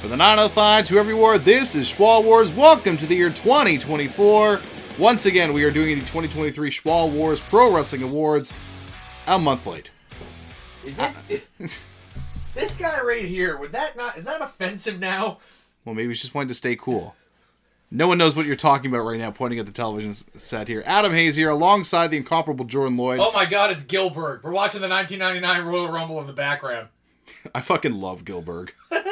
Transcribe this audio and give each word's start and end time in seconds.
From 0.00 0.10
the 0.10 0.16
905 0.16 0.86
to 0.86 0.98
every 0.98 1.12
ward, 1.12 1.44
this 1.44 1.74
is 1.74 1.92
Shwa 1.92 2.22
Wars. 2.22 2.52
Welcome 2.52 2.96
to 2.98 3.06
the 3.06 3.16
year 3.16 3.30
2024. 3.30 4.60
Once 4.96 5.26
again, 5.26 5.52
we 5.52 5.64
are 5.64 5.72
doing 5.72 5.98
the 5.98 6.04
2023 6.04 6.70
Shwa 6.70 7.10
Wars 7.10 7.40
Pro 7.40 7.74
Wrestling 7.74 8.04
Awards 8.04 8.54
a 9.26 9.36
month 9.40 9.66
late. 9.66 9.90
Is 10.86 11.00
it? 11.00 11.44
Uh, 11.60 11.66
this 12.54 12.78
guy 12.78 13.00
right 13.02 13.24
here, 13.24 13.58
would 13.58 13.72
that 13.72 13.96
not, 13.96 14.16
is 14.16 14.24
that 14.26 14.40
offensive 14.40 15.00
now? 15.00 15.38
Well, 15.84 15.96
maybe 15.96 16.08
he's 16.10 16.20
just 16.20 16.32
wanting 16.32 16.48
to 16.48 16.54
stay 16.54 16.76
cool. 16.76 17.16
No 17.90 18.06
one 18.06 18.18
knows 18.18 18.36
what 18.36 18.46
you're 18.46 18.54
talking 18.54 18.92
about 18.92 19.04
right 19.04 19.18
now, 19.18 19.32
pointing 19.32 19.58
at 19.58 19.66
the 19.66 19.72
television 19.72 20.14
set 20.38 20.68
here. 20.68 20.84
Adam 20.86 21.10
Hayes 21.10 21.34
here, 21.34 21.50
alongside 21.50 22.12
the 22.12 22.18
incomparable 22.18 22.66
Jordan 22.66 22.96
Lloyd. 22.96 23.18
Oh 23.18 23.32
my 23.32 23.46
god, 23.46 23.72
it's 23.72 23.82
Gilbert. 23.82 24.44
We're 24.44 24.52
watching 24.52 24.80
the 24.80 24.88
1999 24.88 25.66
Royal 25.66 25.92
Rumble 25.92 26.20
in 26.20 26.28
the 26.28 26.32
background. 26.32 26.88
I 27.54 27.62
fucking 27.62 27.94
love 27.94 28.24
Gilbert. 28.24 28.72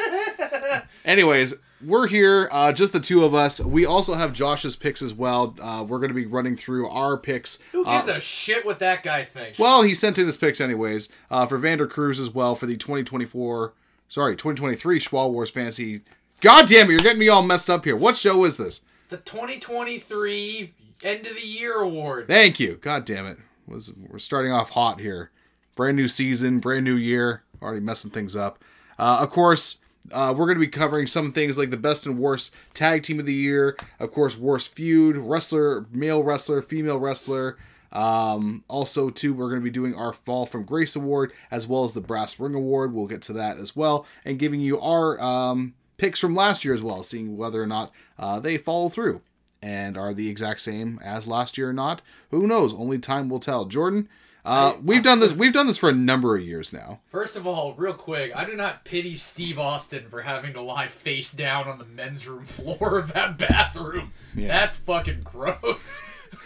Anyways, 1.07 1.53
we're 1.83 2.07
here, 2.07 2.49
uh, 2.51 2.73
just 2.73 2.91
the 2.91 2.99
two 2.99 3.23
of 3.23 3.33
us. 3.33 3.59
We 3.61 3.85
also 3.85 4.15
have 4.15 4.33
Josh's 4.33 4.75
picks 4.75 5.01
as 5.01 5.13
well. 5.13 5.55
Uh, 5.61 5.85
we're 5.87 5.99
going 5.99 6.09
to 6.09 6.13
be 6.15 6.25
running 6.25 6.57
through 6.57 6.89
our 6.89 7.17
picks. 7.17 7.59
Who 7.71 7.85
gives 7.85 8.09
Uh, 8.09 8.13
a 8.15 8.19
shit 8.19 8.65
what 8.65 8.79
that 8.79 9.03
guy 9.03 9.23
thinks? 9.23 9.57
well, 9.57 9.83
he 9.83 9.93
sent 9.95 10.19
in 10.19 10.25
his 10.25 10.35
picks 10.37 10.59
anyways 10.59 11.07
uh, 11.31 11.45
for 11.45 11.57
Vander 11.57 11.87
Cruz 11.87 12.19
as 12.19 12.29
well 12.29 12.55
for 12.55 12.65
the 12.65 12.75
2024, 12.75 13.73
sorry, 14.09 14.35
2023 14.35 14.99
Shwa 14.99 15.31
Wars 15.31 15.49
Fantasy. 15.49 16.01
God 16.41 16.67
damn 16.67 16.87
it, 16.87 16.91
you're 16.91 16.99
getting 16.99 17.19
me 17.19 17.29
all 17.29 17.41
messed 17.41 17.69
up 17.69 17.85
here. 17.85 17.95
What 17.95 18.17
show 18.17 18.43
is 18.43 18.57
this? 18.57 18.81
the 19.09 19.17
2023 19.17 20.73
End 21.03 21.25
of 21.25 21.35
the 21.35 21.47
Year 21.47 21.75
Award. 21.79 22.27
Thank 22.27 22.59
you. 22.59 22.75
God 22.81 23.05
damn 23.05 23.25
it. 23.25 23.37
Was 23.65 23.93
we're 23.93 24.19
starting 24.19 24.51
off 24.51 24.71
hot 24.71 24.99
here. 24.99 25.31
Brand 25.75 25.95
new 25.95 26.07
season, 26.07 26.59
brand 26.59 26.83
new 26.83 26.95
year. 26.95 27.43
Already 27.61 27.79
messing 27.79 28.11
things 28.11 28.35
up. 28.35 28.61
Uh, 28.99 29.19
of 29.21 29.29
course, 29.29 29.77
uh, 30.11 30.33
we're 30.35 30.45
going 30.45 30.57
to 30.57 30.65
be 30.65 30.67
covering 30.67 31.07
some 31.07 31.31
things 31.31 31.57
like 31.57 31.69
the 31.69 31.77
best 31.77 32.05
and 32.05 32.17
worst 32.17 32.53
tag 32.73 33.03
team 33.03 33.19
of 33.19 33.25
the 33.25 33.33
year. 33.33 33.75
Of 33.99 34.11
course, 34.11 34.37
worst 34.37 34.73
feud, 34.73 35.17
wrestler, 35.17 35.85
male 35.91 36.23
wrestler, 36.23 36.61
female 36.61 36.99
wrestler. 36.99 37.57
Um, 37.91 38.63
also, 38.67 39.09
too, 39.09 39.33
we're 39.33 39.49
going 39.49 39.61
to 39.61 39.63
be 39.63 39.69
doing 39.69 39.95
our 39.95 40.13
Fall 40.13 40.45
from 40.45 40.63
Grace 40.63 40.95
Award 40.95 41.31
as 41.49 41.67
well 41.67 41.83
as 41.83 41.93
the 41.93 42.01
Brass 42.01 42.39
Ring 42.39 42.53
Award. 42.53 42.93
We'll 42.93 43.07
get 43.07 43.21
to 43.23 43.33
that 43.33 43.57
as 43.57 43.75
well, 43.75 44.05
and 44.25 44.39
giving 44.39 44.59
you 44.59 44.79
our 44.79 45.19
um, 45.21 45.73
picks 45.97 46.19
from 46.19 46.35
last 46.35 46.65
year 46.65 46.73
as 46.73 46.83
well, 46.83 47.03
seeing 47.03 47.37
whether 47.37 47.61
or 47.61 47.67
not 47.67 47.91
uh, 48.19 48.39
they 48.39 48.57
follow 48.57 48.89
through 48.89 49.21
and 49.61 49.97
are 49.97 50.13
the 50.13 50.29
exact 50.29 50.61
same 50.61 50.99
as 51.03 51.27
last 51.27 51.57
year 51.57 51.69
or 51.69 51.73
not. 51.73 52.01
Who 52.29 52.45
knows? 52.45 52.73
Only 52.73 52.99
time 52.99 53.29
will 53.29 53.39
tell. 53.39 53.65
Jordan, 53.65 54.07
uh, 54.47 54.77
we've 54.81 55.03
done 55.03 55.19
this. 55.19 55.33
We've 55.33 55.51
done 55.51 55.67
this 55.67 55.77
for 55.77 55.89
a 55.89 55.93
number 55.93 56.37
of 56.37 56.41
years 56.41 56.71
now. 56.71 57.01
First 57.11 57.35
of 57.35 57.45
all, 57.45 57.73
real 57.73 57.93
quick, 57.93 58.35
I 58.35 58.45
do 58.45 58.55
not 58.55 58.85
pity 58.85 59.15
Steve 59.17 59.59
Austin 59.59 60.05
for 60.09 60.21
having 60.21 60.53
to 60.53 60.61
lie 60.61 60.87
face 60.87 61.33
down 61.33 61.67
on 61.67 61.77
the 61.77 61.85
men's 61.85 62.25
room 62.25 62.43
floor 62.45 62.97
of 62.97 63.13
that 63.13 63.37
bathroom. 63.37 64.13
Yeah. 64.33 64.47
That's 64.47 64.77
fucking 64.77 65.21
gross. 65.23 66.01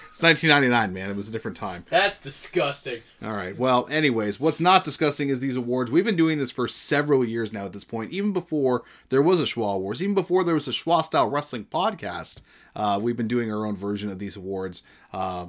It's 0.09 0.21
1999, 0.21 0.93
man. 0.93 1.09
It 1.09 1.15
was 1.15 1.29
a 1.29 1.31
different 1.31 1.55
time. 1.55 1.85
That's 1.89 2.19
disgusting. 2.19 3.01
All 3.23 3.31
right. 3.31 3.57
Well, 3.57 3.87
anyways, 3.89 4.39
what's 4.39 4.59
not 4.59 4.83
disgusting 4.83 5.29
is 5.29 5.39
these 5.39 5.55
awards. 5.55 5.89
We've 5.89 6.03
been 6.03 6.17
doing 6.17 6.37
this 6.37 6.51
for 6.51 6.67
several 6.67 7.23
years 7.23 7.53
now 7.53 7.63
at 7.65 7.71
this 7.71 7.85
point, 7.85 8.11
even 8.11 8.33
before 8.33 8.83
there 9.09 9.21
was 9.21 9.39
a 9.39 9.45
Shwa 9.45 9.79
Wars, 9.79 10.01
even 10.03 10.13
before 10.13 10.43
there 10.43 10.53
was 10.53 10.67
a 10.67 10.71
Schwa 10.71 11.03
Style 11.03 11.29
Wrestling 11.29 11.65
podcast. 11.65 12.41
Uh, 12.75 12.99
we've 13.01 13.15
been 13.15 13.27
doing 13.29 13.53
our 13.53 13.65
own 13.65 13.75
version 13.75 14.09
of 14.09 14.19
these 14.19 14.35
awards. 14.35 14.83
Uh, 15.13 15.47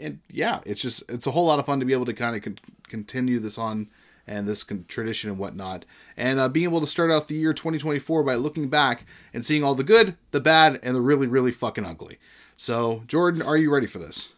and 0.00 0.20
yeah, 0.30 0.60
it's 0.64 0.82
just, 0.82 1.02
it's 1.08 1.26
a 1.26 1.32
whole 1.32 1.46
lot 1.46 1.58
of 1.58 1.66
fun 1.66 1.80
to 1.80 1.86
be 1.86 1.92
able 1.92 2.06
to 2.06 2.14
kind 2.14 2.36
of 2.36 2.42
con- 2.42 2.58
continue 2.88 3.38
this 3.38 3.58
on 3.58 3.88
and 4.26 4.46
this 4.46 4.64
con- 4.64 4.84
tradition 4.88 5.30
and 5.30 5.38
whatnot. 5.38 5.84
And 6.16 6.38
uh, 6.38 6.48
being 6.48 6.64
able 6.64 6.80
to 6.80 6.86
start 6.86 7.10
out 7.10 7.28
the 7.28 7.34
year 7.34 7.52
2024 7.52 8.22
by 8.22 8.34
looking 8.36 8.68
back 8.68 9.04
and 9.34 9.44
seeing 9.44 9.64
all 9.64 9.74
the 9.74 9.84
good, 9.84 10.16
the 10.30 10.40
bad, 10.40 10.78
and 10.82 10.94
the 10.94 11.00
really, 11.00 11.26
really 11.26 11.52
fucking 11.52 11.84
ugly. 11.84 12.18
So, 12.56 13.02
Jordan, 13.06 13.42
are 13.42 13.56
you 13.56 13.72
ready 13.72 13.86
for 13.86 13.98
this? 13.98 14.32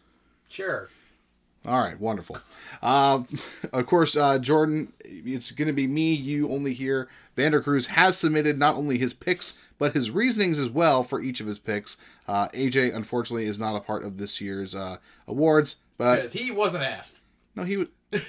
Sure. 0.49 0.89
All 1.67 1.79
right, 1.79 1.99
wonderful. 1.99 2.37
Uh, 2.81 3.23
of 3.73 3.85
course, 3.87 4.15
uh, 4.15 4.37
Jordan, 4.39 4.93
it's 5.03 5.51
going 5.51 5.67
to 5.67 5.73
be 5.73 5.87
me, 5.87 6.13
you 6.13 6.51
only 6.51 6.73
here. 6.73 7.07
Vander 7.35 7.61
Cruz 7.61 7.87
has 7.87 8.17
submitted 8.17 8.57
not 8.57 8.75
only 8.75 8.97
his 8.97 9.13
picks, 9.13 9.57
but 9.77 9.93
his 9.93 10.11
reasonings 10.11 10.59
as 10.59 10.69
well 10.69 11.03
for 11.03 11.19
each 11.21 11.39
of 11.41 11.47
his 11.47 11.59
picks. 11.59 11.97
Uh, 12.27 12.47
AJ, 12.49 12.95
unfortunately, 12.95 13.45
is 13.45 13.59
not 13.59 13.75
a 13.75 13.79
part 13.81 14.03
of 14.03 14.17
this 14.17 14.39
year's 14.39 14.75
uh, 14.75 14.97
awards, 15.27 15.77
but 15.97 16.17
Because 16.17 16.33
he 16.33 16.51
wasn't 16.51 16.83
asked. 16.83 17.19
no, 17.55 17.63
he 17.63 17.77
would. 17.77 17.89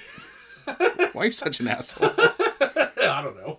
Why 1.13 1.21
are 1.23 1.25
you 1.25 1.31
such 1.31 1.59
an 1.59 1.67
asshole? 1.67 2.09
I 2.17 3.21
don't 3.23 3.37
know. 3.37 3.57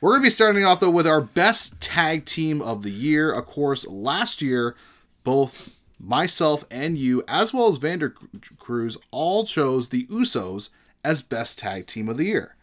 We're 0.00 0.10
going 0.12 0.22
to 0.22 0.26
be 0.26 0.30
starting 0.30 0.64
off, 0.64 0.80
though, 0.80 0.90
with 0.90 1.06
our 1.06 1.20
best 1.20 1.80
tag 1.80 2.24
team 2.24 2.60
of 2.60 2.82
the 2.82 2.90
year. 2.90 3.32
Of 3.32 3.46
course, 3.46 3.86
last 3.86 4.42
year, 4.42 4.74
both 5.22 5.73
myself 6.06 6.64
and 6.70 6.98
you, 6.98 7.22
as 7.26 7.52
well 7.52 7.68
as 7.68 7.78
Vander 7.78 8.14
Cruz, 8.58 8.96
all 9.10 9.44
chose 9.44 9.88
the 9.88 10.06
Usos 10.06 10.70
as 11.04 11.22
best 11.22 11.58
tag 11.58 11.86
team 11.86 12.08
of 12.08 12.16
the 12.16 12.26
year. 12.26 12.56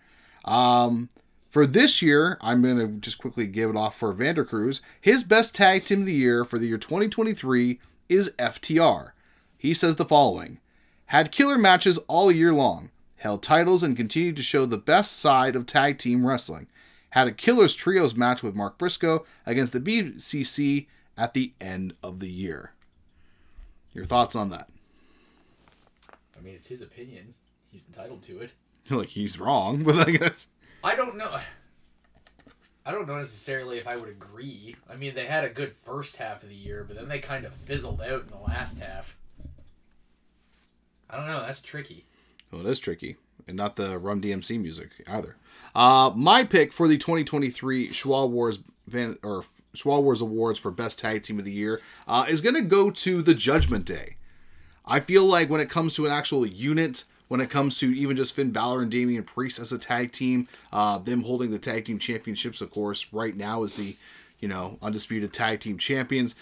Um, 0.46 1.09
for 1.50 1.66
this 1.68 2.02
year, 2.02 2.38
I'm 2.41 2.62
going 2.62 2.78
to 2.78 2.88
just 3.00 3.19
quickly 3.19 3.46
give 3.46 3.69
it 3.69 3.75
off 3.75 3.97
for 3.97 4.13
Vander 4.13 4.46
Cruz. 4.46 4.81
His 5.00 5.24
best 5.24 5.53
tag 5.53 5.85
team 5.85 6.02
of 6.02 6.06
the 6.06 6.13
year 6.13 6.46
for 6.46 6.57
the 6.57 6.68
year 6.68 6.78
2023 6.78 7.79
is 8.09 8.34
FTR. 8.40 9.12
He 9.58 9.73
says 9.73 9.97
the 9.97 10.06
following 10.06 10.59
Had 11.08 11.31
killer 11.31 11.58
matches 11.58 11.97
all 12.08 12.31
year 12.31 12.53
long, 12.53 12.90
held 13.18 13.44
titles, 13.44 13.84
and 13.84 13.97
continued 13.97 14.38
to 14.38 14.44
show 14.44 14.66
the 14.66 14.78
best 14.78 15.18
side 15.18 15.56
of 15.56 15.66
tag 15.66 15.97
team 15.97 16.25
wrestling. 16.25 16.68
Had 17.12 17.28
a 17.28 17.31
killers 17.31 17.75
trios 17.75 18.16
match 18.16 18.41
with 18.41 18.56
Mark 18.56 18.78
Briscoe 18.78 19.25
against 19.46 19.73
the 19.73 19.81
BCC 19.81 20.88
at 21.18 21.34
the 21.34 21.53
end 21.59 21.94
of 22.02 22.19
the 22.19 22.29
year. 22.29 22.72
Your 23.94 24.06
thoughts 24.06 24.35
on 24.35 24.50
that? 24.50 24.69
I 26.38 26.41
mean, 26.41 26.56
it's 26.56 26.68
his 26.68 26.81
opinion. 26.81 27.34
He's 27.72 27.85
entitled 27.88 28.24
to 28.24 28.40
it. 28.40 28.53
Like 28.90 29.09
he's 29.09 29.40
wrong, 29.40 29.84
but 29.84 30.07
I 30.07 30.12
guess 30.12 30.47
I 30.84 30.96
don't 30.96 31.16
know. 31.16 31.29
I 32.85 32.91
don't 32.91 33.07
know 33.07 33.18
necessarily 33.18 33.78
if 33.78 33.88
I 33.88 33.96
would 33.96 34.09
agree. 34.09 34.75
I 34.90 34.96
mean, 34.96 35.13
they 35.13 35.28
had 35.28 35.44
a 35.44 35.50
good 35.50 35.74
first 35.84 36.18
half 36.18 36.41
of 36.41 36.50
the 36.50 36.56
year, 36.56 36.84
but 36.84 36.97
then 36.97 37.07
they 37.07 37.19
kind 37.19 37.46
of 37.46 37.53
fizzled 37.53 38.02
out 38.02 38.24
in 38.24 38.28
the 38.29 38.38
last 38.38 38.79
half. 38.79 39.16
I 41.12 41.16
don't 41.16 41.28
know. 41.28 41.41
That's 41.41 41.62
tricky. 41.62 42.06
Well, 42.52 42.66
it 42.66 42.69
is 42.69 42.79
tricky, 42.79 43.18
and 43.47 43.56
not 43.56 43.75
the 43.75 44.00
Run 44.00 44.19
DMC 44.19 44.59
music 44.59 44.90
either. 45.08 45.35
Uh, 45.75 46.12
my 46.16 46.44
pick 46.44 46.73
for 46.73 46.88
the 46.88 46.97
2023 46.97 47.90
Shwa 47.90 48.28
Wars 48.28 48.59
Van 48.87 49.17
or 49.23 49.43
Shwa 49.75 50.01
Wars 50.01 50.21
Awards 50.21 50.59
for 50.59 50.71
Best 50.71 50.99
Tag 50.99 51.23
Team 51.23 51.39
of 51.39 51.45
the 51.45 51.51
Year 51.51 51.81
uh, 52.07 52.25
is 52.27 52.41
going 52.41 52.55
to 52.55 52.61
go 52.61 52.89
to 52.91 53.21
the 53.21 53.33
Judgment 53.33 53.85
Day. 53.85 54.15
I 54.85 54.99
feel 54.99 55.23
like 55.23 55.49
when 55.49 55.61
it 55.61 55.69
comes 55.69 55.93
to 55.95 56.05
an 56.05 56.11
actual 56.11 56.45
unit, 56.45 57.03
when 57.27 57.39
it 57.39 57.49
comes 57.49 57.77
to 57.79 57.95
even 57.95 58.17
just 58.17 58.33
Finn 58.33 58.51
Balor 58.51 58.81
and 58.81 58.91
Damian 58.91 59.23
Priest 59.23 59.59
as 59.59 59.71
a 59.71 59.77
tag 59.77 60.11
team, 60.11 60.47
uh, 60.73 60.97
them 60.97 61.23
holding 61.23 61.51
the 61.51 61.59
tag 61.59 61.85
team 61.85 61.97
championships, 61.97 62.59
of 62.59 62.71
course, 62.71 63.05
right 63.13 63.35
now 63.35 63.63
is 63.63 63.73
the 63.73 63.95
you 64.39 64.47
know 64.47 64.77
undisputed 64.81 65.31
tag 65.31 65.61
team 65.61 65.77
champions. 65.77 66.35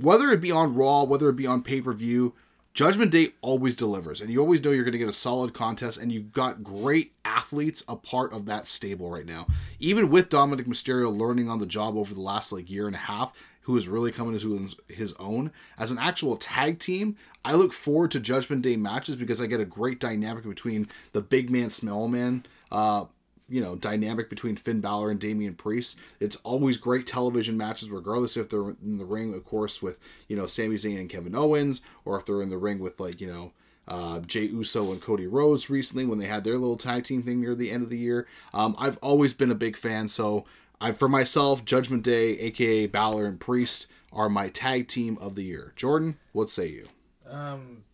Whether 0.00 0.30
it 0.30 0.40
be 0.40 0.50
on 0.50 0.74
Raw, 0.74 1.04
whether 1.04 1.28
it 1.28 1.36
be 1.36 1.46
on 1.46 1.62
pay 1.62 1.80
per 1.80 1.92
view, 1.92 2.34
Judgment 2.74 3.10
Day 3.10 3.32
always 3.42 3.74
delivers, 3.74 4.22
and 4.22 4.30
you 4.30 4.40
always 4.40 4.64
know 4.64 4.70
you're 4.70 4.84
going 4.84 4.92
to 4.92 4.98
get 4.98 5.08
a 5.08 5.12
solid 5.12 5.52
contest, 5.52 6.00
and 6.00 6.10
you've 6.10 6.32
got 6.32 6.64
great 6.64 7.12
athletes 7.22 7.84
a 7.86 7.96
part 7.96 8.32
of 8.32 8.46
that 8.46 8.66
stable 8.66 9.10
right 9.10 9.26
now. 9.26 9.46
Even 9.78 10.08
with 10.08 10.30
Dominik 10.30 10.66
Mysterio 10.66 11.14
learning 11.14 11.50
on 11.50 11.58
the 11.58 11.66
job 11.66 11.96
over 11.96 12.14
the 12.14 12.20
last 12.20 12.50
like 12.50 12.70
year 12.70 12.86
and 12.86 12.96
a 12.96 13.00
half, 13.00 13.32
who 13.62 13.76
is 13.76 13.88
really 13.88 14.10
coming 14.10 14.34
into 14.34 14.68
his- 14.88 15.12
own 15.14 15.52
as 15.78 15.90
an 15.90 15.98
actual 15.98 16.36
tag 16.36 16.78
team, 16.78 17.16
I 17.44 17.54
look 17.54 17.74
forward 17.74 18.10
to 18.12 18.20
Judgment 18.20 18.62
Day 18.62 18.76
matches 18.76 19.16
because 19.16 19.40
I 19.40 19.46
get 19.46 19.60
a 19.60 19.66
great 19.66 20.00
dynamic 20.00 20.44
between 20.44 20.88
the 21.12 21.20
big 21.20 21.50
man, 21.50 21.68
small 21.68 22.08
man. 22.08 22.46
Uh, 22.72 23.04
you 23.52 23.60
know 23.60 23.76
dynamic 23.76 24.30
between 24.30 24.56
Finn 24.56 24.80
Balor 24.80 25.10
and 25.10 25.20
Damian 25.20 25.54
Priest. 25.54 25.98
It's 26.18 26.36
always 26.36 26.78
great 26.78 27.06
television 27.06 27.56
matches, 27.56 27.90
regardless 27.90 28.36
if 28.36 28.48
they're 28.48 28.70
in 28.70 28.98
the 28.98 29.04
ring, 29.04 29.34
of 29.34 29.44
course, 29.44 29.82
with 29.82 29.98
you 30.28 30.36
know 30.36 30.46
Sami 30.46 30.76
Zayn 30.76 30.98
and 30.98 31.10
Kevin 31.10 31.34
Owens, 31.34 31.82
or 32.04 32.16
if 32.18 32.24
they're 32.24 32.42
in 32.42 32.50
the 32.50 32.58
ring 32.58 32.78
with 32.78 32.98
like 32.98 33.20
you 33.20 33.26
know 33.26 33.52
uh, 33.86 34.20
Jay 34.20 34.44
Uso 34.44 34.90
and 34.92 35.00
Cody 35.00 35.26
Rhodes 35.26 35.68
recently 35.68 36.06
when 36.06 36.18
they 36.18 36.26
had 36.26 36.44
their 36.44 36.58
little 36.58 36.76
tag 36.76 37.04
team 37.04 37.22
thing 37.22 37.40
near 37.40 37.54
the 37.54 37.70
end 37.70 37.82
of 37.82 37.90
the 37.90 37.98
year. 37.98 38.26
Um, 38.54 38.74
I've 38.78 38.96
always 38.98 39.32
been 39.32 39.50
a 39.50 39.56
big 39.56 39.76
fan, 39.76 40.08
so 40.08 40.44
I 40.80 40.92
for 40.92 41.08
myself, 41.08 41.64
Judgment 41.64 42.02
Day, 42.02 42.38
aka 42.38 42.86
Balor 42.86 43.26
and 43.26 43.38
Priest, 43.38 43.86
are 44.12 44.28
my 44.28 44.48
tag 44.48 44.88
team 44.88 45.18
of 45.20 45.34
the 45.34 45.44
year. 45.44 45.72
Jordan, 45.76 46.18
what 46.32 46.48
say 46.48 46.68
you? 46.68 46.88
Um, 47.28 47.84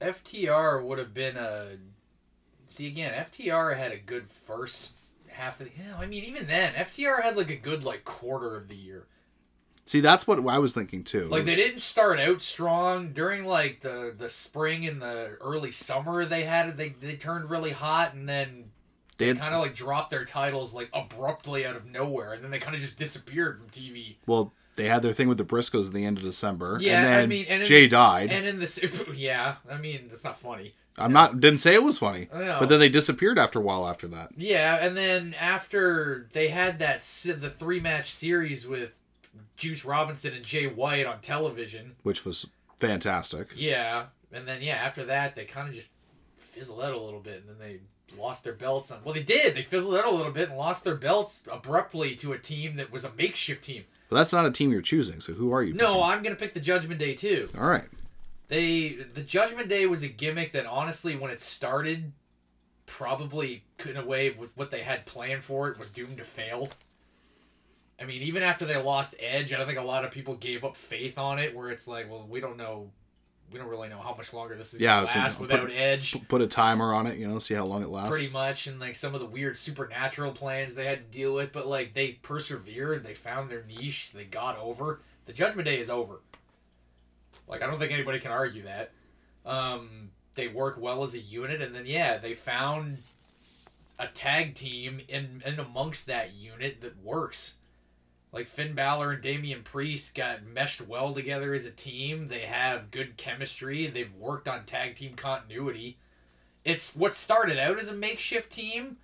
FTR 0.00 0.82
would 0.84 0.98
have 0.98 1.14
been 1.14 1.36
a. 1.36 1.76
See 2.76 2.88
again, 2.88 3.26
FTR 3.32 3.74
had 3.78 3.90
a 3.90 3.96
good 3.96 4.26
first 4.28 4.92
half 5.28 5.58
of 5.58 5.66
the. 5.66 5.72
Yeah, 5.82 5.96
I 5.98 6.04
mean, 6.04 6.24
even 6.24 6.46
then, 6.46 6.74
FTR 6.74 7.22
had 7.22 7.34
like 7.34 7.48
a 7.48 7.56
good 7.56 7.84
like 7.84 8.04
quarter 8.04 8.54
of 8.54 8.68
the 8.68 8.74
year. 8.74 9.06
See, 9.86 10.00
that's 10.00 10.26
what 10.26 10.46
I 10.46 10.58
was 10.58 10.74
thinking 10.74 11.02
too. 11.02 11.26
Like 11.28 11.46
they 11.46 11.54
didn't 11.54 11.78
start 11.78 12.18
out 12.18 12.42
strong 12.42 13.14
during 13.14 13.46
like 13.46 13.80
the 13.80 14.14
the 14.14 14.28
spring 14.28 14.86
and 14.86 15.00
the 15.00 15.38
early 15.40 15.70
summer. 15.70 16.26
They 16.26 16.44
had 16.44 16.76
they 16.76 16.90
they 16.90 17.16
turned 17.16 17.48
really 17.48 17.70
hot, 17.70 18.12
and 18.12 18.28
then 18.28 18.64
They 19.16 19.28
had, 19.28 19.38
kind 19.38 19.54
of 19.54 19.62
like 19.62 19.74
dropped 19.74 20.10
their 20.10 20.26
titles 20.26 20.74
like 20.74 20.90
abruptly 20.92 21.64
out 21.64 21.76
of 21.76 21.86
nowhere, 21.86 22.34
and 22.34 22.44
then 22.44 22.50
they 22.50 22.58
kind 22.58 22.74
of 22.74 22.82
just 22.82 22.98
disappeared 22.98 23.58
from 23.58 23.70
TV. 23.70 24.16
well, 24.26 24.52
they 24.76 24.86
had 24.86 25.02
their 25.02 25.12
thing 25.12 25.28
with 25.28 25.38
the 25.38 25.44
Briscoes 25.44 25.88
at 25.88 25.92
the 25.94 26.04
end 26.04 26.18
of 26.18 26.24
December. 26.24 26.78
Yeah, 26.80 26.96
and 26.98 27.04
then 27.06 27.22
I 27.22 27.26
mean, 27.26 27.46
and 27.48 27.60
in- 27.62 27.66
Jay 27.66 27.88
died. 27.88 28.30
And 28.30 28.46
in 28.46 28.58
this, 28.60 28.78
yeah, 29.14 29.56
I 29.70 29.78
mean, 29.78 30.06
that's 30.08 30.24
not 30.24 30.38
funny. 30.38 30.74
I'm 30.98 31.12
not 31.12 31.40
didn't 31.40 31.58
say 31.60 31.74
it 31.74 31.82
was 31.82 31.98
funny, 31.98 32.28
but 32.32 32.66
then 32.70 32.80
they 32.80 32.88
disappeared 32.88 33.38
after 33.38 33.58
a 33.58 33.62
while 33.62 33.86
after 33.86 34.08
that. 34.08 34.30
Yeah, 34.36 34.76
and 34.80 34.96
then 34.96 35.34
after 35.38 36.26
they 36.32 36.48
had 36.48 36.78
that 36.78 37.00
the 37.00 37.50
three 37.50 37.80
match 37.80 38.10
series 38.10 38.66
with 38.66 38.98
Juice 39.58 39.84
Robinson 39.84 40.32
and 40.32 40.42
Jay 40.42 40.66
White 40.66 41.04
on 41.04 41.20
television. 41.20 41.96
which 42.02 42.24
was 42.24 42.46
fantastic. 42.78 43.48
Yeah, 43.54 44.06
and 44.32 44.48
then 44.48 44.62
yeah, 44.62 44.76
after 44.76 45.04
that 45.04 45.36
they 45.36 45.44
kind 45.44 45.68
of 45.68 45.74
just 45.74 45.92
fizzled 46.34 46.80
out 46.82 46.94
a 46.94 46.98
little 47.00 47.20
bit, 47.20 47.44
and 47.46 47.48
then 47.50 47.58
they 47.58 47.80
lost 48.18 48.44
their 48.44 48.52
belts. 48.52 48.90
On, 48.90 48.98
well, 49.04 49.14
they 49.14 49.22
did. 49.22 49.54
They 49.54 49.62
fizzled 49.62 49.94
out 49.96 50.06
a 50.06 50.10
little 50.10 50.32
bit 50.32 50.48
and 50.48 50.58
lost 50.58 50.84
their 50.84 50.94
belts 50.94 51.42
abruptly 51.50 52.16
to 52.16 52.32
a 52.32 52.38
team 52.38 52.76
that 52.76 52.90
was 52.90 53.04
a 53.04 53.12
makeshift 53.12 53.64
team. 53.64 53.84
But 54.08 54.16
that's 54.16 54.32
not 54.32 54.46
a 54.46 54.50
team 54.50 54.72
you're 54.72 54.82
choosing. 54.82 55.20
So 55.20 55.32
who 55.32 55.52
are 55.52 55.62
you? 55.62 55.74
No, 55.74 55.94
picking? 55.94 56.02
I'm 56.02 56.22
gonna 56.22 56.36
pick 56.36 56.54
the 56.54 56.60
Judgment 56.60 57.00
Day 57.00 57.14
too. 57.14 57.48
All 57.58 57.68
right. 57.68 57.84
They 58.48 58.90
the 58.90 59.22
Judgment 59.22 59.68
Day 59.68 59.86
was 59.86 60.02
a 60.02 60.08
gimmick 60.08 60.52
that 60.52 60.66
honestly, 60.66 61.16
when 61.16 61.30
it 61.30 61.40
started, 61.40 62.12
probably 62.86 63.64
in 63.88 63.96
a 63.96 64.04
way 64.04 64.30
with 64.30 64.56
what 64.56 64.70
they 64.70 64.82
had 64.82 65.06
planned 65.06 65.42
for 65.42 65.68
it 65.68 65.78
was 65.78 65.90
doomed 65.90 66.18
to 66.18 66.24
fail. 66.24 66.68
I 68.00 68.04
mean, 68.04 68.22
even 68.22 68.42
after 68.42 68.64
they 68.64 68.80
lost 68.80 69.14
Edge, 69.18 69.52
I 69.52 69.56
don't 69.56 69.66
think 69.66 69.78
a 69.78 69.82
lot 69.82 70.04
of 70.04 70.10
people 70.10 70.34
gave 70.36 70.64
up 70.64 70.76
faith 70.76 71.18
on 71.18 71.38
it. 71.38 71.56
Where 71.56 71.70
it's 71.70 71.88
like, 71.88 72.10
well, 72.10 72.26
we 72.28 72.40
don't 72.40 72.56
know, 72.56 72.90
we 73.52 73.58
don't 73.58 73.68
really 73.68 73.88
know 73.88 73.98
how 74.00 74.14
much 74.14 74.32
longer 74.32 74.54
this 74.54 74.74
is 74.74 74.80
Yeah, 74.80 75.04
gonna 75.04 75.20
last 75.20 75.38
put- 75.38 75.50
Edge. 75.72 76.16
Put 76.28 76.42
a 76.42 76.46
timer 76.46 76.92
on 76.92 77.06
it, 77.06 77.16
you 77.18 77.26
know, 77.28 77.38
see 77.38 77.54
how 77.54 77.64
long 77.64 77.82
it 77.82 77.88
lasts. 77.88 78.10
Pretty 78.10 78.30
much, 78.30 78.66
and 78.66 78.78
like 78.80 78.96
some 78.96 79.14
of 79.14 79.20
the 79.20 79.26
weird 79.26 79.56
supernatural 79.56 80.32
plans 80.32 80.74
they 80.74 80.84
had 80.86 81.10
to 81.10 81.18
deal 81.18 81.32
with, 81.34 81.52
but 81.52 81.66
like 81.66 81.94
they 81.94 82.12
persevered, 82.12 83.04
they 83.04 83.14
found 83.14 83.50
their 83.50 83.64
niche, 83.64 84.10
they 84.12 84.24
got 84.24 84.58
over. 84.58 85.00
The 85.26 85.32
Judgment 85.32 85.66
Day 85.66 85.78
is 85.80 85.90
over. 85.90 86.20
Like 87.48 87.62
I 87.62 87.66
don't 87.66 87.78
think 87.78 87.92
anybody 87.92 88.18
can 88.18 88.32
argue 88.32 88.62
that. 88.64 88.90
Um, 89.44 90.10
they 90.34 90.48
work 90.48 90.76
well 90.78 91.02
as 91.04 91.14
a 91.14 91.20
unit, 91.20 91.62
and 91.62 91.74
then 91.74 91.86
yeah, 91.86 92.18
they 92.18 92.34
found 92.34 92.98
a 93.98 94.06
tag 94.08 94.54
team 94.54 95.00
in 95.08 95.42
in 95.46 95.58
amongst 95.60 96.06
that 96.06 96.34
unit 96.34 96.80
that 96.82 97.02
works. 97.02 97.54
Like 98.36 98.48
Finn 98.48 98.74
Balor 98.74 99.12
and 99.12 99.22
Damian 99.22 99.62
Priest 99.62 100.14
got 100.14 100.44
meshed 100.44 100.82
well 100.82 101.14
together 101.14 101.54
as 101.54 101.64
a 101.64 101.70
team. 101.70 102.26
They 102.26 102.40
have 102.40 102.90
good 102.90 103.16
chemistry. 103.16 103.86
They've 103.86 104.12
worked 104.12 104.46
on 104.46 104.66
tag 104.66 104.94
team 104.94 105.14
continuity. 105.14 105.96
It's 106.62 106.94
what 106.94 107.14
started 107.14 107.58
out 107.58 107.78
as 107.78 107.88
a 107.88 107.94
makeshift 107.94 108.52
team 108.52 108.98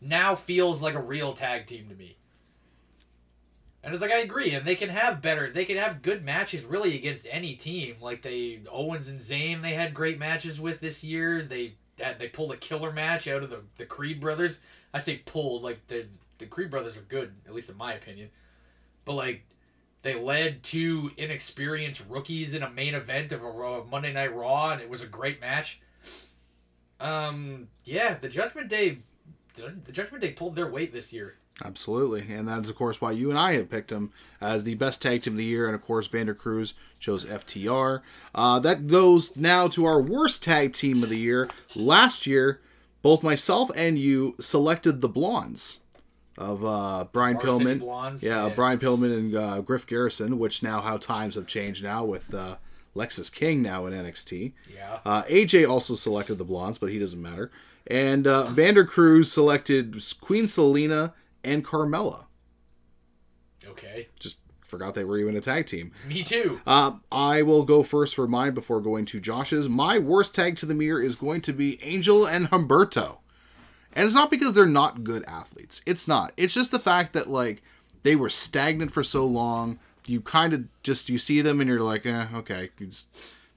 now 0.00 0.36
feels 0.36 0.80
like 0.80 0.94
a 0.94 1.02
real 1.02 1.32
tag 1.32 1.66
team 1.66 1.88
to 1.88 1.96
me. 1.96 2.18
And 3.82 3.92
it's 3.92 4.00
like 4.00 4.12
I 4.12 4.18
agree, 4.18 4.52
and 4.52 4.64
they 4.64 4.76
can 4.76 4.90
have 4.90 5.20
better, 5.20 5.50
they 5.50 5.64
can 5.64 5.76
have 5.76 6.00
good 6.00 6.24
matches 6.24 6.64
really 6.64 6.94
against 6.94 7.26
any 7.28 7.56
team. 7.56 7.96
Like 8.00 8.22
they 8.22 8.60
Owens 8.70 9.08
and 9.08 9.18
Zayn, 9.18 9.60
they 9.60 9.74
had 9.74 9.92
great 9.92 10.20
matches 10.20 10.60
with 10.60 10.78
this 10.78 11.02
year. 11.02 11.42
They 11.42 11.74
had, 11.98 12.20
they 12.20 12.28
pulled 12.28 12.52
a 12.52 12.56
killer 12.56 12.92
match 12.92 13.26
out 13.26 13.42
of 13.42 13.50
the 13.50 13.62
the 13.76 13.86
Creed 13.86 14.20
brothers. 14.20 14.60
I 14.94 15.00
say 15.00 15.16
pulled, 15.16 15.64
like 15.64 15.84
the 15.88 16.06
the 16.38 16.46
Creed 16.46 16.70
brothers 16.70 16.96
are 16.96 17.02
good, 17.02 17.32
at 17.46 17.54
least 17.54 17.70
in 17.70 17.76
my 17.76 17.94
opinion. 17.94 18.30
But 19.04 19.14
like 19.14 19.44
they 20.02 20.14
led 20.14 20.62
two 20.62 21.10
inexperienced 21.16 22.04
rookies 22.08 22.54
in 22.54 22.62
a 22.62 22.70
main 22.70 22.94
event 22.94 23.32
of 23.32 23.42
a 23.42 23.50
Raw- 23.50 23.84
Monday 23.84 24.12
Night 24.12 24.34
Raw, 24.34 24.70
and 24.70 24.80
it 24.80 24.88
was 24.88 25.02
a 25.02 25.06
great 25.06 25.40
match. 25.40 25.80
Um, 27.00 27.68
yeah, 27.84 28.16
the 28.18 28.28
Judgment 28.28 28.68
Day, 28.68 28.98
the 29.56 29.92
Judgment 29.92 30.22
Day 30.22 30.32
pulled 30.32 30.54
their 30.54 30.70
weight 30.70 30.92
this 30.92 31.12
year. 31.12 31.36
Absolutely. 31.64 32.32
And 32.34 32.46
that 32.48 32.62
is, 32.62 32.70
of 32.70 32.76
course, 32.76 33.00
why 33.00 33.12
you 33.12 33.30
and 33.30 33.38
I 33.38 33.54
have 33.54 33.70
picked 33.70 33.88
them 33.88 34.12
as 34.40 34.64
the 34.64 34.74
best 34.74 35.00
tag 35.00 35.22
team 35.22 35.32
of 35.34 35.38
the 35.38 35.44
year. 35.44 35.66
And, 35.66 35.74
of 35.74 35.80
course, 35.80 36.06
Vander 36.06 36.34
Cruz 36.34 36.74
chose 36.98 37.24
FTR. 37.24 38.02
Uh, 38.34 38.58
that 38.58 38.86
goes 38.86 39.34
now 39.36 39.66
to 39.68 39.86
our 39.86 40.00
worst 40.00 40.42
tag 40.42 40.74
team 40.74 41.02
of 41.02 41.08
the 41.08 41.18
year. 41.18 41.48
Last 41.74 42.26
year, 42.26 42.60
both 43.00 43.22
myself 43.22 43.70
and 43.74 43.98
you 43.98 44.36
selected 44.38 45.00
the 45.00 45.08
Blondes 45.08 45.80
of 46.38 46.64
uh, 46.64 47.06
Brian 47.12 47.38
Varsity 47.38 47.64
Pillman. 47.64 47.78
Blondes, 47.80 48.22
yeah, 48.22 48.46
yeah. 48.46 48.54
Brian 48.54 48.78
Pillman 48.78 49.16
and 49.16 49.34
uh, 49.34 49.60
Griff 49.60 49.86
Garrison, 49.86 50.38
which 50.38 50.62
now 50.62 50.80
how 50.80 50.96
times 50.96 51.34
have 51.34 51.46
changed 51.46 51.82
now 51.82 52.04
with 52.04 52.34
uh, 52.34 52.56
Lexis 52.94 53.32
King 53.32 53.62
now 53.62 53.86
in 53.86 53.92
NXT. 53.92 54.52
Yeah. 54.74 54.98
Uh, 55.04 55.22
AJ 55.24 55.68
also 55.68 55.94
selected 55.94 56.36
the 56.36 56.44
blondes, 56.44 56.78
but 56.78 56.90
he 56.90 56.98
doesn't 56.98 57.20
matter. 57.20 57.50
And 57.86 58.26
uh, 58.26 58.44
Vander 58.44 58.84
Cruz 58.84 59.30
selected 59.30 59.94
Queen 60.20 60.44
Zelina 60.44 61.12
and 61.44 61.64
Carmella. 61.64 62.24
Okay. 63.64 64.08
Just 64.18 64.38
forgot 64.64 64.94
they 64.94 65.04
were 65.04 65.18
even 65.18 65.36
a 65.36 65.40
tag 65.40 65.66
team. 65.66 65.92
Me 66.08 66.24
too. 66.24 66.60
Uh, 66.66 66.92
I 67.12 67.42
will 67.42 67.62
go 67.62 67.82
first 67.82 68.14
for 68.14 68.26
mine 68.26 68.54
before 68.54 68.80
going 68.80 69.04
to 69.06 69.20
Josh's. 69.20 69.68
My 69.68 69.98
worst 69.98 70.34
tag 70.34 70.56
to 70.58 70.66
the 70.66 70.74
mirror 70.74 71.00
is 71.00 71.14
going 71.14 71.40
to 71.42 71.52
be 71.52 71.82
Angel 71.82 72.26
and 72.26 72.50
Humberto. 72.50 73.18
And 73.96 74.04
it's 74.04 74.14
not 74.14 74.30
because 74.30 74.52
they're 74.52 74.66
not 74.66 75.04
good 75.04 75.24
athletes. 75.24 75.80
It's 75.86 76.06
not. 76.06 76.34
It's 76.36 76.52
just 76.52 76.70
the 76.70 76.78
fact 76.78 77.14
that 77.14 77.30
like 77.30 77.62
they 78.02 78.14
were 78.14 78.28
stagnant 78.28 78.92
for 78.92 79.02
so 79.02 79.24
long. 79.24 79.78
You 80.06 80.20
kind 80.20 80.52
of 80.52 80.64
just 80.82 81.08
you 81.08 81.16
see 81.16 81.40
them 81.40 81.60
and 81.60 81.68
you're 81.68 81.80
like, 81.80 82.04
eh, 82.04 82.26
okay. 82.34 82.68
You 82.78 82.88
just 82.88 83.08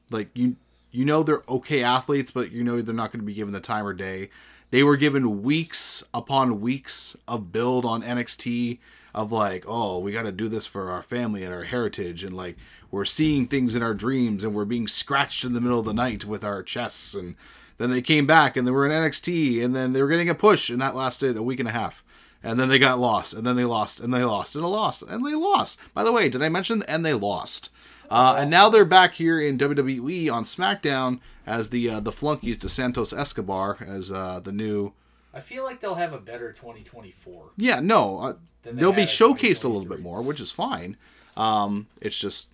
like 0.10 0.30
you 0.34 0.56
you 0.92 1.04
know 1.04 1.24
they're 1.24 1.44
okay 1.50 1.84
athletes, 1.84 2.32
but 2.32 2.54
you 2.54 2.64
know 2.64 2.82
they're 2.82 2.96
not 2.96 3.12
going 3.12 3.20
to 3.20 3.26
be 3.26 3.34
given 3.34 3.54
the 3.54 3.60
time 3.60 3.86
or 3.86 3.94
day. 3.94 4.30
They 4.72 4.82
were 4.82 4.96
given 4.96 5.44
weeks 5.44 6.04
upon 6.14 6.62
weeks 6.62 7.18
of 7.28 7.52
build 7.52 7.86
on 7.86 8.02
NXT 8.02 8.80
of 9.14 9.32
like, 9.34 9.66
oh, 9.68 10.00
we 10.00 10.14
got 10.14 10.24
to 10.24 10.32
do 10.32 10.48
this 10.48 10.68
for 10.68 10.90
our 10.90 11.02
family 11.02 11.44
and 11.44 11.54
our 11.54 11.64
heritage, 11.64 12.24
and 12.24 12.36
like 12.36 12.56
we're 12.92 13.04
seeing 13.04 13.46
things 13.46 13.76
in 13.76 13.84
our 13.84 13.94
dreams, 13.94 14.46
and 14.46 14.56
we're 14.56 14.64
being 14.64 14.88
scratched 14.88 15.44
in 15.44 15.52
the 15.52 15.60
middle 15.60 15.80
of 15.80 15.86
the 15.86 15.94
night 15.94 16.24
with 16.24 16.46
our 16.46 16.64
chests, 16.64 17.14
and 17.14 17.36
then 17.80 17.90
they 17.90 18.02
came 18.02 18.28
back 18.28 18.56
and 18.56 18.68
they 18.68 18.72
were 18.72 18.86
in 18.86 18.92
NXT, 18.92 19.64
and 19.64 19.76
then 19.76 19.94
they 19.94 20.02
were 20.04 20.10
getting 20.10 20.30
a 20.30 20.36
push, 20.36 20.70
and 20.70 20.82
that 20.82 20.96
lasted 20.96 21.36
a 21.36 21.42
week 21.42 21.60
and 21.60 21.70
a 21.70 21.72
half. 21.72 22.04
And 22.44 22.60
then 22.60 22.70
they 22.70 22.78
got 22.78 23.00
lost, 23.00 23.34
and 23.34 23.46
then 23.46 23.56
they 23.56 23.66
lost, 23.66 24.00
and 24.00 24.14
they 24.14 24.24
lost, 24.24 24.54
and 24.54 24.64
they 24.64 24.68
lost, 24.68 25.02
and 25.02 25.26
they 25.26 25.34
lost. 25.34 25.80
By 25.94 26.04
the 26.04 26.12
way, 26.12 26.30
did 26.30 26.42
I 26.42 26.50
mention? 26.50 26.84
And 26.88 27.06
they 27.06 27.14
lost. 27.14 27.72
Uh, 28.10 28.36
and 28.40 28.50
now 28.50 28.70
they're 28.70 28.86
back 28.86 29.14
here 29.14 29.40
in 29.40 29.58
WWE 29.58 30.32
on 30.32 30.44
SmackDown 30.44 31.20
as 31.46 31.70
the 31.70 31.90
uh, 31.90 32.00
the 32.00 32.12
flunkies 32.12 32.58
to 32.58 32.70
Santos 32.70 33.14
Escobar 33.14 33.78
as 33.86 34.12
uh, 34.12 34.40
the 34.40 34.52
new. 34.52 34.94
I 35.34 35.40
feel 35.42 35.64
like 35.64 35.80
they'll 35.80 35.96
have 35.96 36.14
a 36.14 36.18
better 36.18 36.52
2024. 36.52 37.52
Yeah, 37.58 37.80
no, 37.82 38.20
uh, 38.20 38.34
they 38.64 38.72
they'll 38.72 38.94
be 38.94 39.04
showcased 39.04 39.64
a 39.64 39.68
little 39.68 39.88
bit 39.88 40.00
more, 40.00 40.22
which 40.22 40.42
is 40.42 40.52
fine. 40.52 40.98
Um, 41.38 41.88
it's 42.02 42.20
just 42.20 42.50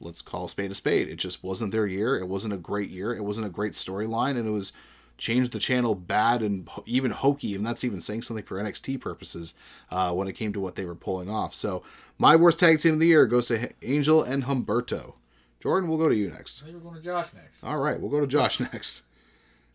let's 0.00 0.22
call 0.22 0.44
a 0.44 0.48
spade 0.48 0.70
a 0.70 0.74
spade. 0.74 1.08
It 1.08 1.16
just 1.16 1.42
wasn't 1.42 1.72
their 1.72 1.86
year. 1.86 2.16
It 2.16 2.28
wasn't 2.28 2.54
a 2.54 2.58
great 2.58 2.90
year. 2.90 3.14
It 3.14 3.24
wasn't 3.24 3.46
a 3.46 3.50
great 3.50 3.72
storyline, 3.72 4.36
and 4.36 4.46
it 4.46 4.52
was 4.52 4.72
changed 5.16 5.52
the 5.52 5.58
channel 5.58 5.94
bad 5.94 6.42
and 6.42 6.68
even 6.86 7.10
hokey, 7.10 7.54
and 7.54 7.66
that's 7.66 7.84
even 7.84 8.00
saying 8.00 8.22
something 8.22 8.44
for 8.44 8.62
NXT 8.62 9.00
purposes 9.00 9.54
uh, 9.90 10.12
when 10.12 10.28
it 10.28 10.34
came 10.34 10.52
to 10.52 10.60
what 10.60 10.76
they 10.76 10.84
were 10.84 10.94
pulling 10.94 11.28
off. 11.28 11.54
So 11.54 11.82
my 12.16 12.36
worst 12.36 12.60
tag 12.60 12.80
team 12.80 12.94
of 12.94 13.00
the 13.00 13.08
year 13.08 13.26
goes 13.26 13.46
to 13.46 13.70
Angel 13.82 14.22
and 14.22 14.44
Humberto. 14.44 15.14
Jordan, 15.60 15.88
we'll 15.88 15.98
go 15.98 16.08
to 16.08 16.14
you 16.14 16.30
next. 16.30 16.62
I 16.62 16.66
think 16.66 16.76
we're 16.76 16.90
going 16.90 17.02
to 17.02 17.04
Josh 17.04 17.34
next. 17.34 17.64
All 17.64 17.78
right, 17.78 18.00
we'll 18.00 18.10
go 18.10 18.20
to 18.20 18.26
Josh 18.26 18.60
next. 18.72 19.02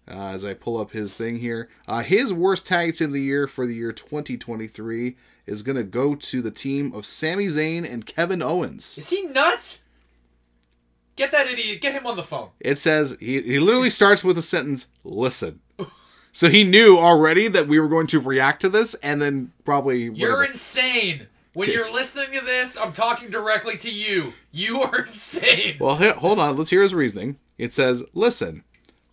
Uh, 0.06 0.30
as 0.30 0.44
I 0.44 0.53
pull 0.53 0.77
up 0.77 0.92
his 0.92 1.13
thing 1.13 1.39
here, 1.39 1.70
uh, 1.88 2.01
his 2.03 2.34
worst 2.34 2.68
tag 2.68 2.96
team 2.96 3.08
of 3.08 3.13
the 3.13 3.22
year 3.22 3.48
for 3.48 3.65
the 3.65 3.75
year 3.75 3.94
2023 3.94 5.15
is 5.46 5.62
going 5.62 5.77
to 5.77 5.84
go 5.84 6.15
to 6.15 6.42
the 6.42 6.51
team 6.51 6.94
of 6.94 7.06
Sami 7.06 7.48
Zayn 7.48 7.89
and 7.89 8.06
Kevin 8.06 8.42
Owens. 8.42 8.98
Is 8.98 9.10
he 9.10 9.24
nuts? 9.27 9.83
Get 11.15 11.32
that 11.32 11.48
idiot. 11.48 11.82
Get 11.82 11.93
him 11.93 12.08
on 12.08 12.15
the 12.15 12.24
phone. 12.24 12.50
It 12.60 12.77
says 12.77 13.15
he, 13.20 13.41
he 13.41 13.60
literally 13.60 13.89
starts 13.89 14.24
with 14.24 14.38
a 14.38 14.41
sentence, 14.41 14.88
"Listen." 15.03 15.60
So 16.36 16.50
he 16.50 16.63
knew 16.63 16.98
already 16.98 17.48
that 17.50 17.67
we 17.67 17.79
were 17.79 17.88
going 17.88 18.08
to 18.08 18.20
react 18.20 18.62
to 18.62 18.70
this, 18.70 18.96
and 18.96 19.22
then 19.22 19.51
probably 19.65 20.10
You're 20.10 20.43
insane. 20.43 21.27
When 21.53 21.70
you're 21.70 21.93
listening 21.93 22.39
to 22.39 22.43
this, 22.43 22.75
I'm 22.75 22.93
talking 22.93 23.29
directly 23.29 23.77
to 23.77 23.91
you. 23.91 24.34
You 24.51 24.82
are 24.82 25.01
insane. 25.05 25.77
Well, 25.79 25.96
hold 26.13 26.39
on. 26.39 26.58
Let's 26.58 26.72
hear 26.72 26.82
his 26.82 26.96
reasoning. 26.96 27.38
It 27.60 27.74
says, 27.74 28.03
Listen, 28.13 28.63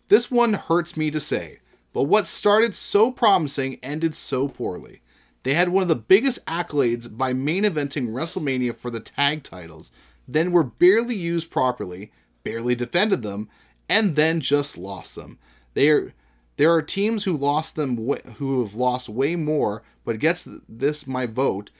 this 0.09 0.31
one 0.31 0.55
hurts 0.55 0.97
me 0.97 1.11
to 1.11 1.21
say, 1.21 1.59
but 1.93 2.05
what 2.05 2.27
started 2.27 2.75
so 2.75 3.13
promising 3.13 3.79
ended 3.83 4.15
so 4.15 4.49
poorly. 4.49 5.03
They 5.43 5.55
had 5.55 5.69
one 5.69 5.83
of 5.83 5.89
the 5.89 5.95
biggest 5.95 6.45
accolades 6.47 7.15
by 7.17 7.33
main 7.33 7.65
eventing 7.65 8.09
WrestleMania 8.09 8.77
for 8.77 8.91
the 8.91 9.01
tag 9.01 9.43
titles, 9.43 9.91
then 10.33 10.53
were 10.53 10.65
barely 10.65 11.15
used 11.17 11.51
properly, 11.51 12.13
barely 12.45 12.75
defended 12.75 13.23
them, 13.23 13.49
and 13.89 14.17
then 14.17 14.41
just 14.41 14.79
lost 14.79 15.15
them. 15.15 15.39
They 15.75 15.89
are. 15.89 16.15
There 16.57 16.73
are 16.75 16.83
teams 16.83 17.25
who 17.25 17.37
lost 17.37 17.75
them, 17.75 17.97
who 18.37 18.61
have 18.61 18.75
lost 18.75 19.09
way 19.09 19.35
more, 19.35 19.83
but 20.05 20.19
gets 20.19 20.47
this 20.69 21.07
my 21.07 21.25
vote. 21.25 21.71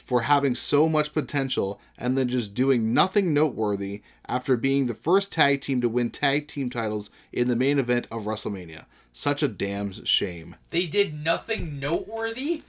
for 0.00 0.22
having 0.22 0.54
so 0.54 0.88
much 0.88 1.12
potential 1.12 1.80
and 1.98 2.16
then 2.16 2.28
just 2.28 2.54
doing 2.54 2.92
nothing 2.92 3.32
noteworthy 3.32 4.02
after 4.26 4.56
being 4.56 4.86
the 4.86 4.94
first 4.94 5.32
tag 5.32 5.60
team 5.60 5.80
to 5.80 5.88
win 5.88 6.10
tag 6.10 6.48
team 6.48 6.70
titles 6.70 7.10
in 7.32 7.48
the 7.48 7.56
main 7.56 7.78
event 7.78 8.06
of 8.10 8.24
WrestleMania. 8.24 8.84
Such 9.12 9.42
a 9.42 9.48
damn 9.48 9.92
shame. 9.92 10.56
They 10.70 10.86
did 10.86 11.24
nothing 11.24 11.78
noteworthy. 11.78 12.62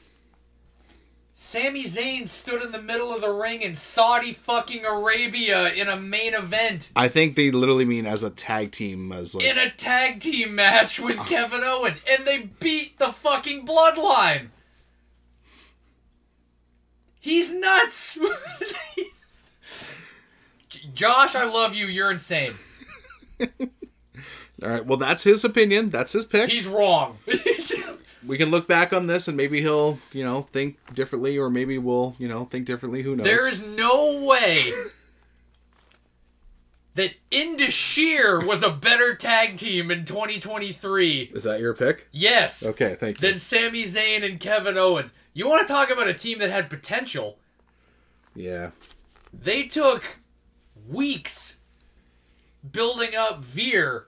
Sami 1.43 1.85
Zayn 1.85 2.29
stood 2.29 2.61
in 2.61 2.71
the 2.71 2.81
middle 2.81 3.11
of 3.11 3.21
the 3.21 3.31
ring 3.31 3.63
in 3.63 3.75
Saudi 3.75 4.31
fucking 4.31 4.85
Arabia 4.85 5.73
in 5.73 5.89
a 5.89 5.97
main 5.97 6.35
event. 6.35 6.91
I 6.95 7.07
think 7.07 7.35
they 7.35 7.49
literally 7.49 7.83
mean 7.83 8.05
as 8.05 8.21
a 8.21 8.29
tag 8.29 8.71
team 8.71 9.11
as 9.11 9.33
like 9.33 9.47
in 9.47 9.57
a 9.57 9.71
tag 9.71 10.19
team 10.19 10.53
match 10.53 10.99
with 10.99 11.17
ah. 11.17 11.23
Kevin 11.23 11.61
Owens, 11.63 11.99
and 12.07 12.27
they 12.27 12.51
beat 12.59 12.99
the 12.99 13.11
fucking 13.11 13.65
bloodline. 13.65 14.49
He's 17.19 17.51
nuts. 17.51 18.19
Josh, 20.93 21.33
I 21.33 21.45
love 21.45 21.73
you. 21.73 21.87
You're 21.87 22.11
insane. 22.11 22.53
All 23.41 23.49
right, 24.61 24.85
well 24.85 24.99
that's 24.99 25.23
his 25.23 25.43
opinion. 25.43 25.89
That's 25.89 26.13
his 26.13 26.27
pick. 26.27 26.51
He's 26.51 26.67
wrong. 26.67 27.17
we 28.25 28.37
can 28.37 28.51
look 28.51 28.67
back 28.67 28.93
on 28.93 29.07
this 29.07 29.27
and 29.27 29.35
maybe 29.35 29.61
he'll, 29.61 29.99
you 30.13 30.23
know, 30.23 30.41
think 30.41 30.77
differently 30.93 31.37
or 31.37 31.49
maybe 31.49 31.77
we'll, 31.77 32.15
you 32.19 32.27
know, 32.27 32.45
think 32.45 32.65
differently. 32.65 33.01
Who 33.01 33.15
knows? 33.15 33.25
there 33.25 33.49
is 33.49 33.65
no 33.65 34.25
way 34.25 34.73
that 36.95 37.13
Indus 37.31 37.73
Sher 37.73 38.45
was 38.45 38.63
a 38.63 38.69
better 38.69 39.15
tag 39.15 39.57
team 39.57 39.91
in 39.91 40.05
2023. 40.05 41.31
Is 41.33 41.43
that 41.43 41.59
your 41.59 41.73
pick? 41.73 42.07
Yes. 42.11 42.65
Okay, 42.65 42.95
thank 42.95 43.21
you. 43.21 43.27
Than 43.27 43.39
Sami 43.39 43.83
Zayn 43.83 44.23
and 44.29 44.39
Kevin 44.39 44.77
Owens. 44.77 45.13
You 45.33 45.47
want 45.47 45.65
to 45.65 45.73
talk 45.73 45.89
about 45.89 46.07
a 46.07 46.13
team 46.13 46.39
that 46.39 46.49
had 46.49 46.69
potential? 46.69 47.37
yeah. 48.35 48.71
They 49.33 49.63
took 49.63 50.17
weeks 50.89 51.57
building 52.69 53.15
up 53.15 53.43
Veer. 53.45 54.07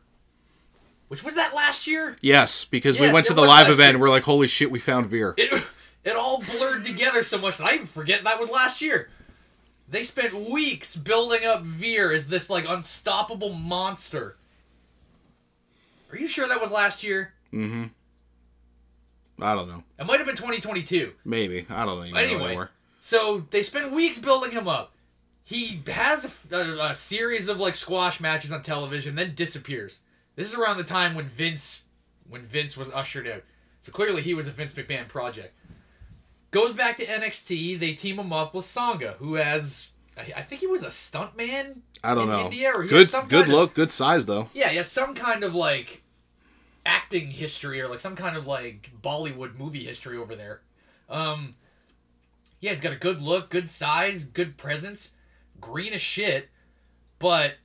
Which 1.14 1.24
was 1.24 1.36
that 1.36 1.54
last 1.54 1.86
year? 1.86 2.18
Yes, 2.22 2.66
because 2.66 2.98
we 3.00 3.12
went 3.12 3.28
to 3.28 3.36
the 3.36 3.42
live 3.42 3.68
event 3.68 3.80
year. 3.80 3.90
and 3.92 4.02
we're 4.02 4.10
like, 4.10 4.24
holy 4.24 4.48
shit, 4.48 4.72
we 4.72 4.80
found 4.80 5.06
Veer. 5.06 5.36
It 5.38 5.64
it 6.04 6.16
all 6.16 6.42
blurred 6.42 6.84
together 6.84 7.22
so 7.22 7.38
much 7.38 7.58
that 7.58 7.66
I 7.68 7.76
even 7.76 7.86
forget 7.86 8.24
that 8.24 8.40
was 8.40 8.50
last 8.50 8.82
year. 8.82 9.10
They 9.88 10.04
spent 10.04 10.34
weeks 10.50 10.96
building 10.96 11.46
up 11.46 11.62
Veer 11.62 12.12
as 12.12 12.30
this 12.30 12.50
like 12.50 12.68
unstoppable 12.68 13.54
monster. 13.54 14.38
Are 16.12 16.18
you 16.18 16.28
sure 16.28 16.48
that 16.48 16.60
was 16.60 16.72
last 16.72 17.04
year? 17.04 17.34
Mm-hmm. 17.54 17.84
I 19.40 19.54
don't 19.54 19.68
know. 19.68 19.84
It 20.00 20.06
might 20.08 20.18
have 20.18 20.26
been 20.26 20.36
2022. 20.36 21.14
Maybe. 21.26 21.66
I 21.70 21.86
don't 21.86 22.00
even 22.08 22.14
know 22.14 22.20
Anyway, 22.20 22.46
anymore. 22.46 22.72
so 23.02 23.46
they 23.52 23.62
spend 23.62 23.94
weeks 23.96 24.18
building 24.18 24.50
him 24.52 24.68
up. 24.68 24.94
He 25.44 25.82
has 25.92 26.26
a, 26.52 26.56
a- 26.56 26.90
a 26.92 26.96
series 26.96 27.50
of 27.50 27.58
like 27.60 27.76
squash 27.76 28.20
matches 28.20 28.52
on 28.52 28.62
television, 28.64 29.16
then 29.16 29.36
disappears. 29.36 30.00
This 30.36 30.48
is 30.52 30.56
around 30.60 30.78
the 30.78 30.84
time 30.84 31.16
when 31.16 31.26
Vince, 31.26 31.84
when 32.28 32.42
Vince 32.44 32.76
was 32.78 32.92
ushered 32.92 33.28
out. 33.28 33.44
So 33.82 33.92
clearly 33.92 34.22
he 34.22 34.34
was 34.34 34.48
a 34.48 34.52
Vince 34.52 34.74
McMahon 34.74 35.08
project. 35.08 35.54
Goes 36.52 36.74
back 36.74 36.98
to 36.98 37.06
NXT. 37.06 37.80
They 37.80 37.94
team 37.94 38.20
him 38.20 38.32
up 38.32 38.54
with 38.54 38.66
Sanga, 38.66 39.16
who 39.20 39.36
has, 39.36 39.90
I 40.18 40.42
think 40.42 40.62
he 40.62 40.68
was 40.68 40.84
a 40.84 40.88
stuntman. 40.88 41.80
I 42.04 42.14
don't 42.16 42.24
in 42.26 42.30
know. 42.30 42.46
India, 42.46 42.72
or 42.74 42.84
good 42.86 43.08
good 43.10 43.30
kind 43.30 43.34
of- 43.44 43.48
look, 43.50 43.74
good 43.74 43.92
size 43.92 44.26
though. 44.26 44.50
yeah, 44.54 44.70
he 44.70 44.78
has 44.78 44.92
some 44.92 45.16
kind 45.16 45.44
of 45.44 45.56
like 45.56 46.02
acting 46.86 47.28
history 47.32 47.80
or 47.82 47.88
like 47.88 48.00
some 48.02 48.16
kind 48.16 48.36
of 48.36 48.46
like 48.46 48.92
Bollywood 49.02 49.58
movie 49.58 49.84
history 49.86 50.18
over 50.18 50.36
there. 50.36 50.62
Um 51.10 51.56
Yeah, 52.60 52.72
he's 52.72 52.82
got 52.82 52.92
a 52.94 52.98
good 52.98 53.22
look, 53.22 53.50
good 53.50 53.70
size, 53.70 54.26
good 54.26 54.58
presence, 54.58 55.12
green 55.62 55.94
as 55.94 56.02
shit, 56.02 56.50
but 57.20 57.56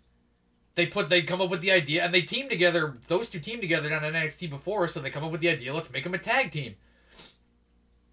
they 0.79 0.87
put 0.87 1.09
they 1.09 1.23
come 1.23 1.41
up 1.41 1.51
with 1.51 1.61
the 1.61 1.73
idea 1.73 2.05
and 2.05 2.15
they 2.15 2.23
team 2.23 2.49
together 2.49 2.97
those 3.09 3.29
two 3.29 3.41
team 3.41 3.61
together 3.61 3.89
down 3.89 4.05
in 4.05 4.15
NXT 4.15 4.49
before, 4.49 4.87
so 4.87 5.01
they 5.01 5.11
come 5.11 5.25
up 5.25 5.33
with 5.33 5.41
the 5.41 5.49
idea, 5.51 5.75
let's 5.75 5.93
make 5.93 6.05
them 6.05 6.15
a 6.15 6.19
tag 6.19 6.53
team. 6.53 6.77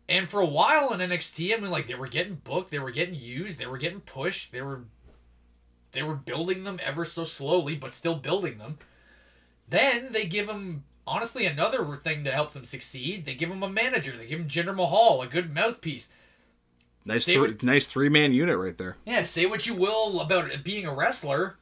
And 0.09 0.27
for 0.27 0.41
a 0.41 0.45
while 0.47 0.91
in 0.91 0.99
NXT, 0.99 1.55
I 1.55 1.61
mean 1.61 1.69
like 1.69 1.85
they 1.85 1.93
were 1.93 2.07
getting 2.07 2.41
booked, 2.43 2.71
they 2.71 2.79
were 2.79 2.89
getting 2.89 3.13
used, 3.13 3.59
they 3.59 3.67
were 3.67 3.77
getting 3.77 4.01
pushed, 4.01 4.51
they 4.51 4.63
were 4.63 4.85
they 5.91 6.01
were 6.01 6.15
building 6.15 6.63
them 6.63 6.79
ever 6.83 7.05
so 7.05 7.23
slowly, 7.23 7.75
but 7.75 7.93
still 7.93 8.15
building 8.15 8.57
them. 8.57 8.79
Then 9.69 10.11
they 10.11 10.25
give 10.25 10.47
them 10.47 10.85
honestly 11.05 11.45
another 11.45 11.95
thing 11.97 12.23
to 12.23 12.31
help 12.31 12.53
them 12.53 12.65
succeed. 12.65 13.25
They 13.25 13.35
give 13.35 13.49
them 13.49 13.61
a 13.63 13.69
manager. 13.69 14.17
They 14.17 14.25
give 14.25 14.39
them 14.39 14.49
Jinder 14.49 14.75
Mahal, 14.75 15.21
a 15.21 15.27
good 15.27 15.53
mouthpiece. 15.53 16.09
Nice 17.05 17.27
what- 17.27 17.61
nice 17.61 17.85
three 17.85 18.09
man 18.09 18.33
unit 18.33 18.57
right 18.57 18.77
there. 18.77 18.97
Yeah, 19.05 19.23
say 19.23 19.45
what 19.45 19.67
you 19.67 19.75
will 19.75 20.19
about 20.19 20.49
it 20.49 20.63
being 20.63 20.87
a 20.87 20.93
wrestler, 20.93 21.57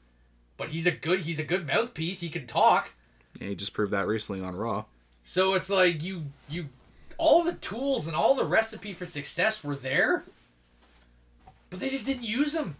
but 0.57 0.69
he's 0.69 0.86
a 0.86 0.91
good 0.91 1.22
he's 1.22 1.39
a 1.39 1.43
good 1.43 1.67
mouthpiece. 1.67 2.22
He 2.22 2.29
can 2.29 2.45
talk. 2.45 2.93
Yeah, 3.39 3.50
he 3.50 3.55
just 3.55 3.74
proved 3.74 3.91
that 3.91 4.07
recently 4.07 4.41
on 4.45 4.55
Raw. 4.55 4.86
So 5.24 5.53
it's 5.53 5.69
like 5.69 6.03
you 6.03 6.25
you 6.50 6.69
all 7.17 7.43
the 7.43 7.53
tools 7.53 8.07
and 8.07 8.15
all 8.15 8.36
the 8.36 8.45
recipe 8.45 8.93
for 8.93 9.05
success 9.05 9.63
were 9.63 9.75
there, 9.75 10.24
but 11.69 11.79
they 11.79 11.89
just 11.89 12.05
didn't 12.05 12.24
use 12.24 12.53
them. 12.53 12.77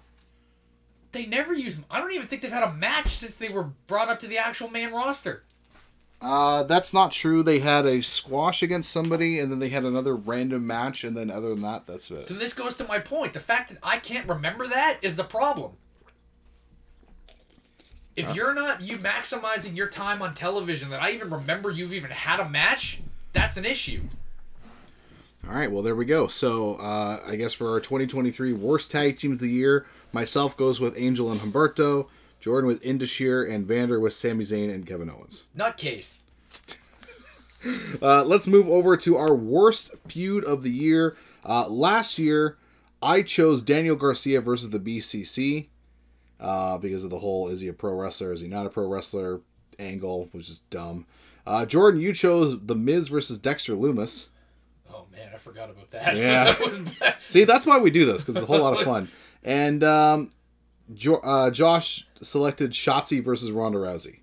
They 1.12 1.26
never 1.26 1.54
used 1.54 1.78
them. 1.78 1.86
I 1.92 2.00
don't 2.00 2.12
even 2.12 2.28
think 2.28 2.42
they've 2.42 2.52
had 2.52 2.64
a 2.64 2.74
match 2.74 3.16
since 3.16 3.36
they 3.36 3.50
were 3.50 3.70
brought 3.88 4.10
up 4.10 4.20
to 4.22 4.28
the 4.28 4.40
actual 4.40 4.70
main 4.70 4.92
roster. 4.92 5.44
Uh, 6.24 6.64
that's 6.64 6.94
not 6.94 7.12
true. 7.12 7.44
They 7.44 7.60
had 7.60 7.86
a 7.86 8.02
squash 8.02 8.64
against 8.64 8.92
somebody, 8.92 9.40
and 9.40 9.52
then 9.52 9.60
they 9.60 9.70
had 9.70 9.84
another 9.84 10.16
random 10.16 10.66
match, 10.66 11.04
and 11.04 11.18
then 11.18 11.30
other 11.30 11.50
than 11.50 11.62
that, 11.64 11.86
that's 11.86 12.10
it. 12.10 12.28
So 12.28 12.34
this 12.34 12.54
goes 12.54 12.78
to 12.78 12.86
my 12.86 12.98
point. 12.98 13.34
The 13.34 13.42
fact 13.42 13.70
that 13.70 13.80
I 13.84 13.98
can't 13.98 14.28
remember 14.28 14.66
that 14.68 15.00
is 15.02 15.18
the 15.18 15.26
problem. 15.26 15.74
If 18.16 18.36
you're 18.36 18.54
not 18.54 18.82
you 18.82 18.98
maximizing 18.98 19.76
your 19.76 19.88
time 19.88 20.22
on 20.22 20.34
television 20.34 20.90
that 20.92 21.02
I 21.02 21.12
even 21.12 21.30
remember 21.30 21.72
you've 21.72 21.94
even 21.94 22.12
had 22.12 22.40
a 22.40 22.48
match, 22.48 23.02
that's 23.32 23.58
an 23.58 23.66
issue. 23.66 24.02
All 25.48 25.56
right, 25.56 25.72
well 25.72 25.82
there 25.82 25.96
we 25.96 26.06
go. 26.06 26.28
So 26.28 26.76
uh, 26.76 27.20
I 27.28 27.36
guess 27.36 27.54
for 27.54 27.70
our 27.72 27.80
2023 27.80 28.54
worst 28.54 28.92
tag 28.92 29.18
team 29.18 29.34
of 29.34 29.40
the 29.40 29.50
year, 29.50 29.86
myself 30.12 30.56
goes 30.56 30.80
with 30.80 30.98
Angel 30.98 31.32
and 31.32 31.42
Humberto, 31.42 32.08
Jordan 32.40 32.68
with 32.68 32.84
Indus 32.86 33.10
Sher, 33.10 33.44
and 33.44 33.66
Vander 33.66 34.00
with 34.00 34.14
Sami 34.14 34.46
Zayn 34.46 34.74
and 34.74 34.86
Kevin 34.86 35.10
Owens. 35.10 35.46
Nutcase. 35.58 36.20
Uh, 38.02 38.26
let's 38.26 38.46
move 38.46 38.68
over 38.68 38.98
to 38.98 39.16
our 39.16 39.34
worst 39.34 39.92
feud 40.10 40.44
of 40.44 40.64
the 40.64 40.70
year. 40.70 41.16
Uh, 41.46 41.66
last 41.70 42.20
year, 42.20 42.58
I 43.02 43.22
chose 43.22 43.62
Daniel 43.62 43.96
Garcia 43.96 44.42
versus 44.42 44.72
the 44.72 44.82
BCC 44.82 45.68
uh, 46.44 46.78
because 46.78 47.04
of 47.04 47.10
the 47.10 47.18
whole 47.20 47.48
is 47.48 47.62
he 47.62 47.68
a 47.70 47.74
pro 47.74 47.94
wrestler, 47.94 48.32
is 48.34 48.42
he 48.42 48.48
not 48.48 48.66
a 48.68 48.70
pro 48.70 48.86
wrestler 48.88 49.42
angle, 49.80 50.30
which 50.34 50.50
is 50.50 50.60
dumb. 50.70 51.08
Uh, 51.48 51.66
Jordan, 51.66 52.00
you 52.00 52.14
chose 52.14 52.58
The 52.66 52.76
Miz 52.76 53.08
versus 53.08 53.38
Dexter 53.40 53.74
Lumis. 53.74 54.28
Oh 54.94 55.06
man, 55.12 55.30
I 55.34 55.38
forgot 55.38 55.70
about 55.72 55.90
that. 55.92 56.16
Yeah. 56.18 56.54
That. 57.00 57.18
See, 57.28 57.44
that's 57.46 57.66
why 57.66 57.80
we 57.80 57.90
do 57.90 58.06
this 58.06 58.24
because 58.24 58.36
it's 58.42 58.44
a 58.44 58.48
whole 58.54 58.62
lot 58.64 58.78
of 58.80 58.84
fun. 58.86 59.10
And 59.46 59.84
um, 59.84 60.32
jo- 60.94 61.20
uh, 61.22 61.52
Josh 61.52 62.08
selected 62.22 62.72
Shotzi 62.72 63.22
versus 63.22 63.52
Ronda 63.52 63.78
Rousey. 63.80 64.20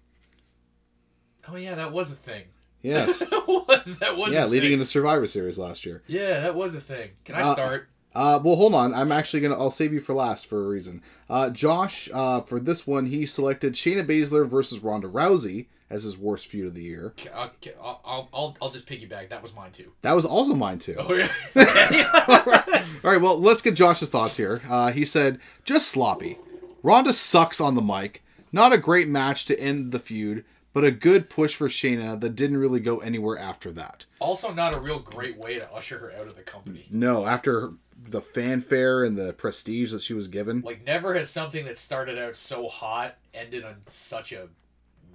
oh 1.47 1.57
yeah, 1.57 1.75
that 1.75 1.93
was 1.93 2.11
a 2.11 2.15
thing. 2.15 2.45
Yes. 2.81 3.19
that 3.19 3.45
was, 3.47 3.99
that 3.99 4.17
was 4.17 4.33
yeah, 4.33 4.47
leading 4.47 4.69
thing. 4.69 4.73
into 4.75 4.87
Survivor 4.87 5.27
Series 5.27 5.59
last 5.59 5.85
year. 5.85 6.03
Yeah, 6.07 6.41
that 6.41 6.55
was 6.55 6.75
a 6.75 6.81
thing. 6.81 7.11
Can 7.27 7.35
I 7.35 7.43
Uh, 7.43 7.53
start? 7.53 7.90
Uh, 8.15 8.41
well, 8.43 8.57
hold 8.57 8.75
on. 8.75 8.93
I'm 8.95 9.13
actually 9.13 9.41
gonna. 9.41 9.59
I'll 9.59 9.71
save 9.71 9.93
you 9.93 10.01
for 10.01 10.15
last 10.15 10.47
for 10.47 10.65
a 10.65 10.69
reason. 10.69 11.03
Uh, 11.29 11.51
Josh, 11.51 12.09
uh, 12.13 12.41
for 12.41 12.59
this 12.59 12.87
one, 12.87 13.07
he 13.07 13.25
selected 13.27 13.75
Shayna 13.75 14.05
Baszler 14.07 14.47
versus 14.49 14.81
Ronda 14.81 15.09
Rousey 15.09 15.67
as 15.89 16.05
his 16.05 16.17
worst 16.19 16.47
feud 16.47 16.67
of 16.67 16.75
the 16.75 16.83
year. 16.83 17.13
Okay, 17.17 17.31
uh, 17.31 17.49
I'll, 17.83 18.01
I'll, 18.05 18.29
I'll, 18.33 18.57
I'll 18.63 18.71
just 18.71 18.87
piggyback. 18.87 19.29
That 19.29 19.43
was 19.43 19.55
mine 19.55 19.73
too. 19.73 19.93
That 20.03 20.13
was 20.13 20.25
also 20.25 20.55
mine 20.55 20.79
too. 20.79 20.97
Oh 20.99 21.15
yeah. 21.15 21.29
Okay. 21.57 22.05
All 23.05 23.11
right, 23.13 23.21
well, 23.21 23.39
let's 23.41 23.63
get 23.63 23.75
Josh's 23.77 24.09
thoughts 24.09 24.37
here. 24.37 24.61
Uh, 24.69 24.93
he 24.93 25.05
said, 25.05 25.39
just 25.65 25.89
sloppy. 25.89 26.37
Ronda 26.83 27.13
sucks 27.13 27.61
on 27.61 27.75
the 27.75 27.83
mic. 27.83 28.23
Not 28.53 28.73
a 28.73 28.79
great 28.79 29.09
match 29.09 29.45
to 29.47 29.59
end 29.59 29.91
the 29.93 29.99
feud, 29.99 30.45
but 30.73 30.85
a 30.85 30.91
good 30.91 31.31
push 31.31 31.55
for 31.55 31.69
Shayna 31.69 32.21
that 32.21 32.37
didn't 32.37 32.59
really 32.59 32.81
go 32.81 32.99
anywhere 32.99 33.39
after 33.39 33.73
that. 33.73 34.07
also, 34.19 34.53
not 34.53 34.75
a 34.75 34.81
real 34.81 34.99
great 34.99 35.37
way 35.39 35.59
to 35.59 35.73
usher 35.73 35.99
her 35.99 36.13
out 36.13 36.27
of 36.27 36.37
the 36.37 36.43
company. 36.43 36.87
No, 36.91 37.27
after 37.27 37.73
the 38.11 38.21
fanfare 38.21 39.05
and 39.05 39.17
the 39.17 39.33
prestige 39.33 39.93
that 39.93 40.03
she 40.03 40.15
was 40.15 40.29
given. 40.29 40.61
Like, 40.61 40.85
never 40.85 41.15
has 41.15 41.31
something 41.31 41.65
that 41.67 41.79
started 41.79 42.19
out 42.19 42.37
so 42.37 42.69
hot 42.69 43.17
ended 43.33 43.65
on 43.65 43.77
such 43.87 44.33
a 44.33 44.49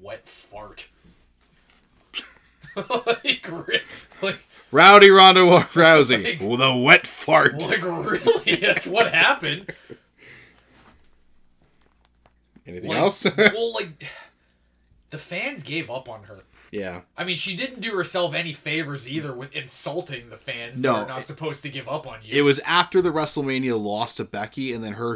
wet 0.02 0.28
fart. 0.28 0.88
like, 2.76 3.50
like, 4.22 4.40
Rowdy 4.72 5.10
Ronda 5.10 5.42
Rousey, 5.74 6.42
with 6.42 6.62
a 6.62 6.76
wet 6.76 7.08
fart. 7.08 7.62
like, 7.62 7.82
really? 7.84 8.56
That's 8.62 8.88
what 8.88 9.14
happened. 9.14 9.74
Anything 12.68 12.90
Like, 12.90 13.00
else? 13.00 13.26
well, 13.38 13.74
like, 13.74 14.06
the 15.12 15.18
fans 15.18 15.64
gave 15.64 15.90
up 15.90 16.10
on 16.10 16.24
her. 16.24 16.40
Yeah. 16.76 17.02
I 17.18 17.24
mean, 17.24 17.38
she 17.38 17.56
didn't 17.56 17.82
do 17.82 17.96
herself 17.96 18.34
any 18.34 18.54
favors 18.54 19.08
either 19.08 19.34
with 19.34 19.56
insulting 19.56 20.30
the 20.30 20.38
fans 20.38 20.80
No, 20.80 20.94
that 20.94 21.00
are 21.04 21.08
not 21.08 21.26
supposed 21.26 21.64
to 21.64 21.70
give 21.70 21.88
up 21.88 22.08
on 22.08 22.20
you. 22.24 22.38
It 22.38 22.42
was 22.44 22.60
after 22.60 23.02
the 23.02 23.12
WrestleMania 23.12 23.82
loss 23.82 24.14
to 24.16 24.24
Becky 24.26 24.74
and 24.74 24.84
then 24.84 24.94
her 24.94 25.16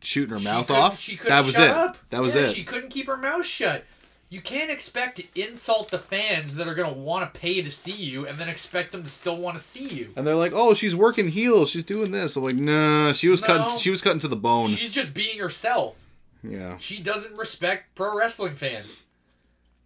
shooting 0.00 0.30
her 0.32 0.38
She 0.38 0.44
mouth 0.44 0.70
off. 0.70 0.98
She 0.98 1.16
couldn't 1.16 1.30
that 1.36 1.44
was 1.44 1.54
shut 1.54 1.64
it. 1.68 1.70
Up. 1.70 1.98
That 2.10 2.22
was 2.22 2.34
Yeah, 2.34 2.42
it. 2.42 2.54
She 2.54 2.64
couldn't 2.64 2.90
keep 2.90 3.06
her 3.06 3.16
mouth 3.16 3.44
shut. 3.44 3.84
You 4.30 4.42
can't 4.42 4.70
expect 4.70 5.16
to 5.16 5.24
insult 5.42 5.88
the 5.90 5.98
fans 5.98 6.56
that 6.56 6.68
are 6.68 6.74
going 6.74 6.92
to 6.92 6.98
want 7.00 7.32
to 7.32 7.40
pay 7.40 7.62
to 7.62 7.70
see 7.70 7.92
you 7.96 8.26
and 8.26 8.36
then 8.38 8.46
expect 8.48 8.92
them 8.92 9.02
to 9.02 9.08
still 9.08 9.36
want 9.38 9.56
to 9.56 9.62
see 9.62 9.88
you. 9.88 10.10
And 10.16 10.26
they're 10.26 10.34
like, 10.34 10.52
"Oh, 10.54 10.74
she's 10.74 10.94
working 10.94 11.28
heels. 11.28 11.70
She's 11.70 11.82
doing 11.82 12.10
this." 12.10 12.36
I'm 12.36 12.44
like, 12.44 12.56
"Nah, 12.56 13.12
she 13.12 13.28
was 13.30 13.40
No. 13.40 13.46
cutting. 13.46 13.78
She 13.78 13.88
was 13.88 14.02
cutting 14.02 14.18
to 14.20 14.28
the 14.28 14.36
bone." 14.36 14.68
She's 14.68 14.92
just 14.92 15.14
being 15.14 15.38
herself. 15.38 15.96
yeah. 16.42 16.76
She 16.76 17.00
doesn't 17.00 17.36
respect 17.38 17.94
pro 17.94 18.14
wrestling 18.16 18.54
fans. 18.54 19.04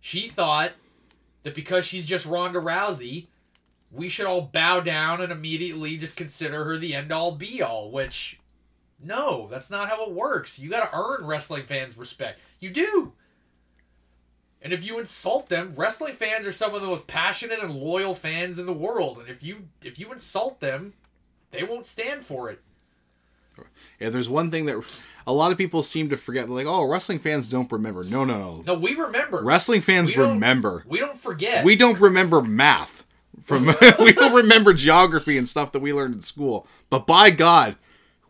She 0.01 0.27
thought 0.27 0.73
that 1.43 1.55
because 1.55 1.85
she's 1.85 2.07
just 2.07 2.27
Ronda 2.27 2.61
Rousey, 2.61 3.27
we 3.91 4.09
should 4.09 4.27
all 4.27 4.43
bow 4.43 4.81
down 4.81 5.21
and 5.21 5.33
immediately 5.33 5.97
just 5.97 6.17
consider 6.17 6.65
her 6.65 6.79
the 6.79 6.95
end 6.95 7.13
all 7.13 7.33
be 7.33 7.63
all, 7.63 7.91
which 7.91 8.41
no, 9.03 9.49
that's 9.51 9.71
not 9.71 9.89
how 9.89 10.05
it 10.05 10.13
works. 10.13 10.59
You 10.59 10.71
got 10.71 10.91
to 10.91 10.99
earn 10.99 11.27
wrestling 11.27 11.65
fans' 11.65 11.97
respect. 11.97 12.39
You 12.61 12.71
do. 12.71 13.13
And 14.63 14.73
if 14.73 14.85
you 14.85 14.99
insult 14.99 15.49
them, 15.49 15.75
wrestling 15.77 16.13
fans 16.13 16.47
are 16.47 16.53
some 16.53 16.75
of 16.75 16.81
the 16.81 16.87
most 16.87 17.09
passionate 17.09 17.59
and 17.59 17.75
loyal 17.75 18.15
fans 18.15 18.61
in 18.61 18.67
the 18.67 18.73
world, 18.73 19.19
and 19.19 19.29
if 19.29 19.43
you 19.43 19.69
if 19.83 19.99
you 19.99 20.13
insult 20.13 20.61
them, 20.61 20.95
they 21.51 21.65
won't 21.65 21.87
stand 21.87 22.25
for 22.25 22.49
it. 22.49 22.61
Yeah, 24.01 24.11
there's 24.11 24.29
one 24.29 24.51
thing 24.51 24.67
that 24.67 24.83
a 25.27 25.33
lot 25.33 25.53
of 25.53 25.59
people 25.59 25.83
seem 25.83 26.09
to 26.11 26.17
forget. 26.17 26.49
Like, 26.49 26.67
"Oh, 26.67 26.87
wrestling 26.87 27.19
fans 27.19 27.49
don't 27.49 27.71
remember." 27.71 28.05
No, 28.05 28.25
no, 28.25 28.39
no. 28.39 28.65
No, 28.67 28.75
we 28.75 28.95
remember. 28.95 29.43
Wrestling 29.43 29.81
fans 29.81 30.11
We 30.11 30.17
remember. 30.17 30.85
We 30.87 30.99
don't 30.99 31.19
forget. 31.19 31.65
We 31.65 31.77
don't 31.77 32.01
remember 32.01 32.43
math 32.43 33.05
from 33.43 33.67
we 33.99 34.13
don't 34.13 34.35
remember 34.35 34.73
geography 34.73 35.39
and 35.39 35.49
stuff 35.49 35.73
that 35.73 35.81
we 35.81 35.93
learned 35.93 36.15
in 36.15 36.21
school. 36.21 36.67
But 36.91 37.07
by 37.07 37.31
God, 37.31 37.77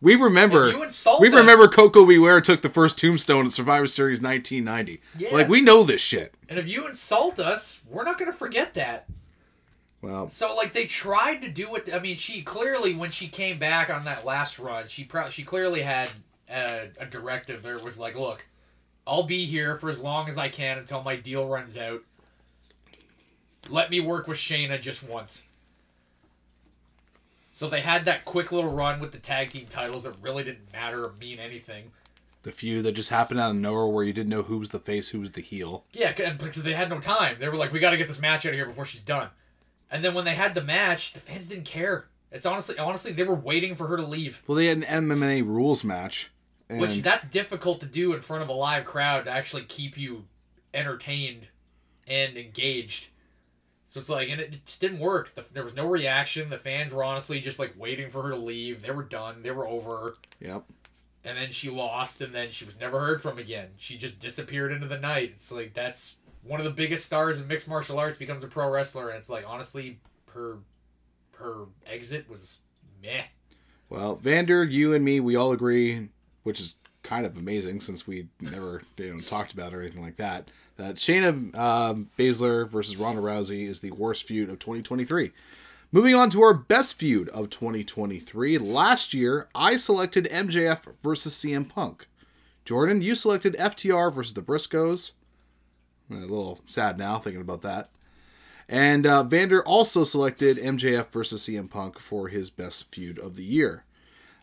we 0.00 0.14
remember. 0.16 0.66
If 0.66 0.74
we 1.20 1.28
us- 1.28 1.34
remember 1.34 1.68
Koko 1.68 2.04
B. 2.04 2.18
Ware 2.18 2.40
took 2.40 2.62
the 2.62 2.68
first 2.68 2.98
tombstone 2.98 3.46
at 3.46 3.52
Survivor 3.52 3.86
Series 3.86 4.20
1990. 4.20 5.00
Yeah. 5.18 5.30
Like 5.32 5.48
we 5.48 5.60
know 5.60 5.84
this 5.84 6.00
shit. 6.00 6.34
And 6.48 6.58
if 6.58 6.68
you 6.68 6.86
insult 6.86 7.38
us, 7.38 7.82
we're 7.88 8.04
not 8.04 8.18
going 8.18 8.30
to 8.30 8.36
forget 8.36 8.74
that. 8.74 9.06
Well, 10.02 10.28
So 10.30 10.54
like 10.56 10.72
they 10.72 10.86
tried 10.86 11.42
to 11.42 11.48
do 11.48 11.74
it. 11.76 11.88
I 11.94 12.00
mean, 12.00 12.16
she 12.16 12.42
clearly 12.42 12.94
when 12.94 13.10
she 13.12 13.28
came 13.28 13.56
back 13.58 13.88
on 13.88 14.04
that 14.04 14.24
last 14.24 14.58
run, 14.58 14.88
she 14.88 15.04
pro- 15.04 15.30
she 15.30 15.44
clearly 15.44 15.82
had 15.82 16.10
a, 16.50 16.88
a 16.98 17.06
directive. 17.06 17.62
There 17.62 17.78
was 17.78 17.98
like, 17.98 18.16
look, 18.16 18.44
I'll 19.06 19.22
be 19.22 19.44
here 19.46 19.78
for 19.78 19.88
as 19.88 20.00
long 20.00 20.28
as 20.28 20.36
I 20.36 20.48
can 20.48 20.78
until 20.78 21.02
my 21.02 21.16
deal 21.16 21.46
runs 21.46 21.78
out. 21.78 22.02
Let 23.70 23.90
me 23.90 24.00
work 24.00 24.26
with 24.26 24.38
Shayna 24.38 24.80
just 24.80 25.08
once. 25.08 25.46
So 27.52 27.68
they 27.68 27.80
had 27.80 28.04
that 28.06 28.24
quick 28.24 28.50
little 28.50 28.70
run 28.72 28.98
with 28.98 29.12
the 29.12 29.18
tag 29.18 29.50
team 29.50 29.66
titles 29.68 30.02
that 30.04 30.14
really 30.20 30.42
didn't 30.42 30.72
matter 30.72 31.04
or 31.04 31.12
mean 31.20 31.38
anything. 31.38 31.92
the 32.42 32.50
few 32.50 32.82
that 32.82 32.92
just 32.92 33.10
happened 33.10 33.38
out 33.38 33.50
of 33.50 33.56
nowhere 33.56 33.86
where 33.86 34.02
you 34.04 34.12
didn't 34.12 34.30
know 34.30 34.42
who 34.42 34.58
was 34.58 34.70
the 34.70 34.78
face, 34.80 35.10
who 35.10 35.20
was 35.20 35.32
the 35.32 35.42
heel. 35.42 35.84
Yeah, 35.92 36.12
because 36.12 36.62
they 36.64 36.72
had 36.72 36.90
no 36.90 36.98
time. 36.98 37.36
They 37.38 37.48
were 37.48 37.56
like, 37.56 37.72
we 37.72 37.78
got 37.78 37.90
to 37.90 37.96
get 37.96 38.08
this 38.08 38.20
match 38.20 38.44
out 38.46 38.50
of 38.50 38.54
here 38.56 38.66
before 38.66 38.84
she's 38.84 39.02
done. 39.02 39.28
And 39.92 40.02
then 40.02 40.14
when 40.14 40.24
they 40.24 40.34
had 40.34 40.54
the 40.54 40.62
match, 40.62 41.12
the 41.12 41.20
fans 41.20 41.48
didn't 41.48 41.66
care. 41.66 42.06
It's 42.32 42.46
honestly, 42.46 42.78
honestly, 42.78 43.12
they 43.12 43.24
were 43.24 43.34
waiting 43.34 43.76
for 43.76 43.86
her 43.88 43.98
to 43.98 44.02
leave. 44.02 44.42
Well, 44.46 44.56
they 44.56 44.66
had 44.66 44.78
an 44.78 45.06
MMA 45.06 45.46
rules 45.46 45.84
match. 45.84 46.32
And 46.70 46.80
Which 46.80 47.02
that's 47.02 47.26
difficult 47.26 47.80
to 47.80 47.86
do 47.86 48.14
in 48.14 48.22
front 48.22 48.42
of 48.42 48.48
a 48.48 48.54
live 48.54 48.86
crowd 48.86 49.26
to 49.26 49.30
actually 49.30 49.64
keep 49.64 49.98
you 49.98 50.24
entertained 50.72 51.48
and 52.06 52.38
engaged. 52.38 53.08
So 53.88 54.00
it's 54.00 54.08
like, 54.08 54.30
and 54.30 54.40
it 54.40 54.64
just 54.64 54.80
didn't 54.80 55.00
work. 55.00 55.34
The, 55.34 55.44
there 55.52 55.64
was 55.64 55.74
no 55.76 55.86
reaction. 55.86 56.48
The 56.48 56.56
fans 56.56 56.92
were 56.92 57.04
honestly 57.04 57.40
just 57.40 57.58
like 57.58 57.74
waiting 57.76 58.10
for 58.10 58.22
her 58.22 58.30
to 58.30 58.36
leave. 58.36 58.80
They 58.80 58.90
were 58.90 59.02
done. 59.02 59.42
They 59.42 59.50
were 59.50 59.68
over. 59.68 60.16
Yep. 60.40 60.64
And 61.24 61.36
then 61.36 61.50
she 61.50 61.68
lost, 61.68 62.20
and 62.22 62.34
then 62.34 62.50
she 62.50 62.64
was 62.64 62.80
never 62.80 62.98
heard 62.98 63.20
from 63.20 63.38
again. 63.38 63.68
She 63.76 63.98
just 63.98 64.18
disappeared 64.18 64.72
into 64.72 64.88
the 64.88 64.98
night. 64.98 65.32
It's 65.34 65.52
like 65.52 65.74
that's 65.74 66.16
one 66.44 66.60
of 66.60 66.64
the 66.64 66.72
biggest 66.72 67.06
stars 67.06 67.40
in 67.40 67.46
mixed 67.46 67.68
martial 67.68 67.98
arts 67.98 68.18
becomes 68.18 68.42
a 68.42 68.48
pro 68.48 68.68
wrestler, 68.70 69.08
and 69.08 69.18
it's 69.18 69.30
like 69.30 69.44
honestly, 69.46 69.98
her 70.32 70.58
her 71.34 71.66
exit 71.86 72.28
was 72.28 72.60
meh. 73.02 73.22
Well, 73.88 74.16
Vander, 74.16 74.64
you 74.64 74.94
and 74.94 75.04
me, 75.04 75.20
we 75.20 75.36
all 75.36 75.52
agree, 75.52 76.08
which 76.42 76.60
is 76.60 76.76
kind 77.02 77.26
of 77.26 77.36
amazing 77.36 77.80
since 77.80 78.06
we 78.06 78.28
never 78.40 78.82
you 78.96 79.14
know 79.14 79.20
talked 79.20 79.52
about 79.52 79.74
or 79.74 79.80
anything 79.80 80.02
like 80.02 80.16
that. 80.16 80.50
That 80.76 80.96
Shayna 80.96 81.56
um, 81.56 82.10
Baszler 82.18 82.68
versus 82.68 82.96
Ronda 82.96 83.20
Rousey 83.20 83.68
is 83.68 83.80
the 83.80 83.90
worst 83.90 84.24
feud 84.24 84.48
of 84.48 84.58
2023. 84.58 85.32
Moving 85.94 86.14
on 86.14 86.30
to 86.30 86.40
our 86.40 86.54
best 86.54 86.98
feud 86.98 87.28
of 87.28 87.50
2023. 87.50 88.56
Last 88.56 89.12
year, 89.12 89.48
I 89.54 89.76
selected 89.76 90.24
MJF 90.24 90.94
versus 91.02 91.34
CM 91.34 91.68
Punk. 91.68 92.08
Jordan, 92.64 93.02
you 93.02 93.14
selected 93.14 93.54
FTR 93.56 94.12
versus 94.12 94.32
the 94.32 94.40
Briscoes. 94.40 95.12
A 96.16 96.20
little 96.20 96.60
sad 96.66 96.98
now 96.98 97.18
thinking 97.18 97.40
about 97.40 97.62
that. 97.62 97.90
And 98.68 99.06
uh, 99.06 99.22
Vander 99.24 99.62
also 99.64 100.04
selected 100.04 100.56
MJF 100.56 101.08
versus 101.08 101.42
CM 101.42 101.68
Punk 101.68 101.98
for 101.98 102.28
his 102.28 102.48
best 102.50 102.94
feud 102.94 103.18
of 103.18 103.36
the 103.36 103.44
year. 103.44 103.84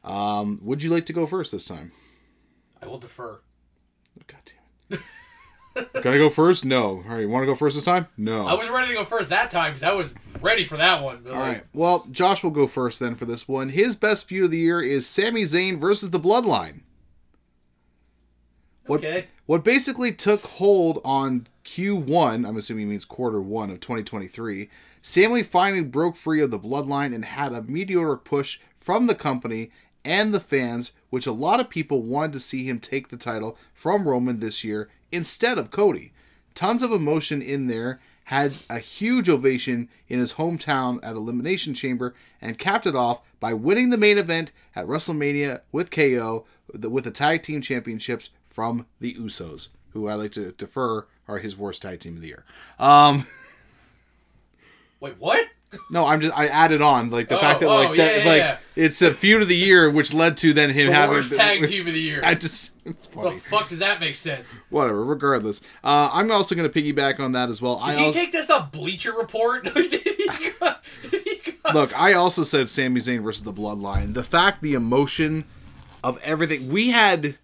Um, 0.03 0.59
would 0.61 0.83
you 0.83 0.89
like 0.89 1.05
to 1.07 1.13
go 1.13 1.25
first 1.25 1.51
this 1.51 1.65
time? 1.65 1.91
I 2.81 2.87
will 2.87 2.99
defer. 2.99 3.39
God 4.27 4.39
damn 4.45 4.99
it. 4.99 5.05
Gotta 6.03 6.17
go 6.17 6.29
first? 6.29 6.65
No. 6.65 6.83
All 6.83 7.03
right, 7.07 7.21
you 7.21 7.29
want 7.29 7.43
to 7.43 7.47
go 7.47 7.55
first 7.55 7.75
this 7.75 7.85
time? 7.85 8.07
No. 8.17 8.47
I 8.47 8.53
was 8.53 8.69
ready 8.69 8.89
to 8.89 8.93
go 8.93 9.05
first 9.05 9.29
that 9.29 9.49
time 9.49 9.71
because 9.73 9.83
I 9.83 9.93
was 9.93 10.13
ready 10.41 10.65
for 10.65 10.77
that 10.77 11.03
one. 11.03 11.25
All. 11.31 11.55
Well, 11.73 12.07
Josh 12.11 12.43
will 12.43 12.51
go 12.51 12.67
first 12.67 12.99
then 12.99 13.15
for 13.15 13.25
this 13.25 13.47
one. 13.47 13.69
His 13.69 13.95
best 13.95 14.27
feud 14.27 14.45
of 14.45 14.51
the 14.51 14.57
year 14.57 14.81
is 14.81 15.07
Sami 15.07 15.43
Zayn 15.43 15.79
versus 15.79 16.09
the 16.09 16.19
Bloodline. 16.19 16.81
What, 18.89 18.99
Okay. 18.99 19.27
What 19.45 19.63
basically 19.63 20.11
took 20.11 20.41
hold 20.41 21.01
on 21.03 21.47
Q1, 21.65 22.47
I'm 22.47 22.57
assuming 22.57 22.85
he 22.85 22.89
means 22.89 23.05
quarter 23.05 23.41
one 23.41 23.69
of 23.69 23.79
2023, 23.79 24.69
Sami 25.01 25.43
finally 25.43 25.83
broke 25.83 26.15
free 26.15 26.41
of 26.41 26.51
the 26.51 26.59
bloodline 26.59 27.13
and 27.15 27.25
had 27.25 27.53
a 27.53 27.61
meteoric 27.63 28.23
push 28.23 28.59
from 28.77 29.07
the 29.07 29.15
company 29.15 29.71
and 30.03 30.33
the 30.33 30.39
fans, 30.39 30.91
which 31.09 31.27
a 31.27 31.31
lot 31.31 31.59
of 31.59 31.69
people 31.69 32.01
wanted 32.01 32.33
to 32.33 32.39
see 32.39 32.65
him 32.65 32.79
take 32.79 33.09
the 33.09 33.17
title 33.17 33.57
from 33.73 34.07
Roman 34.07 34.37
this 34.37 34.63
year 34.63 34.89
instead 35.11 35.57
of 35.57 35.71
Cody. 35.71 36.13
Tons 36.55 36.83
of 36.83 36.91
emotion 36.91 37.41
in 37.41 37.67
there, 37.67 37.99
had 38.25 38.53
a 38.69 38.77
huge 38.77 39.27
ovation 39.27 39.89
in 40.07 40.19
his 40.19 40.33
hometown 40.33 40.99
at 41.01 41.15
Elimination 41.15 41.73
Chamber, 41.73 42.13
and 42.39 42.59
capped 42.59 42.85
it 42.85 42.95
off 42.95 43.21
by 43.39 43.53
winning 43.53 43.89
the 43.89 43.97
main 43.97 44.19
event 44.19 44.51
at 44.75 44.85
WrestleMania 44.85 45.61
with 45.71 45.89
KO 45.89 46.45
with 46.71 47.05
the 47.05 47.11
tag 47.11 47.41
team 47.41 47.59
championships 47.59 48.29
from 48.59 48.85
the 48.99 49.13
Usos, 49.13 49.69
who 49.93 50.09
I 50.09 50.15
like 50.15 50.33
to 50.33 50.51
defer 50.51 51.05
are 51.29 51.37
his 51.39 51.55
worst 51.55 51.81
tag 51.81 52.01
team 52.01 52.15
of 52.17 52.21
the 52.21 52.27
year. 52.27 52.43
Um, 52.77 53.25
Wait, 54.99 55.15
what? 55.17 55.47
no, 55.89 56.05
I'm 56.05 56.19
just 56.19 56.37
I 56.37 56.47
added 56.47 56.81
on 56.81 57.09
like 57.09 57.29
the 57.29 57.37
Oh, 57.37 57.39
fact 57.39 57.61
that 57.61 57.67
oh, 57.67 57.75
like 57.75 57.95
that 57.95 58.17
yeah, 58.25 58.29
like 58.29 58.37
yeah. 58.39 58.57
it's 58.75 59.01
a 59.01 59.13
feud 59.13 59.41
of 59.43 59.47
the 59.47 59.55
year, 59.55 59.89
which 59.89 60.13
led 60.13 60.35
to 60.37 60.51
then 60.51 60.71
him 60.71 60.87
The 60.87 60.93
having 60.93 61.15
worst 61.15 61.33
tag 61.33 61.65
team 61.67 61.87
of 61.87 61.93
the 61.93 62.01
year. 62.01 62.19
I 62.21 62.35
just 62.35 62.73
it's 62.83 63.07
funny. 63.07 63.35
the 63.35 63.39
fuck 63.39 63.69
does 63.69 63.79
that 63.79 64.01
make 64.01 64.15
sense? 64.15 64.53
Whatever. 64.69 65.05
Regardless, 65.05 65.61
uh, 65.81 66.09
I'm 66.11 66.29
also 66.31 66.53
going 66.53 66.69
to 66.69 66.81
piggyback 66.81 67.21
on 67.21 67.31
that 67.31 67.47
as 67.47 67.61
well. 67.61 67.79
I 67.81 67.91
Did 67.91 67.99
he 67.99 68.05
also, 68.07 68.19
take 68.19 68.31
this 68.33 68.49
off 68.49 68.73
Bleacher 68.73 69.13
Report? 69.13 69.63
Got- 70.59 70.83
look. 71.73 71.97
I 71.97 72.11
also 72.11 72.43
said 72.43 72.67
Sami 72.67 72.99
Zayn 72.99 73.23
versus 73.23 73.43
the 73.45 73.53
Bloodline. 73.53 74.15
The 74.15 74.23
fact, 74.23 74.61
the 74.61 74.73
emotion 74.73 75.45
of 76.03 76.21
everything 76.23 76.69
we 76.73 76.89
had. 76.89 77.37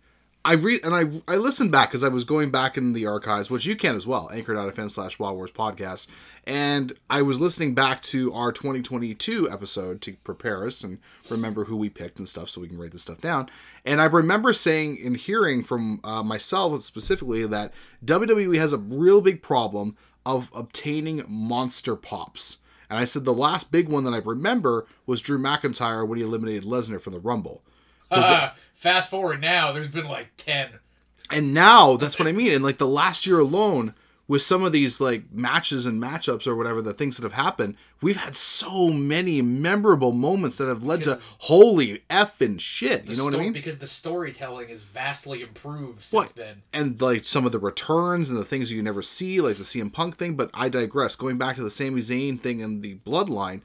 I 0.46 0.54
read 0.54 0.86
and 0.86 0.94
I 0.94 1.34
I 1.34 1.38
listened 1.38 1.72
back 1.72 1.90
because 1.90 2.04
I 2.04 2.10
was 2.10 2.24
going 2.24 2.52
back 2.52 2.78
in 2.78 2.94
the 2.94 3.08
archives, 3.08 3.50
which 3.50 3.66
you 3.66 3.76
can 3.76 3.96
as 3.96 4.06
well. 4.06 4.30
Anchor.fm 4.32 4.92
slash 4.92 5.18
Wild 5.18 5.36
Wars 5.36 5.50
podcast, 5.50 6.08
and 6.46 6.94
I 7.10 7.24
was 7.24 7.42
listening 7.42 7.74
back 7.74 8.04
to 8.04 8.32
our 8.32 8.52
2022 8.52 9.50
episode 9.50 10.02
to 10.04 10.14
prepare 10.24 10.68
us 10.68 10.84
and 10.84 11.00
remember 11.32 11.66
who 11.66 11.76
we 11.76 11.90
picked 11.90 12.20
and 12.20 12.30
stuff, 12.30 12.50
so 12.50 12.62
we 12.62 12.68
can 12.68 12.78
write 12.78 12.92
this 12.92 13.02
stuff 13.02 13.20
down. 13.22 13.50
And 13.84 14.00
I 14.00 14.06
remember 14.06 14.54
saying 14.54 15.00
and 15.04 15.18
hearing 15.18 15.64
from 15.64 16.00
uh, 16.04 16.22
myself 16.22 16.84
specifically 16.84 17.48
that 17.48 17.74
WWE 18.06 18.58
has 18.58 18.72
a 18.72 18.78
real 18.78 19.22
big 19.22 19.42
problem 19.42 19.98
of 20.28 20.52
obtaining 20.54 21.24
monster 21.28 21.96
pops. 21.96 22.60
And 22.88 23.00
I 23.00 23.06
said 23.06 23.26
the 23.26 23.34
last 23.34 23.72
big 23.72 23.90
one 23.90 24.04
that 24.04 24.14
I 24.14 24.18
remember 24.18 24.86
was 25.08 25.22
Drew 25.22 25.40
McIntyre 25.40 26.08
when 26.08 26.20
he 26.20 26.24
eliminated 26.24 26.66
Lesnar 26.66 27.02
for 27.02 27.10
the 27.10 27.20
Rumble. 27.20 27.64
Uh, 28.12 28.52
fast 28.74 29.10
forward 29.10 29.42
now, 29.42 29.72
there's 29.72 29.90
been 29.90 30.08
like 30.08 30.30
ten. 30.38 30.70
And 31.32 31.54
now 31.54 31.98
that's 31.98 32.20
what 32.20 32.28
I 32.28 32.32
mean. 32.32 32.52
And 32.52 32.64
like 32.64 32.78
the 32.78 32.86
last 32.88 33.26
year 33.26 33.40
alone, 33.40 33.96
with 34.28 34.42
some 34.44 34.64
of 34.64 34.72
these 34.72 35.00
like 35.02 35.32
matches 35.32 35.86
and 35.88 36.02
matchups 36.02 36.46
or 36.48 36.56
whatever 36.56 36.82
the 36.82 36.94
things 36.94 37.18
that 37.18 37.24
have 37.24 37.34
happened, 37.34 37.76
we've 38.02 38.18
had 38.18 38.36
so 38.36 38.90
many 38.92 39.42
memorable 39.42 40.12
moments 40.12 40.58
that 40.58 40.68
have 40.68 40.84
led 40.84 41.00
Because- 41.00 41.18
to 41.18 41.24
holy 41.40 42.04
f 42.12 42.42
and 42.42 42.62
shit. 42.62 43.08
You 43.08 43.16
know 43.18 43.24
what 43.26 43.34
I 43.36 43.40
mean? 43.40 43.54
Because 43.54 43.80
the 43.80 43.88
storytelling 43.88 44.70
is 44.70 44.84
vastly 44.84 45.42
improved 45.42 46.02
since 46.04 46.14
What? 46.14 46.36
then. 46.36 46.62
and 46.74 47.02
like 47.02 47.26
some 47.26 47.46
of 47.48 47.52
the 47.52 47.60
returns 47.60 48.30
and 48.30 48.38
the 48.38 48.46
things 48.46 48.72
you 48.72 48.82
never 48.84 49.02
see, 49.02 49.42
like 49.42 49.58
the 49.58 49.64
CM 49.64 49.92
Punk 49.92 50.18
thing. 50.18 50.36
But 50.36 50.52
I 50.54 50.70
digress. 50.70 51.16
Going 51.16 51.38
back 51.40 51.56
to 51.56 51.64
the 51.64 51.72
Sami 51.72 52.02
Zayn 52.02 52.40
thing 52.40 52.62
and 52.62 52.84
the 52.84 52.96
Bloodline, 53.06 53.62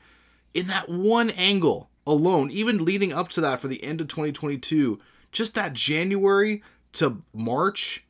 in 0.54 0.66
that 0.68 0.88
one 0.88 1.28
angle 1.30 1.89
alone, 2.06 2.50
even 2.50 2.84
leading 2.84 3.12
up 3.12 3.28
to 3.28 3.40
that 3.40 3.60
for 3.60 3.68
the 3.68 3.82
end 3.84 4.00
of 4.00 4.08
2022, 4.08 4.98
just 5.32 5.54
that 5.54 5.72
January 5.72 6.62
to 6.92 7.22
March 7.32 8.04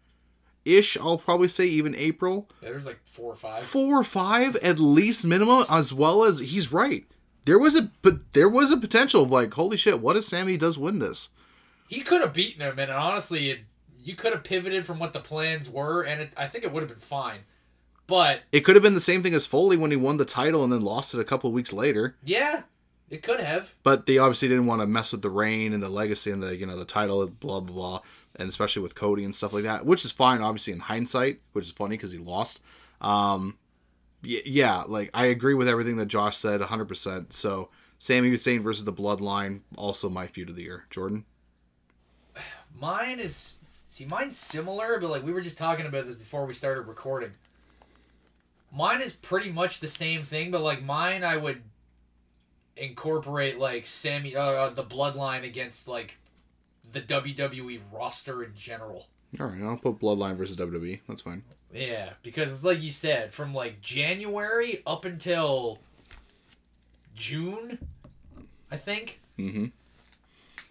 ish, 0.64 0.96
I'll 0.96 1.18
probably 1.18 1.48
say 1.48 1.66
even 1.66 1.94
April, 1.94 2.48
Yeah, 2.62 2.70
there's 2.70 2.86
like 2.86 3.00
four 3.04 3.32
or 3.32 3.36
five. 3.36 3.58
four 3.58 4.00
or 4.00 4.04
five 4.04 4.56
at 4.56 4.78
least 4.78 5.24
minimum, 5.24 5.64
as 5.70 5.92
well 5.92 6.24
as 6.24 6.38
he's 6.40 6.72
right. 6.72 7.04
There 7.46 7.58
was 7.58 7.74
a 7.76 7.90
but 8.02 8.32
there 8.32 8.48
was 8.48 8.70
a 8.70 8.76
potential 8.76 9.22
of 9.22 9.30
like, 9.30 9.52
holy 9.54 9.76
shit, 9.76 10.00
what 10.00 10.16
if 10.16 10.24
Sami 10.24 10.56
does 10.56 10.78
win 10.78 10.98
this? 10.98 11.30
He 11.88 12.02
could 12.02 12.20
have 12.20 12.32
beaten 12.34 12.60
him, 12.62 12.78
and 12.78 12.90
honestly, 12.90 13.50
it, 13.50 13.60
you 14.02 14.14
could 14.14 14.32
have 14.32 14.44
pivoted 14.44 14.86
from 14.86 14.98
what 14.98 15.12
the 15.12 15.20
plans 15.20 15.68
were, 15.68 16.02
and 16.02 16.20
it, 16.20 16.32
I 16.36 16.46
think 16.46 16.62
it 16.64 16.72
would 16.72 16.82
have 16.82 16.90
been 16.90 17.00
fine. 17.00 17.40
But 18.06 18.42
It 18.52 18.60
could 18.60 18.76
have 18.76 18.82
been 18.82 18.94
the 18.94 19.00
same 19.00 19.22
thing 19.22 19.34
as 19.34 19.46
Foley 19.46 19.76
when 19.76 19.90
he 19.90 19.96
won 19.96 20.16
the 20.16 20.24
title 20.24 20.62
and 20.64 20.72
then 20.72 20.82
lost 20.82 21.14
it 21.14 21.20
a 21.20 21.24
couple 21.24 21.48
of 21.48 21.54
weeks 21.54 21.72
later. 21.72 22.16
yeah, 22.24 22.62
it 23.10 23.22
could 23.22 23.40
have. 23.40 23.74
But 23.82 24.06
they 24.06 24.18
obviously 24.18 24.48
didn't 24.48 24.66
want 24.66 24.80
to 24.80 24.86
mess 24.86 25.12
with 25.12 25.22
the 25.22 25.30
reign 25.30 25.72
and 25.72 25.82
the 25.82 25.88
legacy 25.88 26.30
and 26.30 26.42
the 26.42 26.56
you 26.56 26.66
know 26.66 26.76
the 26.76 26.84
title, 26.84 27.26
blah 27.26 27.60
blah 27.60 27.74
blah, 27.74 28.00
and 28.36 28.48
especially 28.48 28.82
with 28.82 28.94
Cody 28.94 29.24
and 29.24 29.34
stuff 29.34 29.52
like 29.52 29.64
that, 29.64 29.84
which 29.84 30.04
is 30.04 30.12
fine, 30.12 30.40
obviously 30.40 30.72
in 30.72 30.80
hindsight, 30.80 31.40
which 31.52 31.66
is 31.66 31.70
funny 31.72 31.96
because 31.96 32.12
he 32.12 32.18
lost. 32.18 32.60
Um, 33.00 33.58
yeah, 34.22 34.84
like 34.86 35.10
I 35.12 35.26
agree 35.26 35.54
with 35.54 35.68
everything 35.68 35.96
that 35.96 36.06
Josh 36.06 36.36
said, 36.36 36.60
hundred 36.60 36.86
percent. 36.86 37.32
So 37.32 37.68
Sami 37.98 38.30
Zayn 38.32 38.60
versus 38.60 38.84
the 38.84 38.92
Bloodline, 38.92 39.60
also 39.76 40.08
my 40.08 40.26
feud 40.26 40.48
of 40.48 40.56
the 40.56 40.62
year. 40.62 40.84
Jordan, 40.90 41.24
Mine 42.78 43.20
is 43.20 43.56
see, 43.88 44.04
mine's 44.06 44.38
similar, 44.38 44.98
but 45.00 45.10
like 45.10 45.24
we 45.24 45.32
were 45.32 45.40
just 45.40 45.58
talking 45.58 45.86
about 45.86 46.06
this 46.06 46.16
before 46.16 46.46
we 46.46 46.54
started 46.54 46.82
recording. 46.82 47.32
Mine 48.72 49.00
is 49.00 49.12
pretty 49.12 49.50
much 49.50 49.80
the 49.80 49.88
same 49.88 50.20
thing, 50.20 50.50
but 50.50 50.62
like 50.62 50.82
mine, 50.82 51.24
I 51.24 51.36
would 51.36 51.62
incorporate 52.80 53.58
like 53.58 53.86
Sami, 53.86 54.34
uh, 54.36 54.42
uh, 54.42 54.70
the 54.70 54.82
Bloodline 54.84 55.44
against 55.44 55.86
like 55.88 56.14
the 56.92 57.00
WWE 57.00 57.80
roster 57.92 58.42
in 58.42 58.52
general. 58.56 59.06
all 59.38 59.46
right, 59.46 59.62
I'll 59.62 59.76
put 59.76 59.98
Bloodline 60.00 60.36
versus 60.36 60.56
WWE. 60.56 61.00
That's 61.06 61.22
fine. 61.22 61.42
Yeah, 61.72 62.10
because 62.22 62.52
it's 62.52 62.64
like 62.64 62.82
you 62.82 62.90
said, 62.90 63.32
from 63.32 63.54
like 63.54 63.80
January 63.80 64.82
up 64.86 65.04
until 65.04 65.78
June, 67.14 67.78
I 68.70 68.76
think 68.76 69.20
Mm-hmm. 69.38 69.66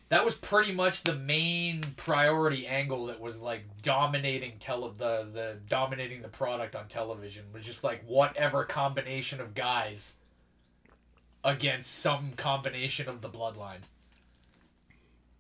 that 0.09 0.23
was 0.23 0.35
pretty 0.35 0.71
much 0.71 1.01
the 1.03 1.15
main 1.15 1.83
priority 1.97 2.67
angle 2.67 3.07
that 3.07 3.19
was 3.19 3.41
like 3.41 3.63
dominating 3.81 4.53
tele 4.59 4.93
the 4.95 5.27
the 5.33 5.57
dominating 5.67 6.21
the 6.21 6.27
product 6.27 6.75
on 6.75 6.87
television 6.87 7.45
was 7.51 7.63
just 7.63 7.83
like 7.83 8.03
whatever 8.05 8.63
combination 8.63 9.41
of 9.41 9.55
guys 9.55 10.17
against 11.43 11.99
some 11.99 12.33
combination 12.35 13.07
of 13.07 13.21
the 13.21 13.29
bloodline. 13.29 13.83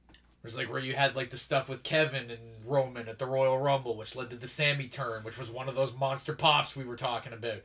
It 0.09 0.45
was 0.45 0.57
like 0.57 0.71
where 0.71 0.79
you 0.79 0.95
had 0.95 1.15
like 1.15 1.31
the 1.31 1.37
stuff 1.37 1.67
with 1.67 1.83
Kevin 1.83 2.31
and 2.31 2.39
Roman 2.65 3.09
at 3.09 3.19
the 3.19 3.25
Royal 3.25 3.57
Rumble, 3.57 3.97
which 3.97 4.15
led 4.15 4.29
to 4.29 4.37
the 4.37 4.47
Sami 4.47 4.87
turn, 4.87 5.23
which 5.23 5.37
was 5.37 5.51
one 5.51 5.67
of 5.67 5.75
those 5.75 5.93
monster 5.93 6.33
pops 6.33 6.75
we 6.75 6.85
were 6.85 6.95
talking 6.95 7.33
about. 7.33 7.61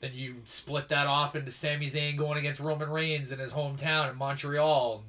Then 0.00 0.10
you 0.12 0.36
split 0.44 0.88
that 0.88 1.06
off 1.06 1.36
into 1.36 1.52
Sami 1.52 1.86
Zayn 1.86 2.16
going 2.16 2.38
against 2.38 2.60
Roman 2.60 2.90
Reigns 2.90 3.30
in 3.30 3.38
his 3.38 3.52
hometown 3.52 4.10
in 4.10 4.16
Montreal. 4.16 5.04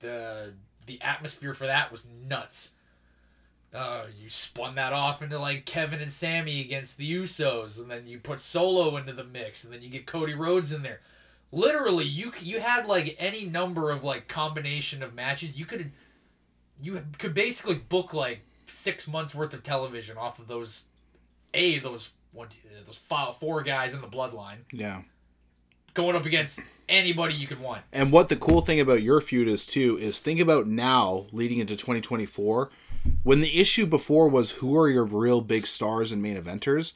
The 0.00 0.54
the 0.86 1.02
atmosphere 1.02 1.52
for 1.52 1.66
that 1.66 1.92
was 1.92 2.06
nuts. 2.26 2.70
Uh, 3.74 4.04
you 4.18 4.30
spun 4.30 4.74
that 4.76 4.94
off 4.94 5.20
into 5.20 5.38
like 5.38 5.66
Kevin 5.66 6.00
and 6.00 6.12
Sami 6.12 6.62
against 6.62 6.96
the 6.96 7.14
Usos, 7.14 7.78
and 7.78 7.90
then 7.90 8.06
you 8.06 8.18
put 8.18 8.40
Solo 8.40 8.96
into 8.96 9.12
the 9.12 9.24
mix, 9.24 9.64
and 9.64 9.72
then 9.72 9.82
you 9.82 9.90
get 9.90 10.06
Cody 10.06 10.32
Rhodes 10.32 10.72
in 10.72 10.82
there. 10.82 11.00
Literally, 11.56 12.04
you 12.04 12.32
you 12.42 12.60
had 12.60 12.84
like 12.86 13.16
any 13.18 13.46
number 13.46 13.90
of 13.90 14.04
like 14.04 14.28
combination 14.28 15.02
of 15.02 15.14
matches. 15.14 15.56
You 15.58 15.64
could 15.64 15.90
you 16.82 17.02
could 17.18 17.32
basically 17.32 17.76
book 17.76 18.12
like 18.12 18.40
six 18.66 19.08
months 19.08 19.34
worth 19.34 19.54
of 19.54 19.62
television 19.62 20.18
off 20.18 20.38
of 20.38 20.48
those 20.48 20.84
a 21.54 21.78
those 21.78 22.12
one 22.32 22.48
two, 22.48 22.58
uh, 22.68 22.82
those 22.84 22.98
five, 22.98 23.36
four 23.38 23.62
guys 23.62 23.94
in 23.94 24.02
the 24.02 24.06
bloodline 24.06 24.58
Yeah. 24.70 25.02
going 25.94 26.14
up 26.14 26.26
against 26.26 26.60
anybody 26.90 27.34
you 27.34 27.46
could 27.46 27.60
want. 27.60 27.82
And 27.90 28.12
what 28.12 28.28
the 28.28 28.36
cool 28.36 28.60
thing 28.60 28.78
about 28.78 29.02
your 29.02 29.22
feud 29.22 29.48
is 29.48 29.64
too 29.64 29.96
is 29.98 30.20
think 30.20 30.40
about 30.40 30.66
now 30.66 31.26
leading 31.32 31.58
into 31.58 31.74
2024 31.74 32.70
when 33.22 33.40
the 33.40 33.58
issue 33.58 33.86
before 33.86 34.28
was 34.28 34.52
who 34.52 34.76
are 34.76 34.90
your 34.90 35.04
real 35.04 35.40
big 35.40 35.66
stars 35.66 36.12
and 36.12 36.22
main 36.22 36.36
eventers. 36.36 36.92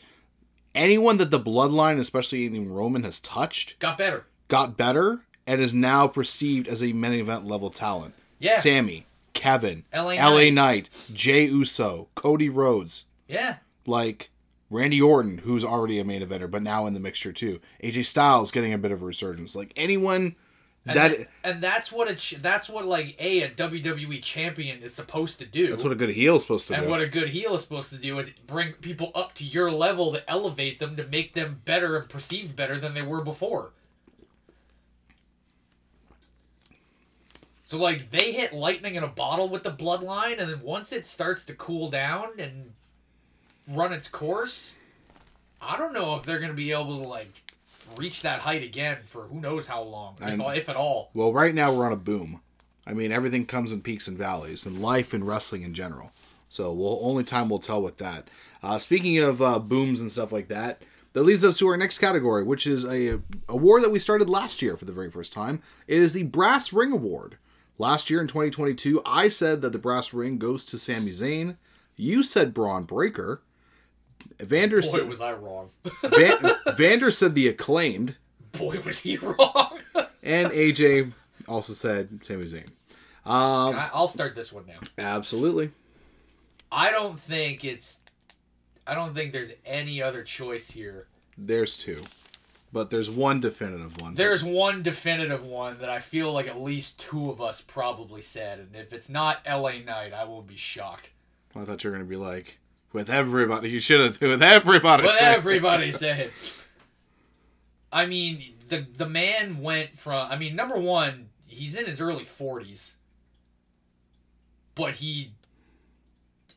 Anyone 0.75 1.17
that 1.17 1.31
the 1.31 1.41
bloodline, 1.41 1.99
especially 1.99 2.41
even 2.41 2.71
Roman, 2.71 3.05
has 3.05 3.19
touched 3.21 3.79
Got 3.79 3.97
better. 3.97 4.27
Got 4.51 4.77
better 4.77 5.21
and 5.47 5.61
is 5.61 5.73
now 5.73 6.07
perceived 6.07 6.69
as 6.69 6.83
a 6.83 6.93
main 6.93 7.15
event 7.21 7.47
level 7.47 7.71
talent. 7.71 8.15
Yeah. 8.39 8.59
Sami, 8.59 9.07
Kevin, 9.33 9.85
LA 9.95 10.15
LA 10.17 10.51
Knight, 10.51 10.91
Jay 11.13 11.47
Uso, 11.47 12.09
Cody 12.15 12.49
Rhodes, 12.49 13.05
Yeah. 13.29 13.57
like 13.87 14.31
Randy 14.69 15.01
Orton, 15.01 15.39
who's 15.39 15.65
already 15.65 15.99
a 15.99 16.05
main 16.05 16.23
eventer, 16.23 16.51
but 16.51 16.63
now 16.63 16.87
in 16.87 16.95
the 16.95 17.01
mixture 17.01 17.33
too. 17.33 17.61
AJ 17.83 18.05
Styles 18.07 18.51
getting 18.51 18.73
a 18.73 18.79
bit 18.79 18.93
of 18.93 19.03
a 19.03 19.07
resurgence. 19.07 19.55
Like 19.57 19.73
anyone 19.77 20.37
And 20.87 20.97
that 20.97 21.09
th- 21.17 21.29
and 21.45 21.63
that's 21.63 21.93
what 21.93 22.09
a 22.09 22.39
that's 22.41 22.69
what 22.69 22.87
like 22.87 23.15
a 23.21 23.43
a 23.43 23.51
WWE 23.51 24.23
champion 24.23 24.83
is 24.83 24.95
supposed 24.95 25.39
to 25.41 25.45
do. 25.47 25.69
that's 25.71 25.83
what 25.85 25.93
a 25.93 25.97
good 25.97 26.11
heel 26.11 26.37
is 26.37 26.43
supposed 26.43 26.69
to 26.69 26.75
and 26.75 26.81
do. 26.81 26.85
And 26.85 26.91
what 26.91 27.01
a 27.03 27.07
good 27.07 27.29
heel 27.29 27.55
is 27.55 27.63
supposed 27.63 27.91
to 27.93 27.99
do 27.99 28.19
is 28.19 28.31
bring 28.47 28.73
people 28.75 29.13
up 29.15 29.35
to 29.35 29.45
your 29.45 29.71
level 29.71 30.13
to 30.13 30.29
elevate 30.31 30.79
them 30.81 30.97
to 30.97 31.07
make 31.07 31.35
them 31.35 31.61
better 31.65 31.97
and 31.97 32.09
perceived 32.09 32.57
better 32.57 32.79
than 32.79 32.95
they 32.95 33.03
were 33.03 33.23
before. 33.23 33.73
So 37.71 37.79
like 37.79 38.11
they 38.11 38.33
hit 38.33 38.53
lightning 38.53 38.97
in 38.97 39.05
a 39.05 39.07
bottle 39.07 39.49
with 39.49 39.63
the 39.63 39.71
bloodline 39.71 40.41
and 40.41 40.51
then 40.51 40.61
once 40.61 40.93
it 40.93 41.07
starts 41.07 41.45
to 41.45 41.55
cool 41.55 41.89
down 41.89 42.31
and 42.37 42.73
run 43.69 43.93
its 43.93 44.09
course, 44.09 44.75
I 45.63 45.79
don't 45.79 45.93
know 45.93 46.17
if 46.17 46.25
they're 46.25 46.41
going 46.41 46.51
to 46.51 46.57
be 46.57 46.73
able 46.73 47.01
to 47.01 47.07
like 47.07 47.29
reach 47.97 48.23
that 48.23 48.41
height 48.41 48.65
again 48.65 48.99
for 49.05 49.29
who 49.29 49.39
knows 49.39 49.69
how 49.69 49.85
long, 49.85 50.17
if, 50.21 50.57
if 50.57 50.69
at 50.69 50.75
all. 50.75 51.11
Well, 51.15 51.33
right 51.33 51.55
now 51.55 51.73
we're 51.73 51.87
on 51.87 51.93
a 51.93 51.97
boom. 51.97 52.41
I 52.89 52.93
mean, 52.93 53.13
everything 53.13 53.47
comes 53.47 53.71
in 53.71 53.83
peaks 53.83 54.09
and 54.09 54.19
valleys, 54.19 54.67
and 54.67 54.83
life 54.83 55.13
and 55.13 55.25
wrestling 55.25 55.63
in 55.63 55.73
general. 55.73 56.11
So, 56.49 56.73
we'll 56.73 56.99
only 57.03 57.23
time 57.23 57.49
will 57.49 57.61
tell 57.61 57.81
with 57.81 57.99
that. 57.99 58.27
Uh, 58.65 58.79
speaking 58.79 59.19
of 59.19 59.41
uh, 59.41 59.61
booms 59.61 60.01
and 60.01 60.11
stuff 60.11 60.33
like 60.33 60.49
that, 60.49 60.83
that 61.13 61.23
leads 61.23 61.45
us 61.45 61.59
to 61.59 61.69
our 61.69 61.77
next 61.77 61.99
category, 61.99 62.43
which 62.43 62.67
is 62.67 62.85
a 62.85 63.21
award 63.49 63.85
that 63.85 63.93
we 63.93 64.01
started 64.01 64.29
last 64.29 64.61
year 64.61 64.77
for 64.77 64.87
the 64.87 64.93
very 64.93 65.09
first 65.09 65.33
time. 65.33 65.63
It 65.87 65.99
is 65.99 66.15
the 66.15 66.25
Brass 66.25 66.73
Ring 66.73 66.91
Award. 66.91 67.37
Last 67.81 68.11
year 68.11 68.21
in 68.21 68.27
2022, 68.27 69.01
I 69.07 69.31
said 69.31 69.63
that 69.63 69.73
the 69.73 69.79
brass 69.79 70.13
ring 70.13 70.37
goes 70.37 70.67
to 70.67 70.79
Sami 70.79 71.13
Zayn. 71.13 71.57
You 71.97 72.23
said 72.23 72.53
Bron 72.53 72.85
Breakker. 72.85 73.41
Vander 74.39 74.83
Boy, 74.83 74.87
said 74.87 75.09
was 75.09 75.19
I 75.23 75.33
wrong. 75.33 75.71
Van, 76.03 76.37
Vander 76.77 77.11
said 77.11 77.35
the 77.35 77.49
acclaimed. 77.49 78.17
Boy, 78.53 78.81
was 78.85 78.99
he 79.01 79.17
wrong. 79.17 79.79
And 80.23 80.49
AJ 80.51 81.13
also 81.49 81.73
said 81.73 82.23
Sami 82.23 82.45
Zayn. 82.45 82.69
Um, 83.25 83.77
I- 83.77 83.89
I'll 83.95 84.09
start 84.09 84.35
this 84.35 84.53
one 84.53 84.67
now. 84.67 84.81
absolutely. 84.99 85.71
I 86.71 86.91
don't 86.91 87.19
think 87.19 87.65
it's. 87.65 88.01
I 88.87 88.95
don't 88.95 89.15
think 89.15 89.33
there's 89.33 89.53
any 89.65 90.03
other 90.03 90.23
choice 90.23 90.71
here. 90.71 91.07
There's 91.39 91.79
two, 91.79 92.03
but 92.73 92.91
there's 92.91 93.11
one 93.11 93.41
definitive 93.41 94.01
one. 94.01 94.15
There's 94.15 94.45
one 94.45 94.83
definitive 94.83 95.45
one 95.45 95.79
that 95.79 95.89
I 95.89 95.99
feel 95.99 96.33
like 96.33 96.47
at 96.47 96.61
least 96.61 96.99
two 96.99 97.31
of 97.31 97.41
us 97.41 97.61
probably 97.61 98.23
said, 98.23 98.59
and 98.61 98.77
if 98.77 98.93
it's 98.93 99.09
not 99.09 99.45
LA 99.49 99.79
Knight, 99.85 100.13
I 100.13 100.25
will 100.25 100.43
be 100.43 100.57
shocked. 100.57 101.11
I 101.57 101.65
thought 101.65 101.83
you 101.83 101.91
were 101.91 101.97
gonna 101.97 102.09
be 102.09 102.17
like 102.17 102.59
with 102.93 103.11
everybody. 103.11 103.71
You 103.71 103.81
should 103.81 104.01
have 104.01 104.21
with 104.21 104.43
everybody. 104.43 105.09
Said- 105.11 105.35
everybody 105.37 105.93
said. 105.93 106.31
I 107.93 108.07
mean, 108.07 108.55
the 108.69 108.87
the 108.97 109.07
man 109.09 109.61
went 109.61 109.99
from. 109.99 110.31
I 110.31 110.37
mean, 110.37 110.55
number 110.55 110.79
one, 110.79 111.31
he's 111.47 111.77
in 111.77 111.87
his 111.87 112.01
early 112.01 112.25
forties, 112.25 112.97
but 114.75 114.95
he. 114.97 115.33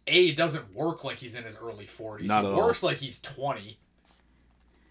A 0.06 0.34
doesn't 0.34 0.76
work 0.76 1.06
like 1.06 1.16
he's 1.16 1.34
in 1.34 1.46
his 1.46 1.56
early 1.56 1.86
forties. 1.86 2.30
He 2.30 2.38
at 2.38 2.44
all. 2.44 2.58
works 2.58 2.84
like 2.84 2.98
he's 2.98 3.22
twenty. 3.22 3.78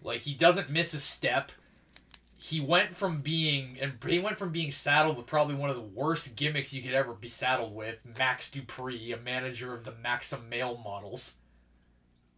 Like 0.03 0.21
he 0.21 0.33
doesn't 0.33 0.69
miss 0.69 0.93
a 0.93 0.99
step. 0.99 1.51
He 2.35 2.59
went 2.59 2.93
from 2.93 3.21
being 3.21 3.77
and 3.81 3.93
he 4.05 4.19
went 4.19 4.37
from 4.37 4.51
being 4.51 4.69
saddled 4.71 5.15
with 5.15 5.25
probably 5.25 5.55
one 5.55 5.69
of 5.69 5.77
the 5.77 5.81
worst 5.81 6.35
gimmicks 6.35 6.73
you 6.73 6.81
could 6.81 6.93
ever 6.93 7.13
be 7.13 7.29
saddled 7.29 7.73
with, 7.73 7.99
Max 8.17 8.49
Dupri, 8.49 9.13
a 9.13 9.21
manager 9.21 9.73
of 9.73 9.85
the 9.85 9.93
Maxim 10.03 10.49
male 10.49 10.77
models 10.83 11.35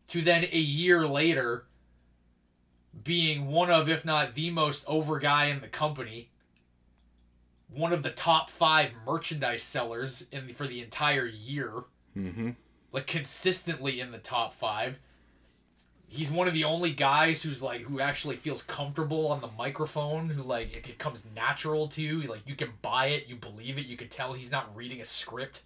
to 0.07 0.21
then 0.21 0.43
a 0.51 0.59
year 0.59 1.07
later 1.07 1.65
being 3.03 3.47
one 3.47 3.71
of, 3.71 3.89
if 3.89 4.05
not 4.05 4.35
the 4.35 4.51
most 4.51 4.83
over 4.87 5.19
guy 5.19 5.45
in 5.45 5.59
the 5.59 5.67
company, 5.67 6.29
one 7.67 7.91
of 7.91 8.03
the 8.03 8.11
top 8.11 8.49
five 8.49 8.91
merchandise 9.05 9.63
sellers 9.63 10.27
in 10.31 10.47
the, 10.47 10.53
for 10.53 10.67
the 10.67 10.81
entire 10.81 11.25
year, 11.25 11.71
Mm-hmm. 12.15 12.51
like 12.93 13.07
consistently 13.07 13.99
in 13.99 14.11
the 14.11 14.17
top 14.19 14.53
five. 14.53 14.97
He's 16.07 16.31
one 16.31 16.47
of 16.47 16.53
the 16.53 16.63
only 16.63 16.91
guys 16.91 17.41
who's 17.41 17.61
like 17.61 17.81
who 17.81 17.99
actually 17.99 18.35
feels 18.37 18.63
comfortable 18.63 19.27
on 19.27 19.41
the 19.41 19.49
microphone. 19.57 20.29
Who 20.29 20.43
like 20.43 20.75
it, 20.75 20.87
it 20.87 20.97
comes 20.97 21.23
natural 21.35 21.87
to 21.89 22.01
you. 22.01 22.21
Like 22.21 22.41
you 22.45 22.55
can 22.55 22.69
buy 22.81 23.07
it, 23.07 23.27
you 23.27 23.35
believe 23.35 23.77
it. 23.77 23.85
You 23.85 23.97
can 23.97 24.07
tell 24.07 24.33
he's 24.33 24.51
not 24.51 24.75
reading 24.75 25.01
a 25.01 25.05
script. 25.05 25.63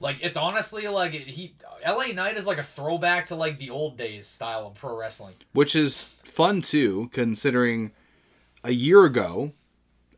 Like 0.00 0.18
it's 0.20 0.36
honestly 0.36 0.88
like 0.88 1.12
he 1.12 1.54
LA 1.86 2.06
Knight 2.06 2.36
is 2.36 2.46
like 2.46 2.58
a 2.58 2.64
throwback 2.64 3.28
to 3.28 3.36
like 3.36 3.58
the 3.58 3.70
old 3.70 3.96
days 3.96 4.26
style 4.26 4.66
of 4.66 4.74
pro 4.74 4.98
wrestling. 4.98 5.34
Which 5.52 5.76
is 5.76 6.04
fun 6.24 6.60
too, 6.60 7.08
considering 7.12 7.92
a 8.64 8.72
year 8.72 9.04
ago 9.04 9.52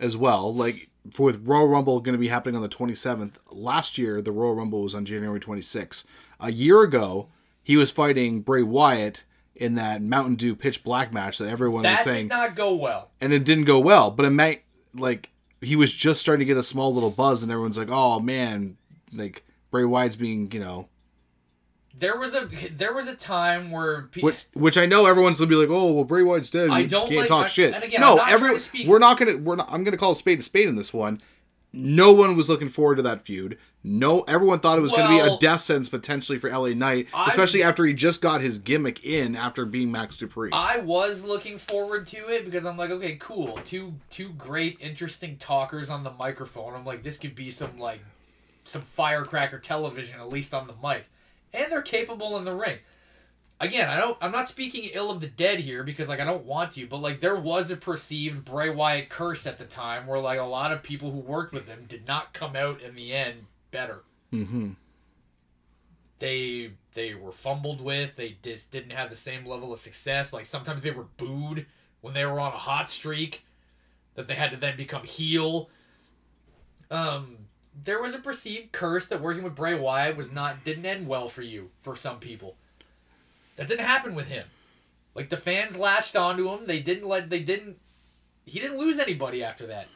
as 0.00 0.16
well, 0.16 0.52
like 0.54 0.88
with 1.18 1.46
Royal 1.46 1.68
Rumble 1.68 2.00
going 2.00 2.14
to 2.14 2.18
be 2.18 2.28
happening 2.28 2.56
on 2.56 2.62
the 2.62 2.68
27th. 2.68 3.32
Last 3.50 3.98
year, 3.98 4.22
the 4.22 4.32
Royal 4.32 4.54
Rumble 4.54 4.82
was 4.82 4.94
on 4.94 5.04
January 5.04 5.38
26th. 5.38 6.06
A 6.40 6.50
year 6.50 6.82
ago, 6.82 7.28
he 7.64 7.76
was 7.76 7.90
fighting 7.90 8.42
Bray 8.42 8.62
Wyatt 8.62 9.24
in 9.56 9.74
that 9.74 10.02
Mountain 10.02 10.34
Dew 10.36 10.54
Pitch 10.54 10.84
Black 10.84 11.12
match 11.12 11.38
that 11.38 11.48
everyone 11.48 11.82
That 11.82 11.92
was 11.98 12.00
saying 12.04 12.28
did 12.28 12.34
not 12.34 12.54
go 12.54 12.74
well. 12.74 13.10
and 13.20 13.32
it 13.32 13.44
didn't 13.44 13.64
go 13.64 13.78
well. 13.80 14.10
But 14.12 14.26
it 14.26 14.30
might 14.30 14.62
like 14.94 15.30
he 15.60 15.74
was 15.76 15.92
just 15.94 16.20
starting 16.20 16.40
to 16.40 16.44
get 16.44 16.56
a 16.58 16.62
small 16.62 16.92
little 16.94 17.10
buzz, 17.10 17.42
and 17.42 17.50
everyone's 17.50 17.78
like, 17.78 17.88
"Oh 17.90 18.20
man, 18.20 18.76
like 19.12 19.44
Bray 19.70 19.84
Wyatt's 19.84 20.16
being, 20.16 20.50
you 20.52 20.60
know." 20.60 20.88
There 21.96 22.18
was 22.18 22.34
a 22.34 22.46
there 22.72 22.92
was 22.92 23.06
a 23.06 23.14
time 23.14 23.70
where 23.70 24.02
pe- 24.10 24.20
Which, 24.22 24.44
which 24.54 24.76
I 24.76 24.84
know 24.86 25.06
everyone's 25.06 25.38
gonna 25.38 25.48
be 25.48 25.54
like, 25.54 25.68
oh 25.70 25.92
well, 25.92 26.02
Bray 26.04 26.24
Wyatt's 26.24 26.50
dead. 26.50 26.68
I 26.70 26.80
we 26.82 26.86
don't 26.88 27.06
can't 27.08 27.20
like- 27.20 27.28
talk 27.28 27.44
I- 27.46 27.48
shit. 27.48 27.72
and 27.72 27.84
again, 27.84 28.00
no, 28.00 28.12
I'm 28.12 28.16
not 28.16 28.32
every 28.32 28.54
to 28.54 28.60
speak- 28.60 28.88
we're 28.88 28.98
not 28.98 29.16
gonna 29.16 29.36
we're 29.36 29.54
not. 29.56 29.68
I'm 29.72 29.84
gonna 29.84 29.96
call 29.96 30.10
a 30.10 30.16
spade 30.16 30.40
a 30.40 30.42
spade 30.42 30.68
in 30.68 30.74
this 30.74 30.92
one. 30.92 31.22
No 31.76 32.12
one 32.12 32.36
was 32.36 32.48
looking 32.48 32.68
forward 32.68 32.96
to 32.96 33.02
that 33.02 33.22
feud. 33.22 33.58
No, 33.82 34.20
everyone 34.22 34.60
thought 34.60 34.78
it 34.78 34.80
was 34.82 34.92
going 34.92 35.18
to 35.18 35.24
be 35.24 35.34
a 35.34 35.36
death 35.38 35.60
sentence 35.60 35.88
potentially 35.88 36.38
for 36.38 36.48
LA 36.48 36.68
Knight, 36.68 37.08
I- 37.12 37.26
especially 37.28 37.62
after 37.62 37.84
he 37.84 37.92
just 37.92 38.22
got 38.22 38.40
his 38.40 38.58
gimmick 38.60 39.04
in 39.04 39.34
after 39.36 39.66
being 39.66 39.90
Max 39.92 40.16
Dupri. 40.16 40.50
I 40.52 40.78
was 40.78 41.24
looking 41.24 41.58
forward 41.58 42.06
to 42.08 42.28
it 42.28 42.44
because 42.44 42.64
I'm 42.64 42.76
like, 42.76 42.90
okay, 42.90 43.16
cool. 43.16 43.58
Two 43.64 43.94
two 44.08 44.30
great, 44.30 44.78
interesting 44.80 45.36
talkers 45.36 45.90
on 45.90 46.04
the 46.04 46.12
microphone. 46.12 46.74
I'm 46.74 46.84
like, 46.86 47.02
this 47.02 47.18
could 47.18 47.34
be 47.34 47.50
some 47.50 47.78
like 47.78 48.00
some 48.64 48.82
firecracker 48.82 49.58
television, 49.58 50.18
at 50.20 50.28
least 50.30 50.54
on 50.54 50.66
the 50.66 50.74
mic. 50.82 51.04
And 51.52 51.70
they're 51.70 51.82
capable 51.82 52.38
in 52.38 52.44
the 52.44 52.54
ring. 52.56 52.78
Again, 53.64 53.88
I 53.88 53.98
don't 53.98 54.16
I'm 54.20 54.32
not 54.32 54.48
speaking 54.48 54.90
ill 54.92 55.10
of 55.10 55.20
the 55.20 55.26
dead 55.26 55.60
here 55.60 55.82
because 55.82 56.08
like 56.08 56.20
I 56.20 56.24
don't 56.24 56.44
want 56.44 56.72
to, 56.72 56.86
but 56.86 56.98
like 56.98 57.20
there 57.20 57.36
was 57.36 57.70
a 57.70 57.76
perceived 57.76 58.44
Bray 58.44 58.70
Wyatt 58.70 59.08
curse 59.08 59.46
at 59.46 59.58
the 59.58 59.64
time 59.64 60.06
where 60.06 60.18
like 60.18 60.38
a 60.38 60.44
lot 60.44 60.72
of 60.72 60.82
people 60.82 61.10
who 61.10 61.18
worked 61.18 61.52
with 61.52 61.68
him 61.68 61.86
did 61.88 62.06
not 62.06 62.32
come 62.32 62.56
out 62.56 62.80
in 62.80 62.94
the 62.94 63.12
end 63.12 63.46
better. 63.70 64.02
mm-hmm. 64.32 64.70
they 66.18 66.72
they 66.94 67.14
were 67.14 67.32
fumbled 67.32 67.80
with. 67.80 68.16
They 68.16 68.36
just 68.42 68.70
didn't 68.70 68.92
have 68.92 69.10
the 69.10 69.16
same 69.16 69.44
level 69.44 69.72
of 69.72 69.78
success. 69.78 70.32
Like 70.32 70.46
sometimes 70.46 70.82
they 70.82 70.90
were 70.90 71.06
booed 71.16 71.66
when 72.04 72.12
they 72.12 72.26
were 72.26 72.38
on 72.38 72.52
a 72.52 72.58
hot 72.58 72.90
streak, 72.90 73.46
that 74.14 74.28
they 74.28 74.34
had 74.34 74.50
to 74.50 74.58
then 74.58 74.76
become 74.76 75.04
heel. 75.04 75.70
Um, 76.90 77.38
there 77.82 78.00
was 78.00 78.14
a 78.14 78.18
perceived 78.18 78.72
curse 78.72 79.06
that 79.06 79.22
working 79.22 79.42
with 79.42 79.54
Bray 79.54 79.74
Wyatt 79.74 80.16
was 80.16 80.30
not 80.30 80.64
didn't 80.64 80.84
end 80.84 81.08
well 81.08 81.30
for 81.30 81.40
you 81.40 81.70
for 81.80 81.96
some 81.96 82.20
people. 82.20 82.56
That 83.56 83.68
didn't 83.68 83.86
happen 83.86 84.14
with 84.14 84.28
him. 84.28 84.46
Like 85.14 85.28
the 85.28 85.36
fans 85.36 85.76
latched 85.76 86.16
onto 86.16 86.48
him. 86.50 86.66
They 86.66 86.80
didn't 86.80 87.08
let. 87.08 87.30
They 87.30 87.40
didn't. 87.40 87.78
He 88.44 88.60
didn't 88.60 88.78
lose 88.78 88.98
anybody 88.98 89.42
after 89.42 89.66
that. 89.68 89.88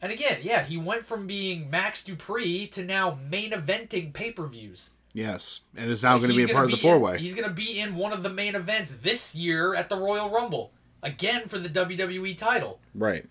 And 0.00 0.12
again, 0.12 0.40
yeah, 0.42 0.62
he 0.64 0.76
went 0.76 1.04
from 1.04 1.26
being 1.26 1.70
Max 1.70 2.02
Dupri 2.04 2.70
to 2.72 2.84
now 2.84 3.18
main 3.30 3.52
eventing 3.52 4.12
pay 4.12 4.32
per 4.32 4.46
views. 4.46 4.90
Yes, 5.12 5.60
and 5.76 5.90
is 5.90 6.02
now 6.02 6.12
Like, 6.14 6.22
going 6.22 6.32
to 6.32 6.46
be 6.46 6.50
a 6.50 6.54
part 6.54 6.64
of 6.66 6.72
the 6.72 6.76
four 6.76 6.98
way. 6.98 7.18
He's 7.18 7.34
going 7.34 7.48
to 7.48 7.54
be 7.54 7.78
in 7.78 7.94
one 7.94 8.12
of 8.12 8.22
the 8.22 8.30
main 8.30 8.54
events 8.54 8.96
this 9.02 9.34
year 9.34 9.74
at 9.74 9.88
the 9.88 9.96
Royal 9.96 10.28
Rumble. 10.28 10.72
Again 11.02 11.48
for 11.48 11.58
the 11.58 11.68
WWE 11.68 12.36
title. 12.36 12.80
Right. 12.94 13.24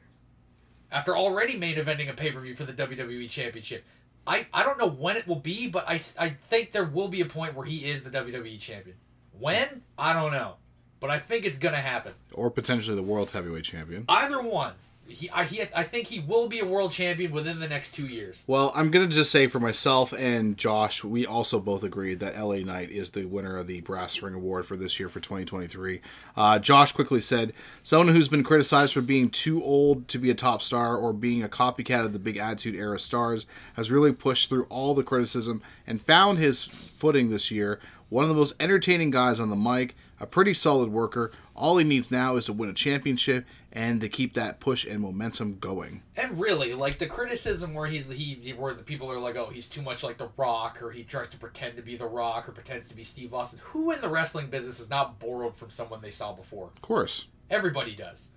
After 0.91 1.15
already 1.17 1.57
main 1.57 1.75
eventing 1.75 2.09
a 2.09 2.13
pay 2.13 2.31
per 2.31 2.39
view 2.39 2.55
for 2.55 2.63
the 2.63 2.73
WWE 2.73 3.29
Championship. 3.29 3.83
I, 4.25 4.47
I 4.53 4.63
don't 4.63 4.79
know 4.79 4.89
when 4.89 5.17
it 5.17 5.27
will 5.27 5.39
be, 5.39 5.67
but 5.67 5.87
I, 5.87 5.99
I 6.17 6.29
think 6.29 6.71
there 6.71 6.85
will 6.85 7.09
be 7.09 7.19
a 7.19 7.25
point 7.25 7.55
where 7.55 7.65
he 7.65 7.89
is 7.89 8.03
the 8.03 8.09
WWE 8.09 8.57
Champion. 8.59 8.95
When? 9.39 9.81
I 9.97 10.13
don't 10.13 10.31
know. 10.31 10.55
But 10.99 11.09
I 11.09 11.19
think 11.19 11.45
it's 11.45 11.57
going 11.57 11.75
to 11.75 11.81
happen. 11.81 12.13
Or 12.33 12.49
potentially 12.49 12.95
the 12.95 13.03
World 13.03 13.31
Heavyweight 13.31 13.65
Champion. 13.65 14.05
Either 14.07 14.41
one. 14.41 14.73
He, 15.05 15.29
I, 15.29 15.43
he, 15.43 15.61
I 15.75 15.83
think 15.83 16.07
he 16.07 16.21
will 16.21 16.47
be 16.47 16.59
a 16.59 16.65
world 16.65 16.93
champion 16.93 17.33
within 17.33 17.59
the 17.59 17.67
next 17.67 17.93
two 17.93 18.07
years. 18.07 18.45
Well, 18.47 18.71
I'm 18.73 18.89
going 18.89 19.07
to 19.07 19.13
just 19.13 19.31
say 19.31 19.47
for 19.47 19.59
myself 19.59 20.13
and 20.13 20.57
Josh, 20.57 21.03
we 21.03 21.25
also 21.25 21.59
both 21.59 21.83
agreed 21.83 22.21
that 22.21 22.39
LA 22.39 22.59
Knight 22.59 22.89
is 22.89 23.09
the 23.09 23.25
winner 23.25 23.57
of 23.57 23.67
the 23.67 23.81
Brass 23.81 24.21
Ring 24.21 24.33
Award 24.33 24.65
for 24.65 24.77
this 24.77 24.99
year 25.01 25.09
for 25.09 25.19
2023. 25.19 25.99
Uh, 26.37 26.57
Josh 26.57 26.93
quickly 26.93 27.19
said, 27.19 27.51
Someone 27.83 28.15
who's 28.15 28.29
been 28.29 28.45
criticized 28.45 28.93
for 28.93 29.01
being 29.01 29.29
too 29.29 29.61
old 29.61 30.07
to 30.07 30.17
be 30.17 30.29
a 30.29 30.35
top 30.35 30.61
star 30.61 30.95
or 30.95 31.11
being 31.11 31.43
a 31.43 31.49
copycat 31.49 32.05
of 32.05 32.13
the 32.13 32.19
big 32.19 32.37
Attitude 32.37 32.75
Era 32.75 32.97
stars 32.97 33.45
has 33.75 33.91
really 33.91 34.13
pushed 34.13 34.47
through 34.47 34.65
all 34.65 34.93
the 34.93 35.03
criticism 35.03 35.61
and 35.85 36.01
found 36.01 36.37
his 36.39 36.63
footing 36.63 37.29
this 37.29 37.51
year. 37.51 37.81
One 38.13 38.25
of 38.25 38.29
the 38.29 38.35
most 38.35 38.53
entertaining 38.61 39.09
guys 39.09 39.39
on 39.39 39.49
the 39.49 39.55
mic, 39.55 39.95
a 40.19 40.27
pretty 40.27 40.53
solid 40.53 40.91
worker. 40.91 41.31
All 41.55 41.77
he 41.77 41.83
needs 41.83 42.11
now 42.11 42.35
is 42.35 42.45
to 42.45 42.53
win 42.53 42.69
a 42.69 42.73
championship 42.73 43.43
and 43.71 43.99
to 44.01 44.07
keep 44.07 44.35
that 44.35 44.59
push 44.59 44.85
and 44.85 44.99
momentum 44.99 45.57
going. 45.57 46.03
And 46.15 46.39
really, 46.39 46.75
like 46.75 46.99
the 46.99 47.07
criticism 47.07 47.73
where 47.73 47.87
he's 47.87 48.07
he 48.11 48.51
where 48.51 48.75
the 48.75 48.83
people 48.83 49.09
are 49.11 49.17
like, 49.17 49.35
oh, 49.35 49.47
he's 49.47 49.67
too 49.67 49.81
much 49.81 50.03
like 50.03 50.19
The 50.19 50.29
Rock, 50.37 50.83
or 50.83 50.91
he 50.91 51.01
tries 51.03 51.27
to 51.29 51.37
pretend 51.37 51.75
to 51.77 51.81
be 51.81 51.95
The 51.95 52.05
Rock, 52.05 52.47
or 52.47 52.51
pretends 52.51 52.87
to 52.89 52.95
be 52.95 53.03
Steve 53.03 53.33
Austin. 53.33 53.59
Who 53.63 53.89
in 53.91 53.99
the 53.99 54.09
wrestling 54.09 54.45
business 54.45 54.79
is 54.79 54.91
not 54.91 55.17
borrowed 55.17 55.57
from 55.57 55.71
someone 55.71 55.99
they 55.99 56.11
saw 56.11 56.33
before? 56.33 56.69
Of 56.75 56.83
course. 56.83 57.25
Everybody 57.49 57.95
does. 57.95 58.27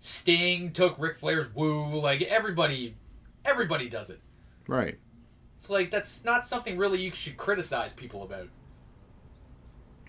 Sting 0.00 0.72
took 0.74 0.98
Ric 0.98 1.16
Flair's 1.16 1.46
woo. 1.54 1.98
Like 1.98 2.20
everybody, 2.20 2.94
everybody 3.42 3.88
does 3.88 4.10
it. 4.10 4.20
Right. 4.68 4.98
So 5.60 5.74
like 5.74 5.90
that's 5.90 6.24
not 6.24 6.46
something 6.46 6.78
really 6.78 7.00
you 7.00 7.12
should 7.12 7.36
criticize 7.36 7.92
people 7.92 8.22
about. 8.22 8.48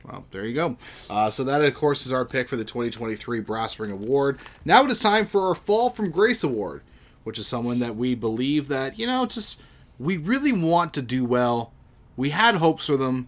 Well, 0.04 0.26
there 0.32 0.46
you 0.46 0.56
go. 0.56 0.78
Uh, 1.10 1.30
so 1.30 1.44
that, 1.44 1.62
of 1.62 1.76
course, 1.76 2.08
is 2.08 2.12
our 2.12 2.26
pick 2.26 2.50
for 2.50 2.56
the 2.56 2.66
2023 2.66 3.40
Brass 3.42 3.78
Ring 3.78 3.92
Award. 3.92 4.40
Now 4.66 4.84
it 4.84 4.90
is 4.90 5.00
time 5.00 5.26
for 5.26 5.48
our 5.48 5.54
Fall 5.54 5.92
from 5.92 6.10
Grace 6.10 6.44
Award, 6.44 6.82
which 7.24 7.38
is 7.38 7.46
someone 7.46 7.80
that 7.80 7.96
we 7.96 8.16
believe 8.16 8.68
that 8.70 8.98
you 8.98 9.06
know, 9.06 9.26
just 9.26 9.62
we 10.00 10.18
really 10.18 10.54
want 10.54 10.94
to 10.96 11.02
do 11.02 11.26
well. 11.26 11.74
We 12.16 12.30
had 12.30 12.56
hopes 12.56 12.88
for 12.88 12.98
them, 12.98 13.28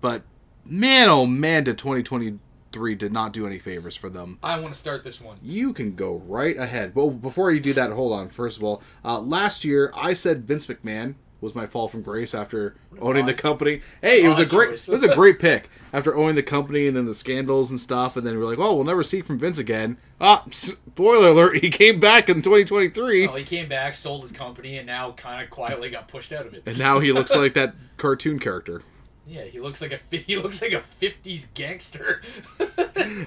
but 0.00 0.22
man, 0.64 1.08
oh 1.08 1.26
man, 1.26 1.64
did 1.64 1.78
2023 1.78 2.94
did 2.94 3.12
not 3.12 3.32
do 3.32 3.46
any 3.46 3.58
favors 3.58 3.96
for 3.96 4.10
them. 4.10 4.38
I 4.42 4.60
want 4.60 4.74
to 4.74 4.78
start 4.78 5.04
this 5.04 5.22
one. 5.22 5.38
You 5.42 5.72
can 5.72 5.94
go 5.94 6.16
right 6.26 6.56
ahead. 6.56 6.94
Well, 6.94 7.10
before 7.10 7.50
you 7.50 7.60
do 7.60 7.72
that, 7.72 7.92
hold 7.92 8.12
on. 8.12 8.28
First 8.28 8.58
of 8.58 8.64
all, 8.64 8.82
uh, 9.04 9.20
last 9.20 9.64
year 9.64 9.90
I 9.96 10.12
said 10.12 10.46
Vince 10.46 10.66
McMahon 10.66 11.14
was 11.40 11.54
my 11.54 11.66
fall 11.66 11.86
from 11.88 12.02
grace 12.02 12.34
after 12.34 12.74
owning 13.00 13.26
the 13.26 13.34
company. 13.34 13.82
Hey, 14.00 14.24
it 14.24 14.28
was 14.28 14.38
a 14.38 14.46
great, 14.46 14.70
it 14.70 14.88
was 14.88 15.02
a 15.02 15.14
great 15.14 15.38
pick 15.38 15.68
after 15.92 16.16
owning 16.16 16.34
the 16.34 16.42
company 16.42 16.86
and 16.86 16.96
then 16.96 17.04
the 17.06 17.14
scandals 17.14 17.70
and 17.70 17.78
stuff. 17.78 18.16
And 18.16 18.26
then 18.26 18.38
we're 18.38 18.46
like, 18.46 18.58
oh, 18.58 18.74
we'll 18.74 18.84
never 18.84 19.02
see 19.02 19.20
from 19.20 19.38
Vince 19.38 19.58
again. 19.58 19.98
Ah, 20.20 20.44
spoiler 20.50 21.28
alert, 21.28 21.58
he 21.58 21.68
came 21.70 22.00
back 22.00 22.28
in 22.28 22.36
2023, 22.42 23.28
Oh, 23.28 23.34
he 23.34 23.44
came 23.44 23.68
back, 23.68 23.94
sold 23.94 24.22
his 24.22 24.32
company, 24.32 24.78
and 24.78 24.86
now 24.86 25.12
kind 25.12 25.42
of 25.44 25.50
quietly 25.50 25.90
got 25.90 26.08
pushed 26.08 26.32
out 26.32 26.46
of 26.46 26.54
it. 26.54 26.62
and 26.66 26.78
now 26.78 27.00
he 27.00 27.12
looks 27.12 27.34
like 27.34 27.52
that 27.54 27.74
cartoon 27.98 28.38
character. 28.38 28.82
yeah, 29.26 29.44
he 29.44 29.60
looks 29.60 29.82
like 29.82 29.92
a 29.92 30.16
he 30.16 30.36
looks 30.36 30.62
like 30.62 30.72
a 30.72 30.82
'50s 31.00 31.52
gangster. 31.54 32.22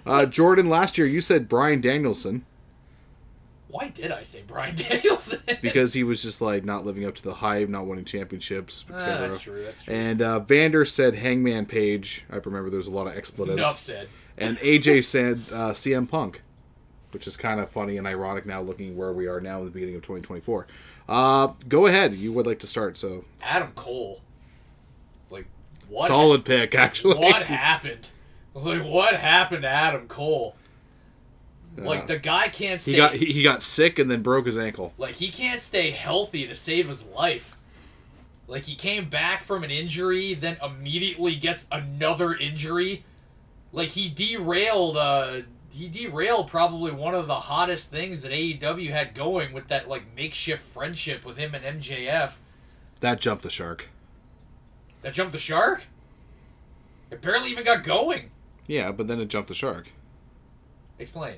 Uh, 0.05 0.25
Jordan, 0.25 0.67
last 0.69 0.97
year 0.97 1.07
you 1.07 1.21
said 1.21 1.47
Bryan 1.47 1.79
Danielson 1.79 2.45
Why 3.69 3.89
did 3.89 4.11
I 4.11 4.23
say 4.23 4.41
Bryan 4.45 4.75
Danielson? 4.89 5.39
because 5.61 5.93
he 5.93 6.03
was 6.03 6.23
just 6.23 6.41
like 6.41 6.65
not 6.65 6.85
living 6.85 7.05
up 7.05 7.13
to 7.15 7.23
the 7.23 7.35
hype, 7.35 7.69
not 7.69 7.85
winning 7.85 8.03
championships, 8.05 8.83
Ah, 8.91 8.95
etc. 8.95 9.19
that's 9.19 9.37
true. 9.39 9.63
That's 9.63 9.83
true. 9.83 9.93
And 9.93 10.21
uh, 10.21 10.39
Vander 10.39 10.85
said 10.85 11.13
Hangman 11.15 11.67
Page. 11.67 12.25
I 12.31 12.37
remember 12.37 12.69
there 12.71 12.77
was 12.77 12.87
a 12.87 12.91
lot 12.91 13.05
of 13.07 13.15
expletives. 13.15 13.59
Enough 13.59 13.79
said. 13.79 14.09
And 14.39 14.57
AJ 14.57 15.03
said 15.05 15.37
uh, 15.53 15.71
CM 15.71 16.09
Punk, 16.09 16.41
which 17.11 17.27
is 17.27 17.37
kind 17.37 17.59
of 17.59 17.69
funny 17.69 17.97
and 17.97 18.07
ironic 18.07 18.45
now 18.45 18.61
looking 18.61 18.97
where 18.97 19.13
we 19.13 19.27
are 19.27 19.39
now 19.39 19.59
in 19.59 19.65
the 19.65 19.71
beginning 19.71 19.95
of 19.95 20.01
2024. 20.01 20.65
Uh, 21.07 21.53
go 21.67 21.85
ahead. 21.85 22.15
You 22.15 22.33
would 22.33 22.47
like 22.47 22.59
to 22.59 22.67
start, 22.67 22.97
so 22.97 23.25
Adam 23.41 23.71
Cole. 23.75 24.21
Like 25.29 25.45
what? 25.87 26.07
solid 26.07 26.43
pick 26.45 26.73
actually. 26.73 27.15
What 27.19 27.43
happened? 27.43 28.09
Like 28.55 28.83
what 28.83 29.15
happened 29.15 29.61
to 29.61 29.67
Adam 29.69 30.07
Cole? 30.07 30.55
Like 31.85 32.07
the 32.07 32.17
guy 32.19 32.47
can't 32.49 32.81
stay. 32.81 32.91
he 32.91 32.97
got 32.97 33.13
he, 33.13 33.25
he 33.33 33.43
got 33.43 33.61
sick 33.61 33.99
and 33.99 34.09
then 34.09 34.21
broke 34.21 34.45
his 34.45 34.57
ankle. 34.57 34.93
like 34.97 35.15
he 35.15 35.29
can't 35.29 35.61
stay 35.61 35.91
healthy 35.91 36.47
to 36.47 36.55
save 36.55 36.87
his 36.89 37.05
life. 37.05 37.57
Like 38.47 38.63
he 38.65 38.75
came 38.75 39.09
back 39.09 39.43
from 39.43 39.63
an 39.63 39.69
injury, 39.71 40.33
then 40.33 40.57
immediately 40.63 41.35
gets 41.35 41.67
another 41.71 42.33
injury. 42.33 43.03
Like 43.71 43.89
he 43.89 44.09
derailed 44.09 44.97
uh 44.97 45.41
he 45.71 45.87
derailed 45.87 46.47
probably 46.47 46.91
one 46.91 47.13
of 47.13 47.27
the 47.27 47.35
hottest 47.35 47.91
things 47.91 48.21
that 48.21 48.31
AEW 48.31 48.89
had 48.89 49.13
going 49.13 49.53
with 49.53 49.67
that 49.67 49.87
like 49.87 50.03
makeshift 50.15 50.63
friendship 50.63 51.23
with 51.23 51.37
him 51.37 51.53
and 51.53 51.81
MJF. 51.81 52.33
That 53.01 53.19
jumped 53.21 53.43
the 53.43 53.49
shark. 53.49 53.89
That 55.03 55.13
jumped 55.13 55.31
the 55.33 55.39
shark? 55.39 55.83
It 57.11 57.21
barely 57.21 57.51
even 57.51 57.63
got 57.63 57.83
going. 57.83 58.31
Yeah, 58.67 58.91
but 58.91 59.07
then 59.07 59.19
it 59.21 59.29
jumped 59.29 59.47
the 59.47 59.55
shark. 59.55 59.91
Explain. 60.99 61.35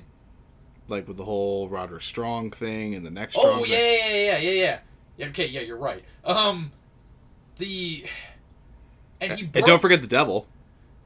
Like 0.92 1.08
with 1.08 1.16
the 1.16 1.24
whole 1.24 1.68
Roderick 1.68 2.02
Strong 2.02 2.50
thing 2.52 2.94
and 2.94 3.04
the 3.04 3.10
next 3.10 3.34
Strong. 3.34 3.46
Oh 3.60 3.62
thing. 3.62 3.72
yeah, 3.72 3.78
yeah, 3.78 4.06
yeah, 4.06 4.38
yeah, 4.38 4.50
yeah, 4.50 4.78
yeah. 5.16 5.26
Okay, 5.28 5.46
yeah, 5.46 5.62
you're 5.62 5.76
right. 5.78 6.04
Um, 6.24 6.70
the 7.58 8.04
and 9.20 9.32
he 9.32 9.44
broke, 9.44 9.56
And 9.56 9.64
don't 9.66 9.80
forget 9.82 10.00
the 10.02 10.06
devil. 10.06 10.46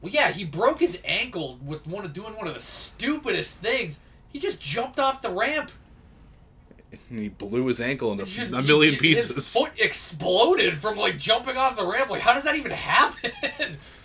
well, 0.01 0.13
yeah, 0.13 0.33
he 0.33 0.45
broke 0.45 0.81
his 0.81 0.99
ankle 1.05 1.59
with 1.65 1.87
one 1.87 2.05
of 2.05 2.13
doing 2.13 2.35
one 2.37 2.49
of 2.49 2.55
the 2.55 2.61
stupidest 2.61 3.59
things. 3.59 4.01
He 4.29 4.39
just 4.41 4.61
jumped 4.61 4.99
off 4.99 5.23
the 5.23 5.31
ramp. 5.31 5.71
And 7.11 7.19
he 7.21 7.29
blew 7.29 7.67
his 7.67 7.81
ankle 7.81 8.13
into 8.13 8.25
Just- 8.25 8.53
a 8.53 8.63
million 8.63 8.95
he- 8.95 9.01
pieces. 9.01 9.35
His 9.35 9.53
foot 9.53 9.73
exploded 9.79 10.79
from 10.79 10.97
like 10.97 11.17
jumping 11.19 11.57
off 11.57 11.77
the 11.77 11.87
ramp. 11.87 12.11
Like, 12.11 12.23
how 12.23 12.33
does 12.35 12.45
that 12.45 12.57
even 12.57 12.73
happen? 12.73 13.31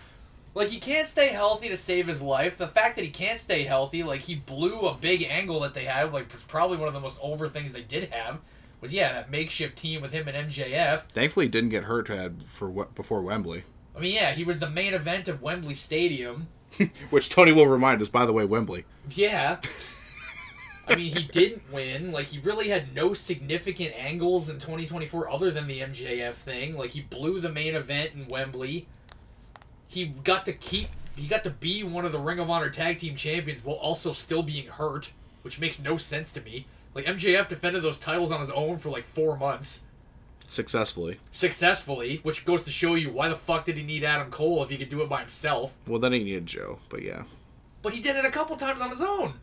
like, 0.54 0.70
he 0.70 0.80
can't 0.80 1.08
stay 1.08 1.30
healthy 1.30 1.70
to 1.70 1.78
save 1.78 2.08
his 2.08 2.22
life. 2.22 2.58
The 2.58 2.68
fact 2.68 2.96
that 2.96 3.06
he 3.06 3.12
can't 3.12 3.40
stay 3.40 3.64
healthy, 3.64 4.04
like 4.04 4.22
he 4.22 4.36
blew 4.36 4.82
a 4.82 4.94
big 4.94 5.24
angle 5.24 5.60
that 5.62 5.74
they 5.74 5.86
had, 5.86 6.14
like 6.14 6.30
probably 6.48 6.78
one 6.78 6.88
of 6.88 6.94
the 6.94 7.00
most 7.00 7.18
over 7.22 7.48
things 7.48 7.72
they 7.72 7.82
did 7.82 8.12
have, 8.12 8.40
was 8.82 8.92
yeah 8.92 9.14
that 9.14 9.30
makeshift 9.30 9.78
team 9.78 10.02
with 10.02 10.12
him 10.12 10.28
and 10.28 10.50
MJF. 10.50 11.02
Thankfully, 11.12 11.46
he 11.46 11.50
didn't 11.50 11.70
get 11.70 11.84
hurt 11.84 12.08
had 12.08 12.44
for 12.44 12.70
what 12.70 12.96
before 12.96 13.22
Wembley, 13.22 13.64
I 13.96 14.00
mean, 14.00 14.16
yeah, 14.16 14.34
he 14.34 14.44
was 14.44 14.60
the 14.60 14.70
main 14.70 14.94
event 14.94 15.28
of 15.28 15.42
Wembley 15.42 15.76
Stadium. 15.76 16.48
which 17.10 17.30
Tony 17.30 17.52
will 17.52 17.68
remind 17.68 18.02
us. 18.02 18.10
By 18.10 18.26
the 18.26 18.34
way, 18.34 18.46
Wembley. 18.46 18.86
Yeah. 19.10 19.58
I 20.88 20.96
mean, 20.96 21.16
he 21.16 21.24
didn't 21.24 21.72
win. 21.72 22.12
Like, 22.12 22.28
he 22.28 22.40
really 22.40 22.70
had 22.70 22.96
no 22.96 23.14
significant 23.14 23.94
angles 23.96 24.50
in 24.50 24.56
2024 24.56 25.30
other 25.30 25.52
than 25.52 25.68
the 25.68 25.80
MJF 25.80 26.34
thing. 26.34 26.76
Like, 26.76 26.92
he 26.92 27.02
blew 27.02 27.40
the 27.40 27.52
main 27.52 27.76
event 27.76 28.12
in 28.16 28.28
Wembley. 28.28 28.88
He 29.92 30.06
got 30.06 30.46
to 30.46 30.54
keep. 30.54 30.88
He 31.16 31.28
got 31.28 31.44
to 31.44 31.50
be 31.50 31.84
one 31.84 32.06
of 32.06 32.14
the 32.14 32.20
Ring 32.20 32.40
of 32.40 32.50
Honor 32.50 32.70
Tag 32.70 32.98
Team 33.00 33.16
Champions 33.16 33.64
while 33.64 33.76
also 33.76 34.14
still 34.14 34.42
being 34.42 34.68
hurt, 34.68 35.12
which 35.42 35.60
makes 35.60 35.80
no 35.82 35.98
sense 35.98 36.32
to 36.34 36.42
me. 36.42 36.66
Like, 36.96 37.06
MJF 37.06 37.48
defended 37.50 37.84
those 37.84 38.00
titles 38.00 38.32
on 38.32 38.40
his 38.40 38.50
own 38.52 38.78
for 38.78 38.90
like 38.90 39.04
four 39.04 39.38
months 39.38 39.84
Successfully. 40.48 41.18
successfully, 41.32 42.20
which 42.24 42.44
goes 42.46 42.64
to 42.64 42.72
show 42.72 42.96
you 42.96 43.12
why 43.12 43.30
the 43.30 43.36
fuck 43.36 43.64
did 43.66 43.78
he 43.78 43.84
need 43.84 44.04
Adam 44.04 44.30
Cole 44.32 44.62
if 44.64 44.70
he 44.70 44.78
could 44.78 44.90
do 44.90 45.02
it 45.02 45.08
by 45.10 45.22
himself? 45.22 45.74
Well, 45.88 46.00
then 46.00 46.12
he 46.14 46.20
needed 46.24 46.46
Joe, 46.46 46.80
but 46.90 47.02
yeah. 47.04 47.24
but 47.82 47.94
he 47.94 48.02
did 48.02 48.16
it 48.18 48.26
a 48.26 48.32
couple 48.32 48.56
times 48.58 48.82
on 48.82 48.90
his 48.90 49.02
own. 49.02 49.34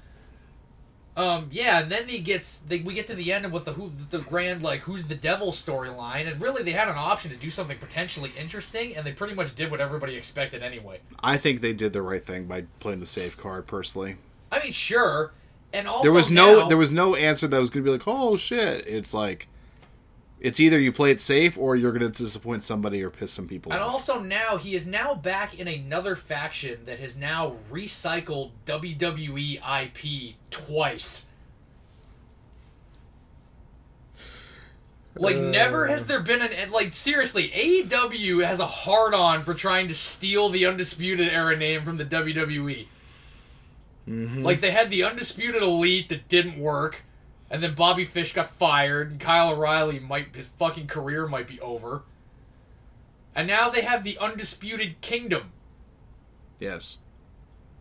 Um, 1.18 1.48
yeah, 1.50 1.80
and 1.80 1.90
then 1.90 2.08
he 2.08 2.18
gets 2.20 2.58
they, 2.58 2.78
we 2.80 2.94
get 2.94 3.06
to 3.08 3.14
the 3.14 3.32
end 3.32 3.44
of 3.44 3.52
what 3.52 3.64
the 3.64 3.72
who 3.72 3.92
the 4.10 4.18
grand 4.20 4.62
like 4.62 4.80
who's 4.80 5.04
the 5.06 5.14
devil 5.14 5.48
storyline, 5.52 6.30
and 6.30 6.40
really 6.40 6.62
they 6.62 6.72
had 6.72 6.88
an 6.88 6.94
option 6.96 7.30
to 7.30 7.36
do 7.36 7.50
something 7.50 7.78
potentially 7.78 8.32
interesting, 8.38 8.96
and 8.96 9.06
they 9.06 9.12
pretty 9.12 9.34
much 9.34 9.54
did 9.54 9.70
what 9.70 9.80
everybody 9.80 10.14
expected 10.16 10.62
anyway. 10.62 11.00
I 11.20 11.36
think 11.36 11.60
they 11.60 11.72
did 11.72 11.92
the 11.92 12.02
right 12.02 12.22
thing 12.24 12.44
by 12.44 12.64
playing 12.80 13.00
the 13.00 13.06
safe 13.06 13.36
card. 13.36 13.66
Personally, 13.66 14.16
I 14.52 14.62
mean, 14.62 14.72
sure, 14.72 15.32
and 15.72 15.88
also 15.88 16.04
there 16.04 16.12
was 16.12 16.30
no 16.30 16.60
now- 16.60 16.68
there 16.68 16.76
was 16.78 16.92
no 16.92 17.14
answer 17.14 17.46
that 17.48 17.60
was 17.60 17.70
going 17.70 17.84
to 17.84 17.88
be 17.90 17.92
like, 17.92 18.06
oh 18.06 18.36
shit. 18.36 18.86
It's 18.86 19.12
like, 19.12 19.48
it's 20.40 20.60
either 20.60 20.78
you 20.78 20.92
play 20.92 21.10
it 21.10 21.20
safe 21.20 21.58
or 21.58 21.74
you're 21.74 21.92
going 21.92 22.10
to 22.10 22.16
disappoint 22.16 22.62
somebody 22.62 23.02
or 23.02 23.10
piss 23.10 23.32
some 23.32 23.48
people 23.48 23.72
And 23.72 23.80
off. 23.80 23.86
And 23.86 23.92
also 23.92 24.20
now 24.20 24.56
he 24.56 24.74
is 24.74 24.86
now 24.86 25.14
back 25.14 25.58
in 25.58 25.66
another 25.66 26.14
faction 26.14 26.84
that 26.86 26.98
has 27.00 27.16
now 27.16 27.56
recycled 27.70 28.50
WWE 28.66 29.60
IP 29.82 30.36
twice. 30.50 31.26
Like 35.16 35.36
never 35.36 35.88
has 35.88 36.02
uh. 36.02 36.06
there 36.06 36.20
been 36.20 36.42
an 36.42 36.70
like 36.70 36.92
seriously 36.92 37.48
AEW 37.48 38.46
has 38.46 38.60
a 38.60 38.66
hard 38.66 39.14
on 39.14 39.42
for 39.42 39.54
trying 39.54 39.88
to 39.88 39.94
steal 39.94 40.48
the 40.48 40.66
undisputed 40.66 41.28
era 41.28 41.56
name 41.56 41.82
from 41.82 41.96
the 41.96 42.04
WWE. 42.04 42.86
Mm-hmm. 44.08 44.42
Like 44.42 44.60
they 44.60 44.70
had 44.70 44.90
the 44.90 45.02
undisputed 45.02 45.62
elite 45.62 46.08
that 46.08 46.28
didn't 46.28 46.58
work, 46.58 47.02
and 47.50 47.62
then 47.62 47.74
Bobby 47.74 48.04
Fish 48.04 48.32
got 48.32 48.50
fired, 48.50 49.10
and 49.10 49.20
Kyle 49.20 49.52
O'Reilly 49.52 50.00
might 50.00 50.34
his 50.34 50.48
fucking 50.48 50.86
career 50.86 51.26
might 51.26 51.46
be 51.46 51.60
over. 51.60 52.02
And 53.34 53.46
now 53.46 53.68
they 53.68 53.82
have 53.82 54.04
the 54.04 54.18
Undisputed 54.18 55.00
Kingdom, 55.00 55.52
yes. 56.58 56.98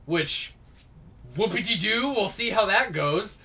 which 0.06 0.54
whoopity 1.36 1.80
doo, 1.80 2.14
we'll 2.16 2.30
see 2.30 2.52
how 2.52 2.66
that 2.66 2.94
goes. 2.94 3.40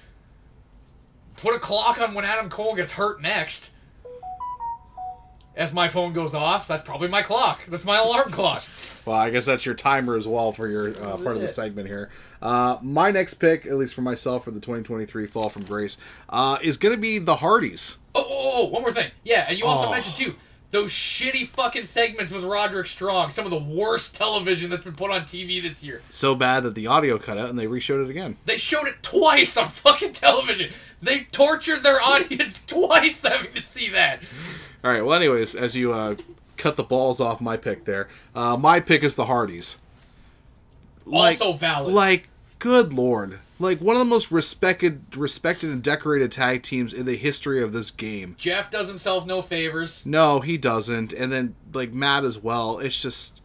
Put 1.36 1.54
a 1.54 1.58
clock 1.58 2.00
on 2.00 2.14
when 2.14 2.24
Adam 2.24 2.48
Cole 2.48 2.74
gets 2.74 2.92
hurt 2.92 3.20
next. 3.20 3.72
As 5.56 5.72
my 5.72 5.88
phone 5.88 6.12
goes 6.12 6.34
off, 6.34 6.68
that's 6.68 6.82
probably 6.82 7.08
my 7.08 7.22
clock. 7.22 7.64
That's 7.66 7.84
my 7.84 7.98
alarm 7.98 8.30
clock. 8.30 8.64
Well, 9.04 9.16
I 9.16 9.30
guess 9.30 9.44
that's 9.44 9.66
your 9.66 9.74
timer 9.74 10.16
as 10.16 10.26
well 10.28 10.52
for 10.52 10.68
your 10.68 10.90
uh, 10.90 11.16
part 11.16 11.36
of 11.36 11.40
the 11.40 11.48
segment 11.48 11.88
here. 11.88 12.10
Uh, 12.42 12.76
my 12.82 13.10
next 13.10 13.34
pick, 13.34 13.64
at 13.64 13.74
least 13.74 13.94
for 13.94 14.02
myself 14.02 14.44
for 14.44 14.50
the 14.50 14.60
2023 14.60 15.26
Fall 15.28 15.48
from 15.48 15.62
Grace, 15.64 15.96
uh, 16.28 16.58
is 16.60 16.76
going 16.76 16.92
to 16.94 17.00
be 17.00 17.18
the 17.18 17.36
Hardys. 17.36 17.98
Oh, 18.14 18.26
oh, 18.28 18.50
oh, 18.54 18.66
one 18.66 18.82
more 18.82 18.92
thing. 18.92 19.10
Yeah, 19.24 19.46
and 19.48 19.56
you 19.56 19.64
also 19.64 19.86
Oh. 19.86 19.90
mentioned 19.90 20.16
too 20.16 20.34
those 20.72 20.90
shitty 20.90 21.46
fucking 21.46 21.84
segments 21.84 22.32
with 22.32 22.42
Roderick 22.44 22.86
Strong. 22.86 23.30
Some 23.30 23.44
of 23.44 23.50
the 23.50 23.58
worst 23.58 24.16
television 24.16 24.70
that's 24.70 24.84
been 24.84 24.94
put 24.94 25.10
on 25.10 25.24
TV 25.24 25.60
this 25.60 25.82
year. 25.84 26.00
So 26.08 26.34
bad 26.34 26.62
that 26.62 26.74
the 26.74 26.86
audio 26.86 27.18
cut 27.18 27.36
out 27.36 27.50
and 27.50 27.58
they 27.58 27.66
reshowed 27.66 28.00
it 28.06 28.10
again. 28.10 28.38
They 28.46 28.56
showed 28.56 28.86
it 28.88 29.02
twice 29.02 29.58
on 29.58 29.68
fucking 29.68 30.12
television. 30.12 30.72
They 31.02 31.24
tortured 31.24 31.82
their 31.82 32.00
audience 32.00 32.58
twice 32.66 33.22
having 33.22 33.52
to 33.52 33.60
see 33.60 33.90
that. 33.90 34.20
All 34.82 34.90
right. 34.90 35.04
Well, 35.04 35.12
anyways, 35.14 35.54
as 35.54 35.76
you 35.76 35.92
uh, 35.92 36.16
cut 36.56 36.76
the 36.76 36.84
balls 36.84 37.20
off 37.20 37.42
my 37.42 37.58
pick 37.58 37.84
there, 37.84 38.08
uh, 38.34 38.56
my 38.56 38.80
pick 38.80 39.02
is 39.04 39.14
the 39.14 39.26
Hardys. 39.26 39.76
Also 41.12 41.52
valid. 41.52 41.92
Like, 41.92 42.28
good 42.62 42.94
lord. 42.94 43.40
Like 43.58 43.80
one 43.80 43.96
of 43.96 43.98
the 43.98 44.04
most 44.06 44.30
respected, 44.30 45.16
respected 45.16 45.70
and 45.70 45.82
decorated 45.82 46.30
tag 46.30 46.62
teams 46.62 46.92
in 46.92 47.06
the 47.06 47.16
history 47.16 47.60
of 47.60 47.72
this 47.72 47.90
game. 47.90 48.36
Jeff 48.38 48.70
does 48.70 48.86
himself 48.88 49.26
no 49.26 49.42
favors. 49.42 50.06
No, 50.06 50.38
he 50.40 50.56
doesn't. 50.56 51.12
And 51.12 51.32
then 51.32 51.56
like 51.74 51.92
Matt 51.92 52.22
as 52.22 52.38
well. 52.38 52.78
It's 52.78 53.02
just 53.02 53.40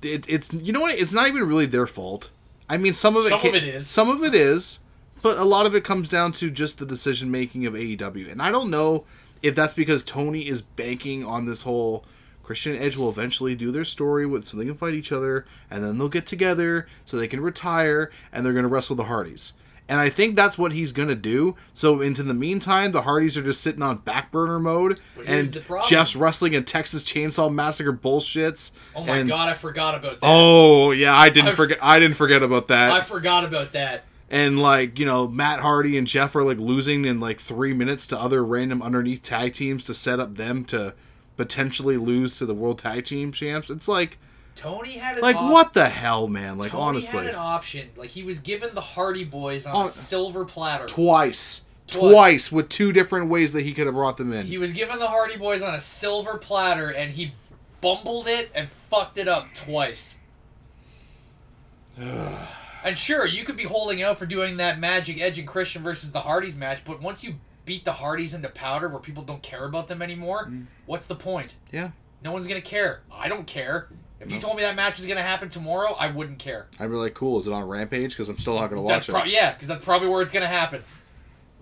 it, 0.00 0.24
it's 0.28 0.52
you 0.52 0.72
know 0.72 0.80
what? 0.80 0.94
It's 0.94 1.12
not 1.12 1.26
even 1.26 1.42
really 1.42 1.66
their 1.66 1.88
fault. 1.88 2.30
I 2.68 2.76
mean, 2.76 2.92
some 2.92 3.16
of 3.16 3.26
it 3.26 3.30
Some 3.30 3.40
of 3.40 3.54
it 3.54 3.64
is. 3.64 3.86
Some 3.86 4.08
of 4.08 4.22
it 4.22 4.34
is, 4.34 4.78
but 5.20 5.36
a 5.36 5.44
lot 5.44 5.66
of 5.66 5.74
it 5.74 5.82
comes 5.82 6.08
down 6.08 6.30
to 6.32 6.50
just 6.50 6.78
the 6.78 6.86
decision 6.86 7.32
making 7.32 7.66
of 7.66 7.74
AEW. 7.74 8.30
And 8.30 8.40
I 8.40 8.52
don't 8.52 8.70
know 8.70 9.04
if 9.42 9.56
that's 9.56 9.74
because 9.74 10.04
Tony 10.04 10.46
is 10.46 10.62
banking 10.62 11.26
on 11.26 11.46
this 11.46 11.62
whole 11.62 12.04
Christian 12.42 12.74
and 12.74 12.82
Edge 12.82 12.96
will 12.96 13.08
eventually 13.08 13.54
do 13.54 13.70
their 13.70 13.84
story 13.84 14.26
with 14.26 14.46
so 14.48 14.56
they 14.56 14.64
can 14.64 14.74
fight 14.74 14.94
each 14.94 15.12
other, 15.12 15.44
and 15.70 15.82
then 15.84 15.98
they'll 15.98 16.08
get 16.08 16.26
together 16.26 16.86
so 17.04 17.16
they 17.16 17.28
can 17.28 17.40
retire, 17.40 18.10
and 18.32 18.44
they're 18.44 18.52
going 18.52 18.64
to 18.64 18.68
wrestle 18.68 18.96
the 18.96 19.04
Hardys. 19.04 19.52
And 19.88 20.00
I 20.00 20.08
think 20.08 20.36
that's 20.36 20.56
what 20.56 20.72
he's 20.72 20.92
going 20.92 21.08
to 21.08 21.14
do. 21.14 21.56
So, 21.74 22.00
into 22.00 22.22
the 22.22 22.34
meantime, 22.34 22.92
the 22.92 23.02
Hardys 23.02 23.36
are 23.36 23.42
just 23.42 23.60
sitting 23.60 23.82
on 23.82 23.98
back 23.98 24.30
burner 24.30 24.58
mode, 24.60 25.00
and. 25.26 25.62
Jeff's 25.88 26.14
wrestling 26.16 26.54
in 26.54 26.64
Texas 26.64 27.02
Chainsaw 27.04 27.52
Massacre 27.52 27.92
bullshits. 27.92 28.72
Oh 28.94 29.04
my 29.04 29.18
and- 29.18 29.28
god, 29.28 29.48
I 29.48 29.54
forgot 29.54 29.94
about 29.96 30.20
that. 30.20 30.26
Oh 30.26 30.92
yeah, 30.92 31.14
I 31.16 31.28
didn't 31.30 31.56
forget. 31.56 31.78
I 31.82 31.98
didn't 31.98 32.16
forget 32.16 32.42
about 32.42 32.68
that. 32.68 32.92
I 32.92 33.00
forgot 33.00 33.44
about 33.44 33.72
that. 33.72 34.04
and 34.30 34.62
like 34.62 34.98
you 34.98 35.04
know, 35.04 35.28
Matt 35.28 35.60
Hardy 35.60 35.98
and 35.98 36.06
Jeff 36.06 36.34
are 36.36 36.44
like 36.44 36.58
losing 36.58 37.04
in 37.04 37.20
like 37.20 37.40
three 37.40 37.74
minutes 37.74 38.06
to 38.06 38.18
other 38.18 38.42
random 38.44 38.82
underneath 38.82 39.20
tag 39.22 39.52
teams 39.52 39.84
to 39.84 39.94
set 39.94 40.20
up 40.20 40.36
them 40.36 40.64
to 40.66 40.94
potentially 41.36 41.96
lose 41.96 42.38
to 42.38 42.46
the 42.46 42.54
World 42.54 42.78
Tag 42.78 43.04
Team 43.04 43.32
champs. 43.32 43.70
It's 43.70 43.88
like, 43.88 44.18
Tony 44.54 44.92
had 44.92 45.16
an 45.16 45.22
like 45.22 45.36
op- 45.36 45.50
what 45.52 45.72
the 45.74 45.88
hell, 45.88 46.28
man? 46.28 46.58
Like 46.58 46.72
Tony 46.72 46.82
honestly, 46.82 47.20
had 47.20 47.28
an 47.28 47.36
option. 47.36 47.88
Like 47.96 48.10
he 48.10 48.22
was 48.22 48.38
given 48.38 48.74
the 48.74 48.80
Hardy 48.82 49.24
Boys 49.24 49.64
on 49.66 49.74
Oh. 49.74 49.84
a 49.86 49.88
silver 49.88 50.44
platter. 50.44 50.86
twice, 50.86 51.64
Twice. 51.86 52.12
twice 52.12 52.52
with 52.52 52.68
two 52.68 52.92
different 52.92 53.28
ways 53.30 53.52
that 53.54 53.62
he 53.62 53.72
could 53.72 53.86
have 53.86 53.94
brought 53.94 54.18
them 54.18 54.32
in. 54.32 54.46
He 54.46 54.58
was 54.58 54.72
given 54.72 54.98
the 54.98 55.08
Hardy 55.08 55.36
Boys 55.36 55.62
on 55.62 55.74
a 55.74 55.80
silver 55.80 56.36
platter, 56.36 56.90
and 56.90 57.12
he 57.12 57.32
bumbled 57.80 58.28
it 58.28 58.50
and 58.54 58.68
fucked 58.70 59.16
it 59.18 59.26
up 59.26 59.46
twice. 59.54 60.16
and 61.98 62.96
sure, 62.96 63.26
you 63.26 63.44
could 63.44 63.56
be 63.56 63.64
holding 63.64 64.02
out 64.02 64.18
for 64.18 64.26
doing 64.26 64.56
that 64.58 64.78
Magic 64.78 65.20
Edge 65.20 65.38
and 65.38 65.46
Christian 65.48 65.82
versus 65.82 66.12
the 66.12 66.20
Hardys 66.20 66.54
match, 66.56 66.80
but 66.84 67.00
once 67.00 67.22
you 67.24 67.34
beat 67.64 67.84
the 67.84 67.92
Hardys 67.92 68.34
into 68.34 68.48
powder 68.48 68.88
where 68.88 69.00
people 69.00 69.22
don't 69.22 69.42
care 69.42 69.64
about 69.64 69.88
them 69.88 70.02
anymore, 70.02 70.46
Mm. 70.46 70.66
what's 70.86 71.06
the 71.06 71.14
point? 71.14 71.56
yeah, 71.70 71.90
No 72.24 72.32
one's 72.32 72.46
gonna 72.46 72.60
care. 72.60 73.00
I 73.12 73.28
don't 73.28 73.46
care. 73.46 73.88
If 74.20 74.30
you 74.30 74.38
told 74.40 74.56
me 74.56 74.62
that 74.62 74.76
match 74.76 74.96
was 74.96 75.06
gonna 75.06 75.22
happen 75.22 75.48
tomorrow, 75.48 75.94
I 75.98 76.06
wouldn't 76.08 76.38
care. 76.38 76.66
I'd 76.78 76.88
be 76.90 76.94
like, 76.96 77.14
cool. 77.14 77.38
Is 77.40 77.48
it 77.48 77.52
on 77.52 77.64
Rampage? 77.66 78.10
Because 78.12 78.28
I'm 78.28 78.38
still 78.38 78.54
not 78.54 78.70
going 78.70 78.76
to 78.76 78.82
watch 78.82 79.08
That's 79.08 79.26
it. 79.26 79.32
yeah, 79.32 79.52
because 79.52 79.66
that's 79.66 79.84
probably 79.84 80.06
where 80.08 80.22
it's 80.22 80.30
gonna 80.30 80.46
happen. 80.46 80.84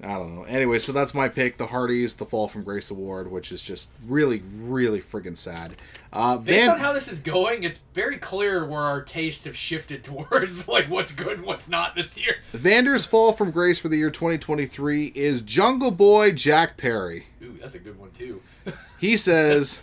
I 0.02 0.14
don't 0.14 0.34
know. 0.34 0.44
Anyway, 0.44 0.78
so 0.78 0.92
that's 0.92 1.12
my 1.12 1.28
pick. 1.28 1.58
The 1.58 1.66
Hardys, 1.66 2.14
the 2.14 2.24
Fall 2.24 2.48
from 2.48 2.62
Grace 2.62 2.90
Award, 2.90 3.30
which 3.30 3.52
is 3.52 3.62
just 3.62 3.90
really, 4.06 4.42
really 4.56 5.00
friggin' 5.00 5.36
sad. 5.36 5.76
Uh, 6.12 6.38
Based 6.38 6.64
Van- 6.64 6.70
on 6.70 6.78
how 6.78 6.92
this 6.94 7.06
is 7.06 7.20
going, 7.20 7.64
it's 7.64 7.80
very 7.92 8.16
clear 8.16 8.64
where 8.64 8.80
our 8.80 9.02
tastes 9.02 9.44
have 9.44 9.56
shifted 9.56 10.02
towards 10.04 10.66
like 10.68 10.88
what's 10.88 11.12
good 11.12 11.38
and 11.38 11.46
what's 11.46 11.68
not 11.68 11.94
this 11.94 12.18
year. 12.18 12.36
Vander's 12.52 13.04
Fall 13.04 13.32
from 13.32 13.50
Grace 13.50 13.78
for 13.78 13.88
the 13.88 13.96
year 13.98 14.10
2023 14.10 15.12
is 15.14 15.42
Jungle 15.42 15.90
Boy 15.90 16.32
Jack 16.32 16.76
Perry. 16.78 17.26
Ooh, 17.42 17.58
that's 17.60 17.74
a 17.74 17.78
good 17.78 17.98
one 17.98 18.10
too. 18.12 18.40
He 19.00 19.16
says, 19.16 19.80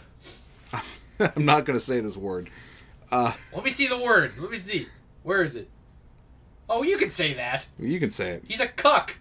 I'm 1.19 1.43
not 1.45 1.65
going 1.65 1.77
to 1.77 1.83
say 1.83 1.99
this 2.01 2.15
word. 2.15 2.51
Let 3.11 3.63
me 3.63 3.71
see 3.71 3.87
the 3.87 3.97
word. 3.97 4.33
Let 4.37 4.51
me 4.51 4.57
see. 4.59 4.87
Where 5.23 5.41
is 5.43 5.55
it? 5.55 5.69
Oh, 6.69 6.83
you 6.83 6.97
can 6.97 7.09
say 7.09 7.33
that. 7.33 7.65
You 7.79 7.99
can 7.99 8.11
say 8.11 8.31
it. 8.31 8.43
He's 8.47 8.59
a 8.59 8.67
cuck. 8.67 9.17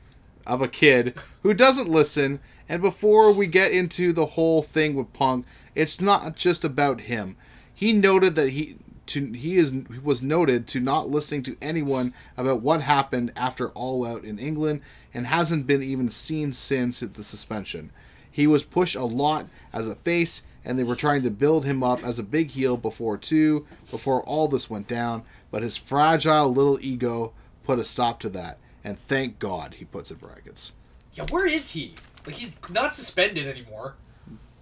Of 0.47 0.63
a 0.63 0.69
kid 0.69 1.19
who 1.43 1.55
doesn't 1.55 1.89
listen. 1.89 2.41
And 2.69 2.81
before 2.81 3.33
we 3.33 3.47
get 3.47 3.73
into 3.73 4.13
the 4.13 4.27
whole 4.27 4.63
thing 4.63 4.95
with 4.95 5.13
Punk, 5.13 5.45
it's 5.75 6.01
not 6.01 6.37
just 6.37 6.65
about 6.65 7.03
him. 7.03 7.37
He 7.75 7.93
noted 7.93 8.35
that 8.37 8.51
he 8.51 8.77
to 9.07 9.33
he 9.33 9.57
is 9.57 9.75
was 10.03 10.23
noted 10.23 10.67
to 10.69 10.81
not 10.81 11.09
listening 11.09 11.43
to 11.45 11.57
anyone 11.63 12.13
about 12.37 12.61
what 12.61 12.83
happened 12.83 13.33
after 13.37 13.71
All 13.71 14.07
Out 14.07 14.25
in 14.25 14.39
England 14.39 14.83
and 15.15 15.27
hasn't 15.27 15.67
been 15.67 15.83
even 15.83 16.11
seen 16.11 16.53
since 16.53 17.01
the 17.01 17.25
suspension. 17.25 17.91
He 18.31 18.47
was 18.47 18.65
pushed 18.65 18.97
a 18.97 19.05
lot 19.05 19.47
as 19.73 19.89
a 19.89 19.95
face 19.95 20.43
and 20.65 20.79
they 20.79 20.85
were 20.85 20.97
trying 20.97 21.23
to 21.23 21.31
build 21.31 21.65
him 21.65 21.83
up 21.83 22.05
as 22.05 22.19
a 22.19 22.25
big 22.25 22.51
heel 22.51 22.77
before 22.77 23.17
too, 23.17 23.67
before 23.91 24.23
all 24.23 24.49
this 24.49 24.69
went 24.69 24.89
down, 24.89 25.23
but 25.51 25.63
his 25.63 25.77
fragile 25.77 26.53
little 26.53 26.79
ego 26.83 27.33
put 27.63 27.79
a 27.79 27.85
stop 27.85 28.21
to 28.21 28.29
that. 28.31 28.59
And 28.87 28.97
thank 28.97 29.41
God, 29.41 29.75
he 29.75 29.85
puts 29.85 30.13
in 30.13 30.19
brackets. 30.19 30.77
Yeah, 31.13 31.27
where 31.31 31.45
is 31.45 31.73
he? 31.73 31.97
Like 32.25 32.37
he's 32.37 32.55
not 32.71 32.95
suspended 32.95 33.49
anymore. 33.49 33.97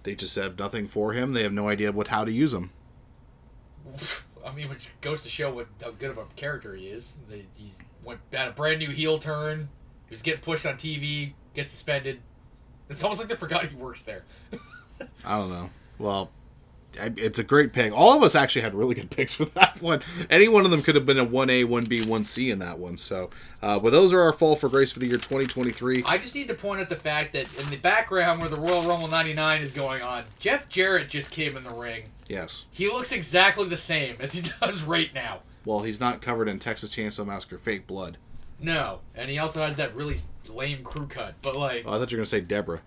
They 0.01 0.15
just 0.15 0.35
have 0.35 0.57
nothing 0.57 0.87
for 0.87 1.13
him. 1.13 1.33
They 1.33 1.43
have 1.43 1.53
no 1.53 1.69
idea 1.69 1.91
what 1.91 2.07
how 2.07 2.25
to 2.25 2.31
use 2.31 2.51
him. 2.51 2.71
I 4.45 4.51
mean, 4.51 4.67
which 4.67 4.89
goes 5.01 5.21
to 5.21 5.29
show 5.29 5.53
what 5.53 5.67
how 5.79 5.91
good 5.91 6.09
of 6.09 6.17
a 6.17 6.25
character 6.35 6.73
he 6.73 6.87
is. 6.87 7.13
He's 7.55 7.77
went 8.03 8.19
had 8.33 8.47
a 8.47 8.51
brand 8.51 8.79
new 8.79 8.89
heel 8.89 9.19
turn. 9.19 9.69
He 10.07 10.15
was 10.15 10.23
getting 10.23 10.41
pushed 10.41 10.65
on 10.65 10.73
TV, 10.73 11.33
gets 11.53 11.69
suspended. 11.69 12.19
It's 12.89 13.03
almost 13.03 13.19
like 13.19 13.29
they 13.29 13.35
forgot 13.35 13.67
he 13.67 13.75
works 13.75 14.01
there. 14.01 14.23
I 15.23 15.37
don't 15.37 15.51
know. 15.51 15.69
Well, 15.99 16.31
it's 17.17 17.39
a 17.39 17.43
great 17.43 17.73
pick. 17.73 17.93
All 17.93 18.15
of 18.15 18.23
us 18.23 18.35
actually 18.35 18.61
had 18.63 18.73
really 18.73 18.95
good 18.95 19.09
picks 19.15 19.33
for 19.33 19.45
that 19.45 19.81
one. 19.81 20.01
Any 20.29 20.47
one 20.47 20.65
of 20.65 20.71
them 20.71 20.81
could 20.81 20.95
have 20.95 21.05
been 21.05 21.19
a 21.19 21.25
1A, 21.25 21.65
1B, 21.65 22.05
1C 22.05 22.51
in 22.51 22.59
that 22.59 22.79
one. 22.79 22.97
So, 22.97 23.29
uh, 23.61 23.79
but 23.79 23.91
those 23.91 24.13
are 24.13 24.21
our 24.21 24.33
fall 24.33 24.55
for 24.55 24.69
grace 24.69 24.91
for 24.91 24.99
the 24.99 25.07
year 25.07 25.17
2023. 25.17 26.03
I 26.05 26.17
just 26.17 26.35
need 26.35 26.47
to 26.47 26.53
point 26.53 26.81
out 26.81 26.89
the 26.89 26.95
fact 26.95 27.33
that 27.33 27.47
in 27.59 27.69
the 27.69 27.77
background 27.77 28.39
where 28.41 28.49
the 28.49 28.57
Royal 28.57 28.83
Rumble 28.83 29.07
99 29.07 29.61
is 29.61 29.71
going 29.71 30.01
on, 30.01 30.23
Jeff 30.39 30.67
Jarrett 30.69 31.09
just 31.09 31.31
came 31.31 31.57
in 31.57 31.63
the 31.63 31.73
ring. 31.73 32.03
Yes. 32.27 32.65
He 32.71 32.87
looks 32.87 33.11
exactly 33.11 33.67
the 33.67 33.77
same 33.77 34.15
as 34.19 34.33
he 34.33 34.41
does 34.61 34.83
right 34.83 35.13
now. 35.13 35.41
Well, 35.65 35.81
he's 35.81 35.99
not 35.99 36.21
covered 36.21 36.47
in 36.47 36.59
Texas 36.59 36.89
Chainsaw 36.89 37.25
Massacre 37.25 37.57
fake 37.57 37.87
blood. 37.87 38.17
No, 38.59 38.99
and 39.15 39.29
he 39.29 39.37
also 39.37 39.61
has 39.65 39.75
that 39.75 39.95
really 39.95 40.17
lame 40.47 40.83
crew 40.83 41.07
cut. 41.07 41.35
But 41.41 41.55
like, 41.55 41.83
Oh, 41.85 41.93
I 41.93 41.99
thought 41.99 42.11
you 42.11 42.15
were 42.15 42.19
going 42.19 42.23
to 42.23 42.29
say 42.29 42.39
Deborah. 42.41 42.81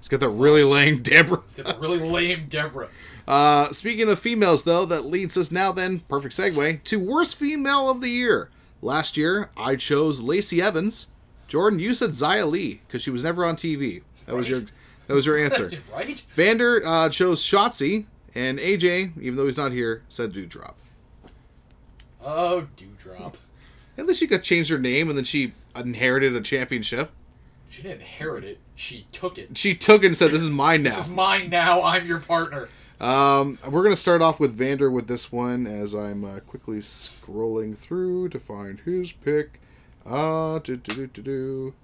He's 0.00 0.08
got 0.08 0.20
that 0.20 0.28
really 0.30 0.64
lame 0.64 1.02
Deborah. 1.02 1.42
got 1.56 1.66
the 1.66 1.76
really 1.80 1.98
lame 1.98 2.46
Deborah. 2.48 2.88
Uh, 3.28 3.70
speaking 3.72 4.08
of 4.08 4.18
females, 4.18 4.62
though, 4.62 4.86
that 4.86 5.04
leads 5.04 5.36
us 5.36 5.50
now 5.52 5.70
then, 5.70 6.00
perfect 6.08 6.34
segue, 6.34 6.82
to 6.82 6.98
worst 6.98 7.36
female 7.36 7.90
of 7.90 8.00
the 8.00 8.08
year. 8.08 8.48
Last 8.80 9.18
year, 9.18 9.50
I 9.54 9.76
chose 9.76 10.22
Lacey 10.22 10.62
Evans. 10.62 11.08
Jordan, 11.46 11.78
you 11.78 11.92
said 11.92 12.14
Zia 12.14 12.46
Lee 12.46 12.80
because 12.86 13.02
she 13.02 13.10
was 13.10 13.22
never 13.22 13.44
on 13.44 13.54
TV. 13.54 14.00
That 14.24 14.34
was 14.34 14.48
your 14.48 14.62
that 15.08 15.14
was 15.14 15.26
your 15.26 15.36
answer. 15.44 15.70
right? 15.92 16.24
Vander 16.34 16.82
uh, 16.86 17.10
chose 17.10 17.42
Shotzi, 17.42 18.06
and 18.34 18.58
AJ, 18.58 19.20
even 19.20 19.36
though 19.36 19.44
he's 19.44 19.58
not 19.58 19.72
here, 19.72 20.04
said 20.08 20.32
Doudrop. 20.32 20.74
Oh, 22.24 22.66
Doudrop. 22.78 23.34
At 23.98 24.06
least 24.06 24.20
she 24.20 24.26
got 24.26 24.42
changed 24.42 24.70
her 24.70 24.78
name, 24.78 25.10
and 25.10 25.18
then 25.18 25.24
she 25.24 25.52
inherited 25.76 26.34
a 26.34 26.40
championship. 26.40 27.10
She 27.68 27.82
didn't 27.82 28.00
inherit 28.00 28.44
it. 28.44 28.58
She 28.74 29.06
took 29.12 29.36
it. 29.36 29.58
She 29.58 29.74
took 29.74 30.02
it 30.02 30.06
and 30.06 30.16
said, 30.16 30.30
"This 30.30 30.42
is 30.42 30.48
mine 30.48 30.82
now. 30.82 30.90
This 30.90 30.98
now." 30.98 31.04
is 31.04 31.10
mine 31.10 31.50
now. 31.50 31.82
I'm 31.82 32.06
your 32.06 32.20
partner. 32.20 32.70
Um, 33.00 33.58
we're 33.68 33.84
gonna 33.84 33.96
start 33.96 34.22
off 34.22 34.40
with 34.40 34.54
Vander 34.54 34.90
with 34.90 35.06
this 35.06 35.30
one 35.30 35.66
as 35.66 35.94
I'm 35.94 36.24
uh, 36.24 36.40
quickly 36.40 36.78
scrolling 36.78 37.76
through 37.76 38.28
to 38.30 38.40
find 38.40 38.80
his 38.80 39.12
pick. 39.12 39.60
Uh, 40.04 40.58
do, 40.58 40.76
do, 40.76 40.94
do, 40.94 41.06
do, 41.06 41.22
do. 41.22 41.74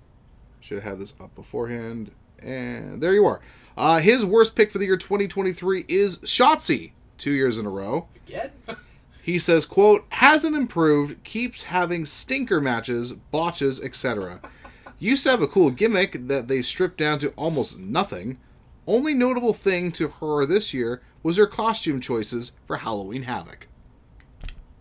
Should 0.61 0.83
have 0.83 0.93
had 0.93 0.99
this 0.99 1.15
up 1.21 1.35
beforehand, 1.35 2.11
and 2.43 3.01
there 3.01 3.13
you 3.13 3.27
are. 3.27 3.41
Uh, 3.77 4.01
his 4.01 4.25
worst 4.25 4.57
pick 4.57 4.73
for 4.73 4.79
the 4.79 4.87
year 4.87 4.97
2023 4.97 5.85
is 5.89 6.19
Shotzi. 6.19 6.93
Two 7.17 7.33
years 7.33 7.59
in 7.59 7.67
a 7.67 7.71
row. 7.71 8.09
Again? 8.27 8.51
He 9.23 9.39
says, 9.39 9.65
"quote 9.65 10.05
hasn't 10.11 10.55
improved, 10.55 11.25
keeps 11.25 11.63
having 11.63 12.05
stinker 12.05 12.61
matches, 12.61 13.15
botches, 13.15 13.83
etc. 13.83 14.39
Used 14.99 15.25
to 15.25 15.31
have 15.31 15.41
a 15.41 15.47
cool 15.47 15.71
gimmick 15.71 16.29
that 16.29 16.47
they 16.47 16.61
stripped 16.61 16.99
down 16.99 17.21
to 17.21 17.31
almost 17.31 17.79
nothing. 17.79 18.37
Only 18.87 19.15
notable 19.15 19.53
thing 19.53 19.93
to 19.93 20.09
her 20.09 20.45
this 20.45 20.75
year 20.75 21.01
was 21.23 21.37
her 21.37 21.47
costume 21.47 22.01
choices 22.01 22.53
for 22.67 22.77
Halloween 22.77 23.23
Havoc. 23.23 23.67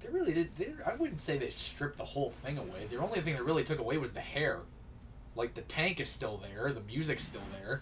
They 0.02 0.10
really 0.10 0.34
did. 0.34 0.56
They, 0.58 0.74
I 0.86 0.96
wouldn't 0.96 1.22
say 1.22 1.38
they 1.38 1.50
stripped 1.50 1.98
the 1.98 2.06
whole 2.06 2.30
thing 2.32 2.58
away. 2.58 2.86
The 2.90 2.98
only 2.98 3.22
thing 3.22 3.36
they 3.36 3.42
really 3.42 3.64
took 3.64 3.80
away 3.80 3.98
was 3.98 4.12
the 4.12 4.20
hair. 4.20 4.60
Like 5.36 5.54
the 5.54 5.62
tank 5.62 6.00
is 6.00 6.10
still 6.10 6.38
there, 6.38 6.72
the 6.74 6.82
music's 6.82 7.24
still 7.24 7.42
there, 7.62 7.82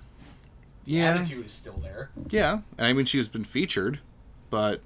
the 0.85 1.01
attitude 1.01 1.45
is 1.45 1.51
still 1.51 1.77
there. 1.83 2.11
yeah. 2.29 2.59
And 2.77 2.87
I 2.87 2.93
mean, 2.93 3.05
she's 3.05 3.27
been 3.27 3.43
featured, 3.43 3.99
but 4.49 4.81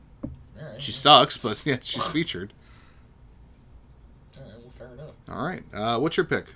right, 0.60 0.82
she 0.82 0.92
sucks. 0.92 1.38
But 1.38 1.62
yeah, 1.66 1.78
she's 1.82 2.08
featured. 2.08 2.54
all 4.38 4.44
right, 4.44 4.54
well, 4.62 4.72
fair 4.78 4.88
enough. 4.94 5.12
All 5.30 5.46
right. 5.46 5.64
Uh, 5.74 6.00
what's 6.00 6.18
your 6.18 6.26
pick? 6.26 6.48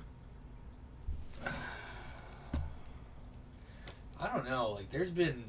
I 4.19 4.27
don't 4.27 4.49
know. 4.49 4.71
Like, 4.71 4.91
there's 4.91 5.11
been. 5.11 5.43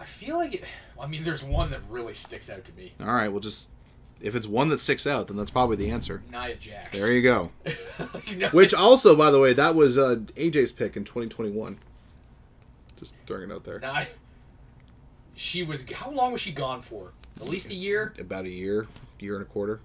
I 0.00 0.04
feel 0.04 0.36
like 0.36 0.54
it. 0.54 0.64
I 1.00 1.06
mean, 1.06 1.24
there's 1.24 1.44
one 1.44 1.70
that 1.70 1.80
really 1.88 2.14
sticks 2.14 2.50
out 2.50 2.64
to 2.64 2.72
me. 2.72 2.92
All 3.00 3.06
right. 3.06 3.28
We'll 3.28 3.40
just 3.40 3.68
if 4.20 4.34
it's 4.34 4.46
one 4.46 4.68
that 4.70 4.80
sticks 4.80 5.06
out, 5.06 5.28
then 5.28 5.36
that's 5.36 5.50
probably 5.50 5.76
the 5.76 5.90
answer. 5.90 6.22
Nia 6.30 6.54
Jax. 6.56 6.98
There 6.98 7.12
you 7.12 7.22
go. 7.22 7.50
You 8.26 8.36
know, 8.36 8.48
Which 8.48 8.74
also, 8.74 9.14
by 9.14 9.30
the 9.30 9.38
way, 9.38 9.52
that 9.52 9.74
was 9.74 9.98
uh, 9.98 10.16
AJ's 10.34 10.72
pick 10.72 10.96
in 10.96 11.04
2021. 11.04 11.78
Just 12.96 13.14
throwing 13.26 13.50
it 13.50 13.54
out 13.54 13.64
there. 13.64 13.78
Nia. 13.78 14.06
She 15.34 15.62
was. 15.62 15.84
How 15.90 16.10
long 16.10 16.32
was 16.32 16.40
she 16.40 16.52
gone 16.52 16.80
for? 16.80 17.12
At 17.40 17.48
least 17.48 17.70
a 17.70 17.74
year. 17.74 18.14
About 18.18 18.46
a 18.46 18.50
year, 18.50 18.86
year 19.20 19.36
and 19.36 19.42
a 19.42 19.48
quarter. 19.48 19.80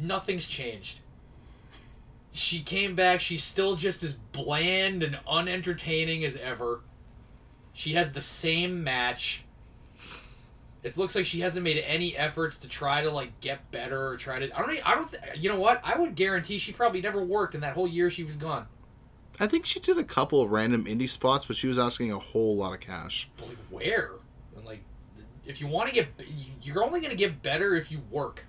Nothing's 0.00 0.46
changed. 0.46 1.00
She 2.32 2.60
came 2.60 2.94
back. 2.94 3.20
She's 3.20 3.42
still 3.42 3.76
just 3.76 4.02
as 4.02 4.14
bland 4.14 5.02
and 5.02 5.18
unentertaining 5.28 6.24
as 6.24 6.36
ever. 6.36 6.80
She 7.72 7.94
has 7.94 8.12
the 8.12 8.20
same 8.20 8.84
match. 8.84 9.44
It 10.82 10.96
looks 10.96 11.14
like 11.14 11.26
she 11.26 11.40
hasn't 11.40 11.64
made 11.64 11.78
any 11.78 12.16
efforts 12.16 12.58
to 12.58 12.68
try 12.68 13.02
to 13.02 13.10
like 13.10 13.38
get 13.40 13.70
better 13.70 14.08
or 14.08 14.16
try 14.16 14.38
to. 14.38 14.56
I 14.56 14.60
don't. 14.60 14.88
I 14.88 14.94
don't. 14.94 15.10
Th- 15.10 15.22
you 15.36 15.50
know 15.50 15.60
what? 15.60 15.80
I 15.84 15.98
would 15.98 16.14
guarantee 16.14 16.58
she 16.58 16.72
probably 16.72 17.02
never 17.02 17.22
worked 17.22 17.54
in 17.54 17.60
that 17.60 17.74
whole 17.74 17.88
year 17.88 18.08
she 18.10 18.24
was 18.24 18.36
gone. 18.36 18.66
I 19.38 19.46
think 19.46 19.66
she 19.66 19.80
did 19.80 19.98
a 19.98 20.04
couple 20.04 20.40
of 20.40 20.50
random 20.50 20.84
indie 20.84 21.08
spots, 21.08 21.46
but 21.46 21.56
she 21.56 21.66
was 21.66 21.78
asking 21.78 22.12
a 22.12 22.18
whole 22.18 22.56
lot 22.56 22.72
of 22.72 22.80
cash. 22.80 23.28
But 23.36 23.48
like 23.48 23.58
where? 23.70 24.12
And 24.56 24.64
like, 24.64 24.82
if 25.46 25.60
you 25.60 25.66
want 25.66 25.88
to 25.88 25.94
get, 25.94 26.08
you're 26.62 26.84
only 26.84 27.00
gonna 27.00 27.14
get 27.14 27.42
better 27.42 27.74
if 27.74 27.90
you 27.90 28.00
work. 28.10 28.44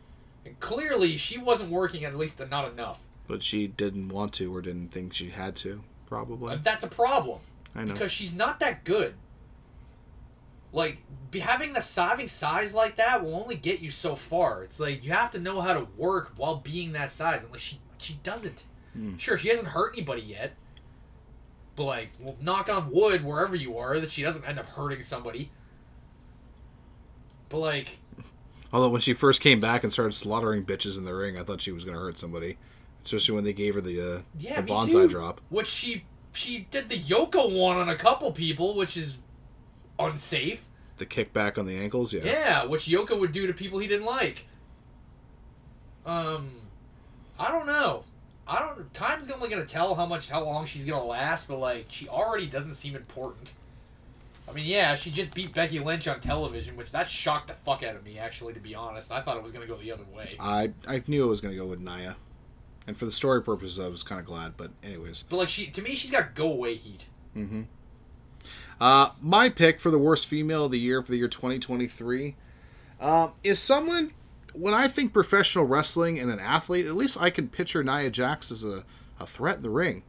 And 0.46 0.60
clearly, 0.60 1.18
she 1.18 1.38
wasn't 1.38 1.70
working 1.70 2.06
at 2.06 2.16
least 2.16 2.42
not 2.50 2.72
enough. 2.72 3.00
But 3.32 3.44
she 3.44 3.66
didn't 3.66 4.10
want 4.10 4.34
to 4.34 4.54
or 4.54 4.62
didn't 4.62 4.90
think 4.90 5.14
she 5.14 5.30
had 5.30 5.56
to, 5.56 5.84
probably. 6.06 6.58
That's 6.58 6.84
a 6.84 6.90
problem. 6.90 7.40
I 7.74 7.86
know. 7.86 7.94
because 7.94 8.12
she's 8.12 8.36
not 8.36 8.60
that 8.60 8.84
good. 8.84 9.14
Like 10.74 10.98
be, 11.32 11.40
having 11.40 11.72
the 11.72 11.80
having 11.96 12.28
size 12.28 12.74
like 12.74 12.98
that 12.98 13.24
will 13.24 13.36
only 13.36 13.56
get 13.56 13.80
you 13.80 13.90
so 13.90 14.16
far. 14.16 14.64
It's 14.64 14.82
like 14.82 15.02
you 15.02 15.12
have 15.12 15.32
to 15.32 15.40
know 15.40 15.62
how 15.62 15.74
to 15.74 15.88
work 15.96 16.34
while 16.36 16.58
being 16.58 16.92
that 16.92 17.10
size, 17.10 17.44
and 17.44 17.54
like 17.54 17.62
she 17.62 17.80
she 17.98 18.16
doesn't. 18.22 18.66
Hmm. 18.92 19.16
Sure, 19.16 19.38
she 19.38 19.48
hasn't 19.48 19.70
hurt 19.70 19.96
anybody 19.96 20.24
yet, 20.24 20.52
but 21.78 21.86
like, 21.86 22.10
well, 22.20 22.36
knock 22.42 22.68
on 22.68 22.92
wood 22.92 23.24
wherever 23.24 23.56
you 23.56 23.78
are 23.78 23.98
that 24.02 24.12
she 24.12 24.24
doesn't 24.24 24.46
end 24.46 24.60
up 24.60 24.68
hurting 24.68 25.04
somebody. 25.04 25.52
But 27.48 27.60
like, 27.60 28.00
Although 28.74 28.90
when 28.90 29.00
she 29.00 29.14
first 29.14 29.40
came 29.40 29.62
back 29.62 29.86
and 29.86 29.94
started 29.94 30.16
slaughtering 30.16 30.66
bitches 30.66 30.98
in 30.98 31.06
the 31.06 31.16
ring, 31.16 31.38
I 31.38 31.44
thought 31.44 31.62
she 31.62 31.72
was 31.72 31.86
going 31.86 31.96
to 31.96 32.04
hurt 32.04 32.18
somebody. 32.18 32.58
Especially 33.04 33.36
when 33.36 33.44
they 33.44 33.54
gave 33.54 33.76
her 33.76 33.82
the, 33.82 34.18
uh, 34.18 34.22
yeah, 34.38 34.62
the 34.62 34.68
Banzai 34.68 35.02
too. 35.04 35.08
drop. 35.10 35.42
Which 35.50 35.68
she 35.68 36.06
she 36.34 36.68
did 36.72 36.90
the 36.90 37.00
Yoko 37.00 37.58
one 37.58 37.78
on 37.78 37.90
a 37.90 37.96
couple 37.96 38.32
people, 38.32 38.76
which 38.76 38.96
is 38.96 39.20
unsafe. 40.00 40.68
The 40.98 41.06
kickback 41.06 41.58
on 41.58 41.66
the 41.66 41.78
ankles, 41.78 42.14
yeah. 42.14 42.24
Yeah, 42.24 42.66
which 42.66 42.86
Yoko 42.86 43.20
would 43.20 43.32
do 43.32 43.48
to 43.48 43.54
people 43.54 43.80
he 43.80 43.88
didn't 43.88 44.06
like. 44.06 44.46
Um, 46.06 46.52
I 47.40 47.50
don't 47.52 47.66
know. 47.66 48.04
I 48.48 48.60
don't. 48.60 48.94
Time's 48.94 49.30
only 49.30 49.50
gonna 49.50 49.66
tell 49.66 49.96
how 49.96 50.06
much 50.06 50.30
how 50.30 50.44
long 50.44 50.66
she's 50.66 50.86
gonna 50.86 51.04
last, 51.04 51.48
but 51.48 51.58
like 51.58 51.86
she 51.90 52.08
already 52.08 52.48
doesn't 52.48 52.74
seem 52.76 52.96
important. 52.96 53.54
I 54.50 54.54
mean, 54.54 54.66
yeah, 54.66 54.96
she 54.96 55.12
just 55.12 55.34
beat 55.34 55.54
Becky 55.54 55.80
Lynch 55.80 56.08
on 56.08 56.20
television, 56.20 56.76
which 56.76 56.92
that 56.92 57.10
shocked 57.10 57.48
the 57.48 57.54
fuck 57.54 57.84
out 57.84 57.96
of 57.96 58.04
me. 58.04 58.18
Actually, 58.18 58.54
to 58.54 58.60
be 58.60 58.76
honest, 58.76 59.12
I 59.12 59.22
thought 59.22 59.38
it 59.38 59.44
was 59.44 59.52
gonna 59.52 59.68
go 59.68 59.78
the 59.78 59.92
other 59.92 60.04
way. 60.14 60.36
I 60.40 60.72
I 60.88 61.02
knew 61.08 61.24
it 61.24 61.28
was 61.28 61.40
going 61.40 61.54
to 61.54 61.60
go 61.60 61.68
with 61.68 61.80
Nia, 61.80 62.18
and 62.88 62.98
for 62.98 63.06
the 63.06 63.12
story 63.12 63.42
purposes, 63.42 63.80
I 63.80 63.88
was 63.88 64.04
kind 64.04 64.20
of 64.20 64.26
glad. 64.26 64.58
But 64.58 64.72
anyways, 64.84 65.24
But 65.24 65.38
like 65.38 65.50
she, 65.50 65.68
to 65.68 65.82
me, 65.82 65.96
she's 65.96 66.12
got 66.12 66.36
go 66.36 66.52
away 66.52 66.76
heat. 66.76 67.08
Mm-hmm. 67.36 67.64
Uh, 68.80 69.12
my 69.22 69.50
pick 69.50 69.80
for 69.80 69.92
the 69.92 70.00
worst 70.00 70.26
female 70.26 70.66
of 70.66 70.72
the 70.72 70.80
year 70.80 71.04
for 71.04 71.12
the 71.12 71.18
year 71.18 71.28
2023 71.28 72.36
uh, 73.00 73.30
is 73.44 73.60
someone. 73.60 74.12
When 74.54 74.74
I 74.74 74.90
think 74.90 75.14
professional 75.14 75.66
wrestling 75.66 76.20
and 76.20 76.30
an 76.30 76.40
athlete, 76.40 76.86
at 76.86 76.96
least 76.96 77.18
I 77.22 77.30
can 77.30 77.48
picture 77.48 77.84
Nia 77.84 78.10
Jax 78.10 78.52
as 78.52 78.66
a, 78.66 78.84
a 79.18 79.26
threat 79.26 79.58
in 79.58 79.62
the 79.62 79.70
ring. 79.70 80.04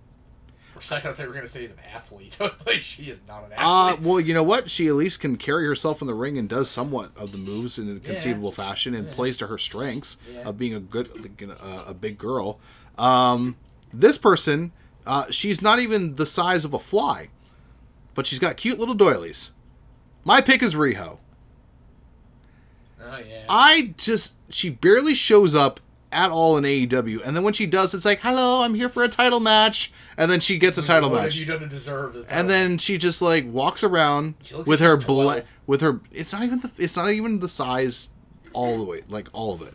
Second, 0.82 1.08
I 1.08 1.10
thought 1.10 1.18
they 1.18 1.26
were 1.26 1.32
gonna 1.34 1.46
say 1.46 1.62
he's 1.62 1.70
an 1.70 1.78
athlete. 1.94 2.36
I 2.40 2.44
was 2.44 2.66
like, 2.66 2.80
she 2.82 3.04
is 3.04 3.20
not 3.28 3.44
an 3.44 3.52
Uh, 3.52 3.90
athlete. 3.92 4.00
well, 4.06 4.20
you 4.20 4.34
know 4.34 4.42
what? 4.42 4.70
She 4.70 4.88
at 4.88 4.94
least 4.94 5.20
can 5.20 5.36
carry 5.36 5.64
herself 5.66 6.00
in 6.00 6.06
the 6.06 6.14
ring 6.14 6.36
and 6.38 6.48
does 6.48 6.68
somewhat 6.70 7.10
of 7.16 7.32
the 7.32 7.38
moves 7.38 7.78
in 7.78 7.96
a 7.96 8.00
conceivable 8.00 8.52
fashion 8.52 8.94
and 8.94 9.10
plays 9.10 9.36
to 9.38 9.46
her 9.46 9.58
strengths 9.58 10.16
Yeah. 10.32 10.48
of 10.48 10.58
being 10.58 10.74
a 10.74 10.80
good, 10.80 11.08
a, 11.42 11.90
a 11.90 11.94
big 11.94 12.18
girl. 12.18 12.58
Um, 12.98 13.56
this 13.92 14.18
person, 14.18 14.72
uh, 15.06 15.30
she's 15.30 15.62
not 15.62 15.78
even 15.78 16.16
the 16.16 16.26
size 16.26 16.64
of 16.64 16.74
a 16.74 16.78
fly, 16.78 17.28
but 18.14 18.26
she's 18.26 18.38
got 18.38 18.56
cute 18.56 18.78
little 18.78 18.94
doilies. 18.94 19.52
My 20.24 20.40
pick 20.40 20.62
is 20.62 20.74
Riho. 20.74 21.18
oh 23.04 23.18
yeah. 23.18 23.44
I 23.48 23.94
just 23.96 24.34
she 24.48 24.70
barely 24.70 25.14
shows 25.14 25.54
up 25.54 25.80
at 26.12 26.30
all 26.30 26.56
in 26.56 26.64
AEW, 26.64 27.22
and 27.24 27.34
then 27.34 27.42
when 27.42 27.54
she 27.54 27.66
does, 27.66 27.94
it's 27.94 28.04
like, 28.04 28.20
"Hello, 28.20 28.60
I'm 28.60 28.74
here 28.74 28.88
for 28.88 29.02
a 29.02 29.08
title 29.08 29.40
match," 29.40 29.92
and 30.16 30.30
then 30.30 30.38
she 30.40 30.58
gets 30.58 30.78
a 30.78 30.82
title 30.82 31.10
what 31.10 31.22
match. 31.22 31.36
you 31.36 31.46
done 31.46 31.60
to 31.60 31.66
deserve 31.66 32.24
and 32.30 32.48
then 32.48 32.78
she 32.78 32.98
just 32.98 33.22
like 33.22 33.44
walks 33.50 33.82
around 33.82 34.34
with 34.66 34.80
her 34.80 34.96
bla- 34.96 35.42
with 35.66 35.80
her 35.80 36.00
it's 36.12 36.32
not 36.32 36.42
even 36.44 36.60
the 36.60 36.70
it's 36.78 36.96
not 36.96 37.10
even 37.10 37.40
the 37.40 37.48
size 37.48 38.10
all 38.52 38.76
the 38.78 38.84
way 38.84 39.02
like 39.08 39.28
all 39.32 39.54
of 39.54 39.62
it. 39.62 39.74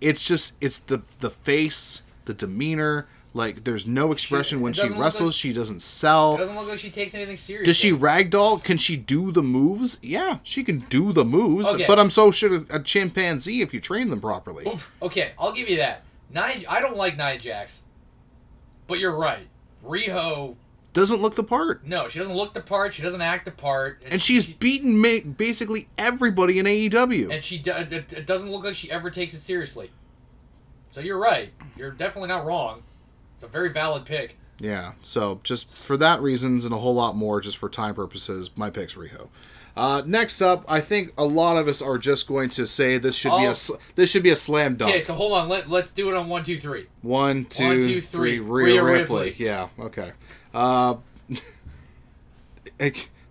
It's 0.00 0.24
just 0.24 0.54
it's 0.60 0.78
the 0.80 1.02
the 1.20 1.30
face 1.30 2.02
the 2.26 2.34
demeanor 2.34 3.06
like 3.36 3.64
there's 3.64 3.86
no 3.86 4.12
expression 4.12 4.60
when 4.60 4.72
she 4.72 4.88
wrestles 4.88 5.30
like- 5.30 5.34
she 5.34 5.52
doesn't 5.52 5.76
it 5.76 5.82
sell 5.82 6.36
doesn't 6.36 6.54
look 6.54 6.68
like 6.68 6.78
she 6.78 6.90
takes 6.90 7.14
anything 7.14 7.36
serious. 7.36 7.66
does 7.66 7.76
she 7.76 7.90
ragdoll 7.92 8.62
can 8.62 8.78
she 8.78 8.96
do 8.96 9.32
the 9.32 9.42
moves 9.42 9.98
yeah 10.02 10.38
she 10.44 10.62
can 10.62 10.78
do 10.88 11.12
the 11.12 11.24
moves 11.24 11.66
Okay. 11.68 11.84
but 11.86 11.98
i'm 11.98 12.10
so 12.10 12.30
sure 12.30 12.64
a, 12.70 12.80
chimpanzee 12.80 13.60
if 13.60 13.74
you 13.74 13.80
train 13.80 14.08
them 14.08 14.20
properly 14.20 14.64
Oof. 14.66 14.90
Okay, 15.02 15.32
I'll 15.38 15.52
give 15.52 15.68
you 15.68 15.76
that. 15.78 16.04
Nia, 16.30 16.62
I 16.68 16.80
don't 16.80 16.96
like 16.96 17.16
Nia 17.16 17.38
Jax, 17.38 17.82
but 18.86 18.98
you're 18.98 19.16
right. 19.16 19.46
Riho, 19.84 20.56
doesn't 20.92 21.20
look 21.20 21.34
the 21.34 21.42
part 21.44 21.84
no, 21.86 22.08
she 22.08 22.18
doesn't 22.20 22.34
look 22.36 22.54
the 22.54 22.60
part. 22.60 22.94
She 22.94 23.02
doesn't 23.02 23.20
act 23.20 23.44
the 23.44 23.50
part. 23.50 24.02
and 24.08 24.22
she's 24.22 24.46
beaten 24.46 24.98
ma- 25.00 25.18
basically 25.36 25.88
everybody 25.98 26.58
in 26.58 26.66
AEW. 26.66 27.30
and 27.32 27.44
she 27.44 27.58
do- 27.58 27.72
it, 27.72 27.92
it 28.12 28.26
doesn't 28.26 28.50
look 28.50 28.64
like 28.64 28.74
she 28.76 28.90
ever 28.90 29.10
takes 29.10 29.34
it 29.34 29.40
seriously. 29.40 29.90
So 30.92 31.00
you're 31.00 31.18
right. 31.18 31.52
You're 31.76 31.90
definitely 31.90 32.28
not 32.28 32.44
wrong. 32.46 32.82
It's 33.34 33.44
a 33.44 33.48
very 33.48 33.70
valid 33.70 34.04
pick. 34.04 34.36
Yeah, 34.60 34.92
so 35.02 35.40
just 35.42 35.70
for 35.72 35.96
that 35.96 36.20
reasons 36.22 36.64
and 36.64 36.72
a 36.72 36.78
whole 36.78 36.94
lot 36.94 37.16
more, 37.16 37.40
just 37.40 37.56
for 37.56 37.68
time 37.68 37.94
purposes, 37.94 38.50
my 38.56 38.70
pick's 38.70 38.94
Riho. 38.94 39.28
Uh, 39.76 40.02
next 40.06 40.40
up, 40.40 40.64
I 40.68 40.80
think 40.80 41.12
a 41.18 41.24
lot 41.24 41.56
of 41.56 41.66
us 41.66 41.82
are 41.82 41.98
just 41.98 42.28
going 42.28 42.48
to 42.50 42.64
say 42.64 42.96
this 42.96 43.16
should 43.16 43.36
be 43.36 43.44
a 43.46 43.50
Oh. 43.50 43.54
sl- 43.54 43.74
this 43.96 44.08
should 44.08 44.22
be 44.22 44.30
a 44.30 44.36
slam 44.36 44.76
dunk. 44.76 44.92
Okay, 44.92 45.00
so 45.00 45.14
hold 45.14 45.32
on. 45.32 45.48
Let 45.48 45.68
Let's 45.68 45.92
do 45.92 46.08
it 46.08 46.14
on 46.14 46.28
one, 46.28 46.44
two, 46.44 46.60
three. 46.60 46.86
One, 47.02 47.44
two, 47.46 47.64
One, 47.64 47.80
two, 47.82 48.00
three. 48.00 48.36
three. 48.36 48.38
Rhea, 48.38 48.74
Rhea 48.80 48.84
Ripley. 48.84 49.24
Ripley. 49.30 49.44
Yeah, 49.44 49.68
okay. 49.80 50.12
Uh, 50.54 50.94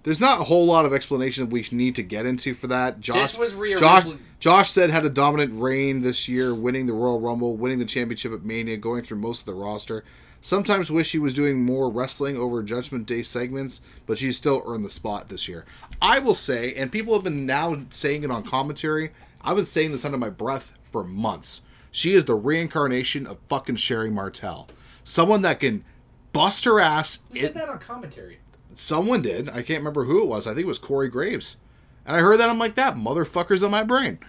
there's 0.03 0.19
not 0.19 0.41
a 0.41 0.43
whole 0.43 0.65
lot 0.65 0.85
of 0.85 0.93
explanation 0.93 1.49
we 1.49 1.65
need 1.71 1.95
to 1.95 2.03
get 2.03 2.25
into 2.25 2.53
for 2.53 2.67
that. 2.67 2.99
Josh, 2.99 3.31
This 3.31 3.37
was 3.37 3.53
Rhea 3.53 3.79
Josh, 3.79 4.05
Josh 4.39 4.69
said 4.69 4.89
had 4.89 5.05
a 5.05 5.09
dominant 5.09 5.53
reign 5.59 6.01
this 6.01 6.27
year, 6.27 6.53
winning 6.53 6.85
the 6.85 6.93
Royal 6.93 7.19
Rumble, 7.19 7.55
winning 7.55 7.79
the 7.79 7.85
championship 7.85 8.33
at 8.33 8.43
Mania, 8.43 8.77
going 8.77 9.01
through 9.01 9.17
most 9.17 9.41
of 9.41 9.45
the 9.45 9.53
roster. 9.53 10.03
Sometimes 10.41 10.91
wish 10.91 11.07
she 11.07 11.19
was 11.19 11.33
doing 11.33 11.63
more 11.63 11.89
wrestling 11.89 12.35
over 12.35 12.61
Judgment 12.61 13.05
Day 13.05 13.23
segments, 13.23 13.79
but 14.05 14.17
she 14.17 14.33
still 14.33 14.61
earned 14.65 14.83
the 14.83 14.89
spot 14.89 15.29
this 15.29 15.47
year. 15.47 15.65
I 16.01 16.19
will 16.19 16.35
say, 16.35 16.73
and 16.73 16.91
people 16.91 17.13
have 17.13 17.23
been 17.23 17.45
now 17.45 17.83
saying 17.89 18.23
it 18.25 18.31
on 18.31 18.43
commentary. 18.43 19.11
I've 19.41 19.55
been 19.55 19.65
saying 19.65 19.91
this 19.91 20.03
under 20.03 20.17
my 20.17 20.29
breath 20.29 20.77
for 20.91 21.05
months. 21.05 21.61
She 21.91 22.13
is 22.13 22.25
the 22.25 22.35
reincarnation 22.35 23.25
of 23.25 23.37
fucking 23.47 23.77
Sherri 23.77 24.09
Martel. 24.09 24.67
Someone 25.05 25.43
that 25.43 25.61
can 25.61 25.85
bust 26.33 26.65
her 26.65 26.79
ass. 26.79 27.23
Who 27.31 27.39
said 27.39 27.53
that 27.53 27.69
on 27.69 27.79
commentary? 27.79 28.39
Someone 28.75 29.21
did. 29.21 29.49
I 29.49 29.61
can't 29.61 29.79
remember 29.79 30.05
who 30.05 30.21
it 30.21 30.27
was. 30.27 30.47
I 30.47 30.51
think 30.51 30.63
it 30.63 30.67
was 30.67 30.79
Corey 30.79 31.09
Graves. 31.09 31.57
And 32.05 32.15
I 32.15 32.19
heard 32.19 32.39
that 32.39 32.49
I'm 32.49 32.59
like, 32.59 32.75
that 32.75 32.95
motherfucker's 32.95 33.63
on 33.63 33.71
my 33.71 33.83
brain. 33.83 34.19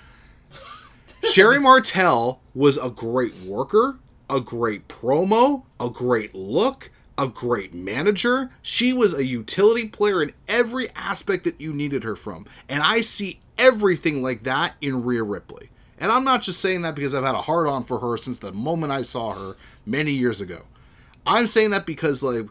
Sherri 1.25 1.59
Martel 1.59 2.41
was 2.55 2.79
a 2.79 2.91
great 2.91 3.35
worker, 3.43 3.99
a 4.31 4.41
great 4.41 4.89
promo, 4.89 5.65
a 5.81 5.91
great 5.91 6.35
look, 6.35 6.91
a 7.19 7.29
great 7.29 7.75
manager. 7.75 8.51
She 8.63 8.93
was 8.93 9.15
a 9.15 9.25
utility 9.25 9.89
player 9.89 10.23
in 10.23 10.33
every 10.49 10.89
aspect 10.95 11.45
that 11.45 11.61
you 11.61 11.73
needed 11.73 12.05
her 12.05 12.17
from. 12.17 12.47
And 12.69 12.83
I 12.83 13.01
see 13.01 13.41
everything 13.59 14.23
like 14.23 14.45
that 14.45 14.75
in 14.81 15.05
Rhea 15.05 15.23
Ripley. 15.23 15.71
And 15.99 16.11
I'm 16.11 16.25
not 16.25 16.43
just 16.43 16.61
saying 16.61 16.83
that 16.83 16.95
because 16.95 17.15
I've 17.15 17.25
had 17.25 17.35
a 17.35 17.43
hard 17.43 17.67
on 17.67 17.85
for 17.85 18.01
her 18.01 18.17
since 18.17 18.39
the 18.39 18.53
moment 18.53 18.93
I 18.93 19.03
saw 19.03 19.33
her 19.33 19.57
many 19.87 20.13
years 20.13 20.41
ago. 20.41 20.63
I'm 21.27 21.47
saying 21.47 21.71
that 21.71 21.87
because 21.87 22.23
like 22.23 22.47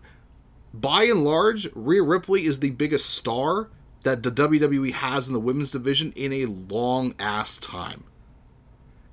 by 0.73 1.03
and 1.03 1.23
large, 1.23 1.67
Rhea 1.75 2.01
Ripley 2.03 2.45
is 2.45 2.59
the 2.59 2.71
biggest 2.71 3.09
star 3.11 3.69
that 4.03 4.23
the 4.23 4.31
WWE 4.31 4.91
has 4.91 5.27
in 5.27 5.33
the 5.33 5.39
women's 5.39 5.71
division 5.71 6.11
in 6.15 6.33
a 6.33 6.45
long 6.45 7.13
ass 7.19 7.57
time. 7.57 8.03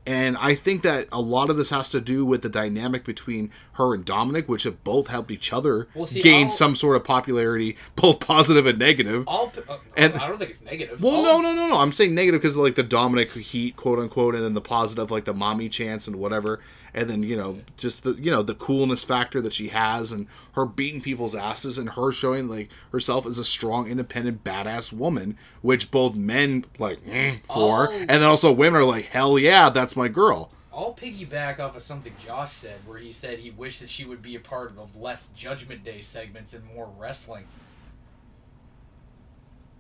And 0.07 0.37
I 0.39 0.55
think 0.55 0.83
that 0.83 1.07
a 1.13 1.21
lot 1.21 1.51
of 1.51 1.57
this 1.59 1.71
has 1.71 1.91
to 1.91 2.01
do 2.01 2.25
with 2.25 2.41
the 2.41 2.49
dynamic 2.49 3.05
between 3.05 3.51
her 3.75 3.95
and 3.95 4.05
Dominik, 4.05 4.49
which 4.49 4.63
have 4.65 4.83
both 4.83 5.09
helped 5.09 5.31
each 5.31 5.53
other 5.53 5.89
Well, 5.95 6.07
see, 6.07 6.23
gain 6.23 6.47
I'll- 6.47 6.51
some 6.53 6.75
sort 6.75 6.97
of 6.97 7.05
popularity, 7.05 7.77
both 7.97 8.19
positive 8.19 8.65
and 8.67 8.79
negative. 8.79 9.25
I'll, 9.29 9.53
uh, 9.69 9.77
And- 9.97 10.15
I 10.15 10.27
don't 10.27 10.39
think 10.39 10.51
it's 10.53 10.63
negative. 10.63 11.03
Well, 11.03 11.17
I'll- 11.17 11.43
no, 11.43 11.51
no, 11.51 11.55
no, 11.55 11.69
no. 11.69 11.77
I'm 11.79 11.93
saying 11.93 12.15
negative 12.15 12.41
because 12.41 12.57
like 12.57 12.75
the 12.77 12.83
Dominik 12.83 13.39
heat, 13.39 13.77
quote 13.77 13.99
unquote, 13.99 14.35
and 14.35 14.43
then 14.43 14.55
the 14.55 14.61
positive, 14.63 15.11
like 15.11 15.27
the 15.27 15.35
mommy 15.35 15.69
chance 15.69 16.09
and 16.09 16.17
whatever, 16.17 16.61
and 16.95 17.09
then 17.09 17.23
you 17.23 17.37
know 17.37 17.59
just 17.77 18.03
the 18.05 18.13
you 18.13 18.31
know 18.31 18.43
the 18.43 18.55
coolness 18.55 19.05
factor 19.05 19.41
that 19.43 19.53
she 19.53 19.69
has, 19.69 20.13
and 20.13 20.27
her 20.53 20.65
beating 20.67 21.01
people's 21.01 21.35
asses, 21.35 21.79
and 21.79 21.91
her 21.91 22.13
showing 22.13 22.49
like 22.49 22.71
herself 22.93 23.27
as 23.27 23.39
a 23.39 23.45
strong, 23.45 23.89
independent, 23.89 24.45
badass 24.45 24.93
woman, 24.93 25.37
which 25.63 25.91
both 25.91 26.15
men 26.15 26.65
like 26.79 27.05
mm, 27.05 27.45
for, 27.47 27.89
Oh. 27.89 27.93
and 27.93 28.09
then 28.09 28.23
also 28.25 28.53
women 28.53 28.81
are 28.81 28.85
like, 28.85 29.07
hell 29.07 29.39
yeah, 29.39 29.71
that's 29.71 29.97
my 29.97 30.09
girl. 30.09 30.51
I'll 30.73 30.95
piggyback 30.95 31.59
off 31.59 31.77
of 31.77 31.83
something 31.83 32.15
Josh 32.25 32.53
said, 32.53 32.79
where 32.87 32.99
he 32.99 33.13
said 33.13 33.41
he 33.41 33.51
wished 33.51 33.81
that 33.81 33.91
she 33.91 34.05
would 34.05 34.23
be 34.23 34.37
a 34.37 34.41
part 34.41 34.73
of 34.79 34.97
less 34.97 35.29
Judgment 35.37 35.85
Day 35.85 36.01
segments 36.01 36.55
and 36.55 36.65
more 36.65 36.89
wrestling. 36.97 37.45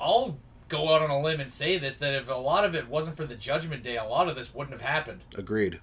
I'll 0.01 0.37
go 0.69 0.95
out 0.95 1.03
on 1.03 1.11
a 1.11 1.21
limb 1.21 1.41
and 1.41 1.51
say 1.51 1.79
this: 1.79 1.97
that 1.97 2.15
if 2.15 2.29
a 2.29 2.35
lot 2.35 2.65
of 2.65 2.75
it 2.75 2.89
wasn't 2.89 3.17
for 3.17 3.25
the 3.25 3.35
Judgment 3.35 3.83
Day, 3.83 3.97
a 3.97 4.05
lot 4.05 4.29
of 4.29 4.37
this 4.37 4.55
wouldn't 4.55 4.79
have 4.79 4.89
happened. 4.89 5.21
Agreed. 5.37 5.81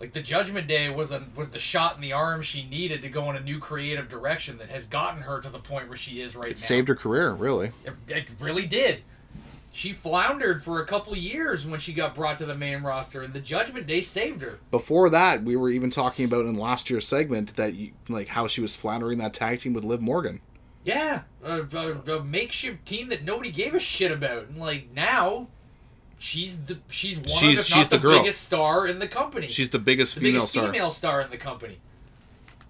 Like 0.00 0.12
the 0.12 0.20
Judgment 0.22 0.66
Day 0.66 0.90
was 0.90 1.12
a 1.12 1.22
was 1.36 1.50
the 1.50 1.58
shot 1.58 1.94
in 1.96 2.02
the 2.02 2.12
arm 2.12 2.42
she 2.42 2.64
needed 2.64 3.00
to 3.02 3.08
go 3.08 3.30
in 3.30 3.36
a 3.36 3.40
new 3.40 3.58
creative 3.58 4.08
direction 4.08 4.58
that 4.58 4.68
has 4.68 4.86
gotten 4.86 5.22
her 5.22 5.40
to 5.40 5.48
the 5.48 5.58
point 5.60 5.88
where 5.88 5.96
she 5.96 6.20
is 6.20 6.34
right 6.36 6.46
It 6.50 6.56
now. 6.56 6.60
saved 6.60 6.88
her 6.88 6.94
career, 6.94 7.30
really. 7.32 7.72
It, 7.84 7.92
it 8.08 8.24
really 8.40 8.66
did. 8.66 9.02
She 9.72 9.92
floundered 9.92 10.62
for 10.62 10.80
a 10.80 10.86
couple 10.86 11.16
years 11.16 11.66
when 11.66 11.80
she 11.80 11.92
got 11.92 12.14
brought 12.14 12.38
to 12.38 12.46
the 12.46 12.54
main 12.54 12.82
roster, 12.82 13.22
and 13.22 13.34
the 13.34 13.40
Judgment 13.40 13.88
Day 13.88 14.02
saved 14.02 14.40
her. 14.42 14.60
Before 14.70 15.10
that, 15.10 15.42
we 15.42 15.56
were 15.56 15.68
even 15.68 15.90
talking 15.90 16.24
about 16.24 16.44
in 16.44 16.54
last 16.54 16.90
year's 16.90 17.08
segment 17.08 17.56
that 17.56 17.74
you, 17.74 17.90
like 18.08 18.28
how 18.28 18.46
she 18.46 18.60
was 18.60 18.76
floundering 18.76 19.18
that 19.18 19.34
tag 19.34 19.58
team 19.58 19.72
with 19.72 19.82
Liv 19.82 20.00
Morgan. 20.00 20.40
Yeah, 20.84 21.22
a, 21.42 21.62
a, 21.62 22.18
a 22.18 22.24
makeshift 22.24 22.86
team 22.86 23.08
that 23.08 23.24
nobody 23.24 23.50
gave 23.50 23.74
a 23.74 23.80
shit 23.80 24.12
about, 24.12 24.46
and 24.48 24.58
like 24.58 24.92
now, 24.94 25.48
she's 26.18 26.62
the 26.62 26.78
she's 26.88 27.16
one 27.18 27.26
She's- 27.28 27.42
of 27.42 27.58
if 27.60 27.64
she's 27.66 27.90
not 27.90 28.02
the, 28.02 28.08
the 28.08 28.18
biggest 28.18 28.40
star 28.42 28.86
in 28.86 28.98
the 28.98 29.08
company. 29.08 29.48
She's 29.48 29.70
the 29.70 29.78
biggest 29.78 30.14
the 30.14 30.20
female 30.20 30.32
biggest 30.40 30.52
star. 30.52 30.66
female 30.72 30.90
star 30.90 31.20
in 31.20 31.30
the 31.30 31.36
company. 31.36 31.78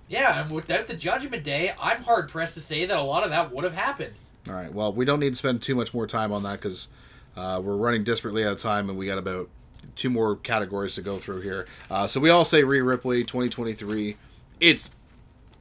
Yeah, 0.08 0.42
and 0.42 0.50
without 0.50 0.86
the 0.86 0.94
Judgment 0.94 1.44
Day, 1.44 1.72
I'm 1.80 2.02
hard 2.02 2.28
pressed 2.28 2.54
to 2.54 2.60
say 2.60 2.84
that 2.84 2.96
a 2.96 3.02
lot 3.02 3.24
of 3.24 3.30
that 3.30 3.52
would 3.52 3.64
have 3.64 3.74
happened. 3.74 4.12
All 4.46 4.52
right. 4.54 4.72
Well, 4.72 4.92
we 4.92 5.04
don't 5.06 5.18
need 5.20 5.30
to 5.30 5.36
spend 5.36 5.62
too 5.62 5.74
much 5.74 5.94
more 5.94 6.06
time 6.06 6.30
on 6.30 6.42
that 6.42 6.60
because 6.60 6.88
uh, 7.36 7.60
we're 7.64 7.76
running 7.76 8.04
desperately 8.04 8.44
out 8.44 8.52
of 8.52 8.58
time, 8.58 8.90
and 8.90 8.98
we 8.98 9.06
got 9.06 9.16
about 9.16 9.48
two 9.96 10.10
more 10.10 10.36
categories 10.36 10.94
to 10.96 11.02
go 11.02 11.16
through 11.16 11.40
here. 11.40 11.66
Uh, 11.90 12.06
so 12.06 12.20
we 12.20 12.28
all 12.28 12.44
say 12.44 12.62
Rhea 12.64 12.84
Ripley 12.84 13.22
2023. 13.24 14.16
It's 14.60 14.90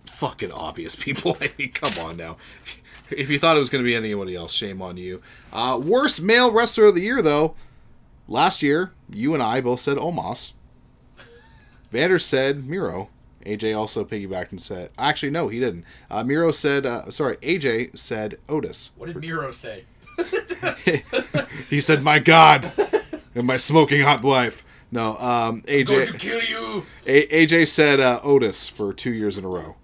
fucking 0.05 0.51
obvious, 0.51 0.95
people. 0.97 1.37
I 1.39 1.51
mean, 1.57 1.71
come 1.71 2.05
on 2.05 2.17
now. 2.17 2.35
If 3.09 3.29
you 3.29 3.39
thought 3.39 3.55
it 3.55 3.59
was 3.59 3.69
going 3.69 3.83
to 3.83 3.87
be 3.87 3.95
anybody 3.95 4.35
else, 4.35 4.53
shame 4.53 4.81
on 4.81 4.97
you. 4.97 5.21
Uh, 5.53 5.79
worst 5.81 6.21
male 6.21 6.51
wrestler 6.51 6.85
of 6.85 6.95
the 6.95 7.01
year, 7.01 7.21
though. 7.21 7.55
Last 8.27 8.63
year, 8.63 8.91
you 9.11 9.33
and 9.33 9.43
I 9.43 9.61
both 9.61 9.79
said 9.79 9.97
Omos. 9.97 10.53
Vander 11.91 12.17
said 12.19 12.65
Miro, 12.65 13.09
AJ 13.45 13.77
also 13.77 14.03
piggybacked 14.03 14.49
and 14.51 14.61
said, 14.61 14.89
actually, 14.97 15.29
no, 15.29 15.47
he 15.49 15.59
didn't. 15.59 15.85
Uh, 16.09 16.23
Miro 16.23 16.51
said, 16.51 16.85
uh, 16.85 17.11
sorry, 17.11 17.37
AJ 17.37 17.97
said 17.97 18.37
Otis. 18.49 18.91
What 18.95 19.07
did 19.07 19.17
Miro 19.17 19.51
say? 19.51 19.83
he 21.69 21.79
said, 21.81 22.01
my 22.03 22.19
God, 22.19 22.71
and 23.35 23.45
my 23.45 23.57
smoking 23.57 24.01
hot 24.01 24.23
wife. 24.23 24.63
No, 24.91 25.17
um, 25.17 25.61
Going 25.61 25.85
to 25.85 25.93
AJ, 26.13 26.19
kill 26.19 26.41
you. 26.43 26.85
A- 27.07 27.45
AJ 27.45 27.67
said 27.67 27.99
uh, 27.99 28.19
Otis 28.23 28.69
for 28.69 28.93
two 28.93 29.11
years 29.11 29.37
in 29.39 29.43
a 29.45 29.47
row 29.47 29.75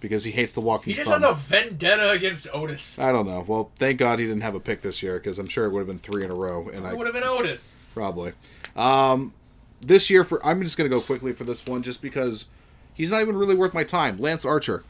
because 0.00 0.22
he 0.24 0.30
hates 0.32 0.52
the 0.52 0.60
walking 0.60 0.92
He 0.92 0.96
just 0.96 1.10
thumb. 1.10 1.22
has 1.22 1.30
a 1.30 1.34
vendetta 1.34 2.10
against 2.10 2.46
Otis. 2.52 2.98
I 2.98 3.10
don't 3.12 3.26
know. 3.26 3.44
Well, 3.46 3.70
thank 3.78 3.98
God 3.98 4.18
he 4.20 4.24
didn't 4.24 4.42
have 4.42 4.54
a 4.54 4.60
pick 4.60 4.82
this 4.82 5.02
year 5.02 5.14
because 5.18 5.38
I'm 5.40 5.48
sure 5.48 5.64
it 5.66 5.70
would 5.70 5.80
have 5.80 5.88
been 5.88 5.98
three 5.98 6.24
in 6.24 6.30
a 6.30 6.34
row, 6.34 6.68
and 6.68 6.86
I 6.86 6.90
It 6.92 6.96
would 6.96 7.06
have 7.06 7.14
been 7.14 7.24
Otis. 7.24 7.74
Probably. 7.94 8.32
Um, 8.76 9.32
this 9.80 10.08
year 10.10 10.24
for 10.24 10.44
I'm 10.46 10.62
just 10.62 10.76
gonna 10.76 10.88
go 10.88 11.00
quickly 11.00 11.32
for 11.32 11.44
this 11.44 11.66
one 11.66 11.82
just 11.82 12.00
because 12.02 12.46
he's 12.94 13.10
not 13.10 13.20
even 13.20 13.36
really 13.36 13.54
worth 13.54 13.74
my 13.74 13.84
time. 13.84 14.16
Lance 14.16 14.44
Archer. 14.44 14.84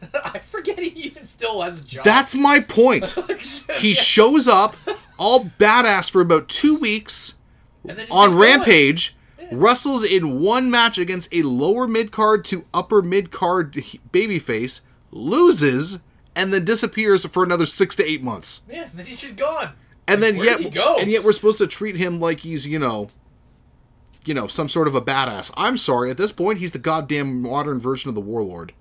I 0.24 0.38
forget 0.38 0.78
he 0.78 0.88
even 1.06 1.24
still 1.24 1.60
has 1.62 1.80
a 1.80 1.82
job. 1.82 2.04
That's 2.04 2.34
my 2.34 2.60
point. 2.60 3.14
He 3.78 3.88
Yeah. 3.90 3.94
shows 3.94 4.46
up 4.48 4.76
all 5.18 5.50
badass 5.58 6.10
for 6.10 6.20
about 6.20 6.48
two 6.48 6.76
weeks 6.76 7.34
And 7.88 7.96
then 7.98 8.06
he's 8.06 8.10
on 8.10 8.28
going. 8.30 8.40
Rampage, 8.40 9.16
wrestles 9.52 10.04
in 10.04 10.40
one 10.40 10.70
match 10.70 10.98
against 10.98 11.28
a 11.32 11.42
lower 11.42 11.86
mid 11.88 12.12
card 12.12 12.44
to 12.46 12.64
upper 12.74 13.02
mid 13.02 13.30
card 13.30 13.72
babyface, 14.12 14.82
loses, 15.10 16.00
and 16.36 16.52
then 16.52 16.64
disappears 16.64 17.24
for 17.26 17.42
another 17.42 17.66
six 17.66 17.96
to 17.96 18.04
eight 18.08 18.22
months. 18.22 18.62
Yeah, 18.70 18.82
and 18.82 18.92
then 18.92 19.06
he's 19.06 19.20
just 19.20 19.36
gone. 19.36 19.72
And 20.08 20.22
then 20.22 20.38
Where 20.38 20.60
yet 20.60 21.00
and 21.00 21.10
yet 21.10 21.22
we're 21.22 21.32
supposed 21.32 21.58
to 21.58 21.66
treat 21.66 21.96
him 21.96 22.18
like 22.18 22.40
he's 22.40 22.66
you 22.66 22.78
know 22.78 23.08
you 24.24 24.34
know 24.34 24.46
some 24.46 24.68
sort 24.68 24.88
of 24.88 24.94
a 24.94 25.00
badass. 25.00 25.52
I'm 25.56 25.76
sorry 25.76 26.10
at 26.10 26.16
this 26.16 26.32
point 26.32 26.58
he's 26.58 26.72
the 26.72 26.78
goddamn 26.78 27.42
modern 27.42 27.78
version 27.78 28.08
of 28.08 28.14
the 28.14 28.20
warlord. 28.20 28.72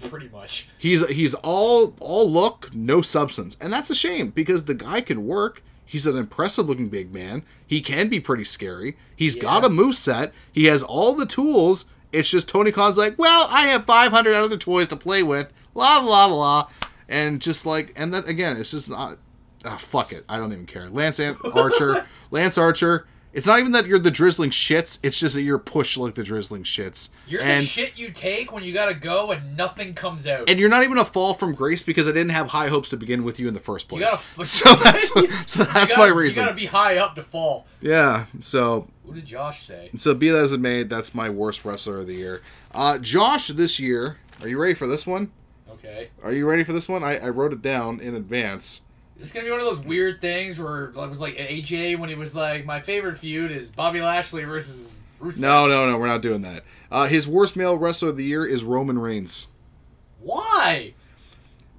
Pretty 0.00 0.28
much. 0.28 0.68
he's 0.78 1.06
he's 1.08 1.34
all 1.34 1.94
all 2.00 2.30
look 2.30 2.74
no 2.74 3.00
substance. 3.00 3.56
And 3.60 3.72
that's 3.72 3.90
a 3.90 3.94
shame 3.94 4.28
because 4.28 4.66
the 4.66 4.74
guy 4.74 5.00
can 5.00 5.26
work. 5.26 5.62
He's 5.86 6.06
an 6.06 6.16
impressive 6.16 6.68
looking 6.68 6.88
big 6.88 7.14
man. 7.14 7.44
He 7.66 7.80
can 7.80 8.08
be 8.08 8.20
pretty 8.20 8.44
scary. 8.44 8.96
He's 9.14 9.36
got 9.36 9.64
a 9.64 9.68
move 9.70 9.96
set. 9.96 10.34
He 10.52 10.64
has 10.66 10.82
all 10.82 11.14
the 11.14 11.26
tools. 11.26 11.86
It's 12.12 12.30
just 12.30 12.48
tony 12.48 12.72
khan's 12.72 12.96
like 12.96 13.18
well 13.18 13.48
i 13.50 13.62
have 13.66 13.84
500 13.84 14.34
other 14.34 14.56
toys 14.56 14.88
to 14.88 14.96
play 14.96 15.22
with. 15.22 15.52
Blah 15.72 16.02
blah 16.02 16.28
blah. 16.28 16.68
And 17.08 17.40
just 17.40 17.64
like 17.64 17.92
and 17.96 18.12
then 18.12 18.24
again 18.24 18.58
it's 18.58 18.72
just 18.72 18.90
not 18.90 19.18
ah, 19.66 19.76
fuck 19.76 20.12
it 20.12 20.24
i 20.28 20.38
don't 20.38 20.52
even 20.52 20.66
care 20.66 20.88
lance 20.88 21.18
An- 21.18 21.36
archer 21.54 22.06
lance 22.30 22.56
archer 22.56 23.06
it's 23.32 23.46
not 23.46 23.58
even 23.60 23.72
that 23.72 23.84
you're 23.84 23.98
the 23.98 24.10
drizzling 24.10 24.48
shits 24.48 24.98
it's 25.02 25.20
just 25.20 25.34
that 25.34 25.42
you're 25.42 25.58
pushed 25.58 25.98
like 25.98 26.14
the 26.14 26.22
drizzling 26.24 26.62
shits 26.62 27.10
You're 27.28 27.42
and 27.42 27.60
the 27.60 27.66
shit 27.66 27.98
you 27.98 28.10
take 28.10 28.50
when 28.50 28.64
you 28.64 28.72
gotta 28.72 28.94
go 28.94 29.30
and 29.32 29.54
nothing 29.58 29.92
comes 29.92 30.26
out. 30.26 30.48
and 30.48 30.58
you're 30.58 30.70
not 30.70 30.84
even 30.84 30.96
a 30.96 31.04
fall 31.04 31.34
from 31.34 31.54
grace 31.54 31.82
because 31.82 32.08
I 32.08 32.12
didn't 32.12 32.30
have 32.30 32.48
high 32.48 32.68
hopes 32.68 32.88
to 32.90 32.96
begin 32.96 33.24
with 33.24 33.38
you 33.38 33.46
in 33.46 33.52
the 33.52 33.60
first 33.60 33.90
place. 33.90 34.04
gotta- 34.04 34.44
so 34.46 34.74
that's 34.76 35.08
so 35.52 35.64
that's 35.64 35.92
gotta- 35.92 35.98
my 35.98 36.06
reason. 36.06 36.44
You 36.44 36.46
gotta 36.48 36.56
be 36.56 36.64
high 36.66 36.96
up 36.96 37.14
to 37.16 37.22
fall. 37.22 37.66
yeah. 37.82 38.24
So 38.40 38.88
What 39.02 39.16
did 39.16 39.26
Josh 39.26 39.64
say? 39.64 39.90
so 39.98 40.14
be 40.14 40.30
that 40.30 40.38
as 40.42 40.52
it 40.54 40.60
may, 40.60 40.84
that's 40.84 41.14
my 41.14 41.28
worst 41.28 41.62
wrestler 41.66 41.98
of 41.98 42.06
the 42.06 42.14
year. 42.14 42.40
Uh, 42.72 42.96
Josh 42.96 43.48
this 43.48 43.78
year. 43.78 44.16
Are 44.40 44.48
you 44.48 44.58
ready 44.58 44.72
for 44.74 44.86
this 44.86 45.06
one? 45.06 45.30
Okay. 45.70 46.08
Are 46.22 46.32
you 46.32 46.48
ready 46.48 46.64
for 46.64 46.72
this 46.72 46.88
one? 46.88 47.04
I, 47.04 47.18
I 47.18 47.28
wrote 47.28 47.52
it 47.52 47.60
down 47.60 48.00
in 48.00 48.14
advance. 48.14 48.80
Is 49.16 49.22
this 49.22 49.32
gonna 49.32 49.46
be 49.46 49.50
one 49.50 49.60
of 49.60 49.66
those 49.66 49.78
weird 49.80 50.20
things 50.20 50.58
where 50.58 50.84
it 50.86 50.94
was 50.94 51.20
like 51.20 51.36
AJ 51.36 51.98
when 51.98 52.08
he 52.08 52.14
was 52.14 52.34
like, 52.34 52.64
my 52.66 52.80
favorite 52.80 53.16
feud 53.18 53.50
is 53.50 53.70
Bobby 53.70 54.00
Lashley 54.02 54.44
versus 54.44 54.94
Rusev? 55.20 55.40
No, 55.40 55.66
no, 55.66 55.88
no. 55.90 55.96
We're 55.96 56.06
not 56.06 56.20
doing 56.22 56.42
that. 56.42 56.64
Uh, 56.90 57.06
his 57.06 57.26
worst 57.26 57.56
male 57.56 57.78
wrestler 57.78 58.10
of 58.10 58.16
the 58.18 58.24
year 58.24 58.44
is 58.44 58.62
Roman 58.62 58.98
Reigns. 58.98 59.48
Why? 60.20 60.92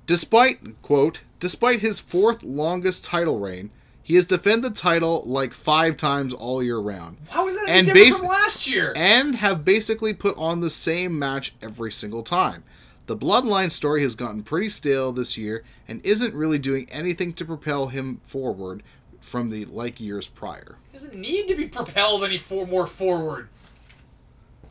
Despite 0.05 0.81
quote, 0.81 1.21
despite 1.39 1.81
his 1.81 1.99
fourth 1.99 2.41
longest 2.43 3.03
title 3.03 3.39
reign, 3.39 3.71
he 4.01 4.15
has 4.15 4.25
defended 4.25 4.71
the 4.73 4.79
title 4.79 5.21
like 5.25 5.53
five 5.53 5.97
times 5.97 6.33
all 6.33 6.63
year 6.63 6.79
round. 6.79 7.17
How 7.29 7.45
was 7.45 7.55
that 7.55 7.65
And 7.67 7.87
different 7.87 8.07
basi- 8.07 8.17
from 8.19 8.27
last 8.29 8.67
year? 8.67 8.93
and 8.95 9.35
have 9.35 9.65
basically 9.65 10.13
put 10.13 10.35
on 10.37 10.61
the 10.61 10.69
same 10.69 11.19
match 11.19 11.53
every 11.61 11.91
single 11.91 12.23
time. 12.23 12.63
The 13.07 13.17
Bloodline 13.17 13.71
story 13.71 14.01
has 14.01 14.15
gotten 14.15 14.43
pretty 14.43 14.67
stale 14.67 15.13
this 15.13 15.37
year 15.37 15.63
and 15.87 16.05
isn't 16.05 16.33
really 16.33 16.59
doing 16.59 16.89
anything 16.91 17.31
to 17.33 17.45
propel 17.45 17.87
him 17.87 18.19
forward 18.27 18.83
from 19.21 19.49
the 19.49 19.63
like 19.65 20.01
years 20.01 20.27
prior. 20.27 20.77
He 20.91 20.97
doesn't 20.97 21.15
need 21.15 21.47
to 21.47 21.55
be 21.55 21.67
propelled 21.67 22.25
any 22.25 22.37
for 22.37 22.67
more 22.67 22.85
forward. 22.85 23.47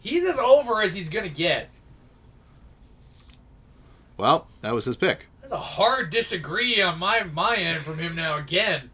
He's 0.01 0.27
as 0.27 0.39
over 0.39 0.83
as 0.83 0.95
he's 0.95 1.09
gonna 1.09 1.31
get. 1.31 1.71
Well, 4.19 4.49
that 4.61 4.75
was 4.75 4.85
his 4.85 4.99
pick. 4.99 5.27
That's 5.41 5.53
a 5.53 5.57
hard 5.57 6.11
disagree 6.11 6.81
on 6.83 6.99
my 6.99 7.23
my 7.23 7.57
end 7.57 7.79
from 7.79 7.99
him 7.99 8.15
now 8.15 8.37
again. 8.37 8.91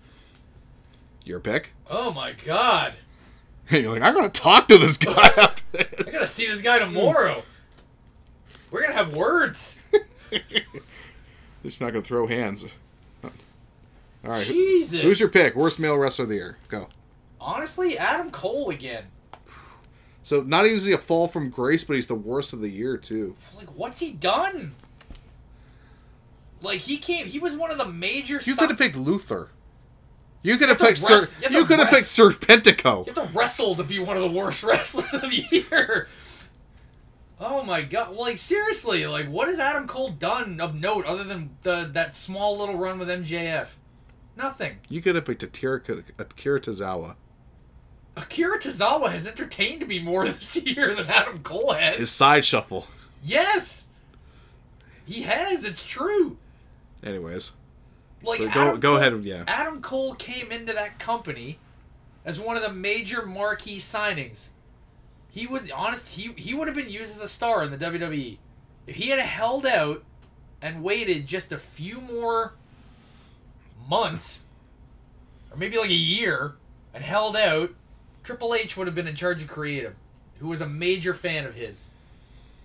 Your 1.25 1.41
pick? 1.41 1.73
Oh 1.91 2.13
my 2.13 2.33
god. 2.33 2.95
You're 3.71 3.93
like, 3.93 4.03
I'm 4.03 4.15
gonna 4.15 4.29
talk 4.29 4.69
to 4.69 4.79
this 4.79 4.97
guy 4.97 5.13
after 5.37 5.63
I 5.79 5.83
gotta 5.83 6.27
see 6.27 6.47
this 6.47 6.63
guy 6.63 6.79
tomorrow. 6.79 7.43
We're 8.73 8.83
gonna 8.83 8.95
have 8.95 9.15
words. 9.15 9.81
He's 11.63 11.81
not 11.81 11.93
gonna 11.93 12.03
throw 12.03 12.27
hands. 12.27 12.65
All 13.23 13.31
right. 14.31 14.45
Jesus. 14.45 15.03
Who's 15.03 15.21
your 15.21 15.29
pick? 15.29 15.55
Worst 15.55 15.79
male 15.79 15.97
wrestler 15.97 16.25
of 16.25 16.29
the 16.31 16.37
year. 16.37 16.59
Go. 16.69 16.89
Honestly, 17.41 17.99
Adam 17.99 18.31
Cole 18.31 18.71
again. 18.71 19.05
So 20.23 20.41
not 20.41 20.65
usually 20.65 20.93
a 20.93 20.99
fall 20.99 21.27
from 21.27 21.51
grace, 21.51 21.85
but 21.85 21.95
he's 21.97 22.07
the 22.07 22.15
worst 22.15 22.53
of 22.53 22.61
the 22.61 22.71
year 22.71 22.97
too. 22.97 23.37
Like, 23.57 23.77
what's 23.77 24.01
he 24.01 24.13
done? 24.13 24.75
Like 26.63 26.81
he 26.81 26.97
came. 26.99 27.27
He 27.27 27.39
was 27.39 27.57
one 27.57 27.71
of 27.71 27.79
the 27.79 27.87
major. 27.87 28.41
You 28.43 28.55
could 28.55 28.71
have 28.71 28.79
picked 28.79 28.97
Luther. 28.97 29.49
You 30.43 30.57
could 30.57 30.69
have 30.69 30.79
picked 30.79 30.99
Sir. 30.99 31.27
you 31.43 31.59
You 31.59 31.65
could 31.65 31.79
have 31.79 31.89
picked 31.89 32.07
Serpentico. 32.07 33.07
You 33.07 33.13
have 33.13 33.31
to 33.31 33.39
wrestle 33.39 33.77
to 33.77 33.85
be 33.85 33.99
one 33.99 34.17
of 34.17 34.23
the 34.23 34.31
worst 34.31 34.63
wrestlers 34.65 35.13
of 35.13 35.23
the 35.23 35.45
year. 35.51 36.09
Oh 37.45 37.65
my 37.65 37.83
god! 37.83 38.15
Like 38.15 38.39
seriously, 38.39 39.05
like 39.07 39.27
what 39.27 39.49
has 39.49 39.59
Adam 39.59 39.89
Cole 39.89 40.11
done 40.11 40.61
of 40.61 40.75
note 40.77 41.05
other 41.07 41.25
than 41.25 41.51
the 41.63 41.91
that 41.93 42.15
small 42.15 42.57
little 42.59 42.77
run 42.77 42.99
with 43.01 43.09
MJF? 43.09 43.69
Nothing. 44.37 44.79
You 44.89 45.03
could 45.03 45.15
have 45.17 45.25
picked 45.25 45.43
Akira, 45.43 45.81
Akira 46.19 46.61
Tozawa. 46.61 47.17
Akira 48.17 48.59
Tozawa 48.61 49.11
has 49.11 49.27
entertained 49.27 49.87
me 49.89 49.99
more 49.99 50.25
this 50.29 50.57
year 50.65 50.95
than 50.95 51.07
Adam 51.09 51.41
Cole 51.41 51.73
has. 51.75 51.97
His 51.99 52.11
side 52.11 52.45
shuffle. 52.45 52.87
yes, 53.25 53.89
he 55.05 55.23
has. 55.23 55.65
It's 55.65 55.83
true. 55.83 56.39
Anyways, 57.03 57.53
Like 58.23 58.39
So 58.39 58.45
go- 58.49 58.61
Adam 58.61 58.81
go 58.81 58.89
Cole- 58.93 58.97
ahead, 58.99 59.25
yeah. 59.25 59.45
Adam 59.49 59.83
Cole 59.83 60.15
came 60.15 60.53
into 60.53 60.73
that 60.75 60.99
company 61.01 61.59
as 62.25 62.39
one 62.39 62.57
of 62.57 62.63
the 62.63 62.73
major 62.73 63.27
marquee 63.27 63.79
signings. 63.79 64.51
He 65.33 65.47
was 65.47 65.71
honest. 65.71 66.15
He 66.15 66.33
he 66.37 66.53
would 66.55 66.69
have 66.69 66.77
been 66.77 66.91
used 66.91 67.11
as 67.11 67.21
a 67.21 67.27
star 67.27 67.65
in 67.65 67.71
the 67.71 67.79
WWE 67.79 68.37
if 68.87 68.97
he 68.97 69.09
had 69.09 69.19
held 69.19 69.65
out 69.67 70.05
and 70.61 70.85
waited 70.85 71.27
just 71.27 71.51
a 71.53 71.59
few 71.59 72.01
more 72.03 72.53
months, 73.89 74.45
or 75.51 75.57
maybe 75.57 75.79
like 75.79 75.91
a 75.91 75.95
year, 75.95 76.55
and 76.95 77.03
held 77.03 77.35
out. 77.37 77.71
Triple 78.23 78.55
H 78.55 78.77
would 78.77 78.87
have 78.87 78.95
been 78.95 79.09
in 79.09 79.17
charge 79.17 79.43
of 79.43 79.49
creative, 79.49 79.95
who 80.39 80.47
was 80.49 80.61
a 80.61 80.69
major 80.69 81.13
fan 81.15 81.45
of 81.45 81.55
his. 81.55 81.87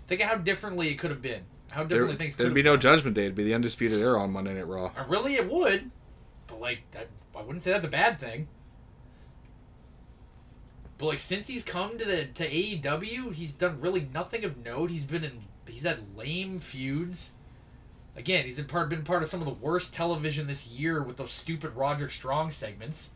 Think 0.07 0.21
of 0.21 0.27
how 0.27 0.35
differently 0.35 0.89
it 0.89 0.99
could 0.99 1.09
have 1.09 1.21
been. 1.21 1.41
How 1.71 1.83
there, 1.83 1.99
differently 1.99 2.15
things 2.17 2.35
could 2.35 2.43
there'd 2.43 2.51
have 2.51 2.55
be 2.55 2.61
no 2.63 2.77
Judgment 2.77 3.15
Day. 3.15 3.23
It'd 3.23 3.35
be 3.35 3.43
the 3.43 3.55
Undisputed 3.55 3.99
Era 3.99 4.21
on 4.21 4.31
Monday 4.31 4.53
Night 4.53 4.67
Raw. 4.67 4.91
uh, 4.95 5.05
Really, 5.07 5.35
it 5.35 5.49
would. 5.49 5.89
But 6.45 6.59
like, 6.61 6.79
I 7.35 7.41
wouldn't 7.41 7.63
say 7.63 7.71
that's 7.71 7.85
a 7.85 7.89
bad 7.89 8.17
thing. 8.17 8.47
But 10.97 11.05
like, 11.05 11.19
since 11.19 11.47
he's 11.47 11.63
come 11.63 11.97
to 11.97 12.05
the 12.05 12.25
to 12.25 12.49
AEW, 12.49 13.33
he's 13.33 13.53
done 13.53 13.79
really 13.81 14.09
nothing 14.13 14.43
of 14.43 14.63
note. 14.63 14.89
He's 14.89 15.05
been 15.05 15.23
in. 15.23 15.43
He's 15.67 15.83
had 15.83 16.17
lame 16.17 16.59
feuds. 16.59 17.33
Again, 18.15 18.45
he's 18.45 18.57
in 18.57 18.65
part 18.65 18.89
been 18.89 19.03
part 19.03 19.21
of 19.21 19.29
some 19.29 19.41
of 19.41 19.45
the 19.45 19.53
worst 19.53 19.93
television 19.93 20.47
this 20.47 20.65
year 20.65 21.03
with 21.03 21.17
those 21.17 21.31
stupid 21.31 21.75
Roderick 21.75 22.09
Strong 22.09 22.49
segments. 22.49 23.11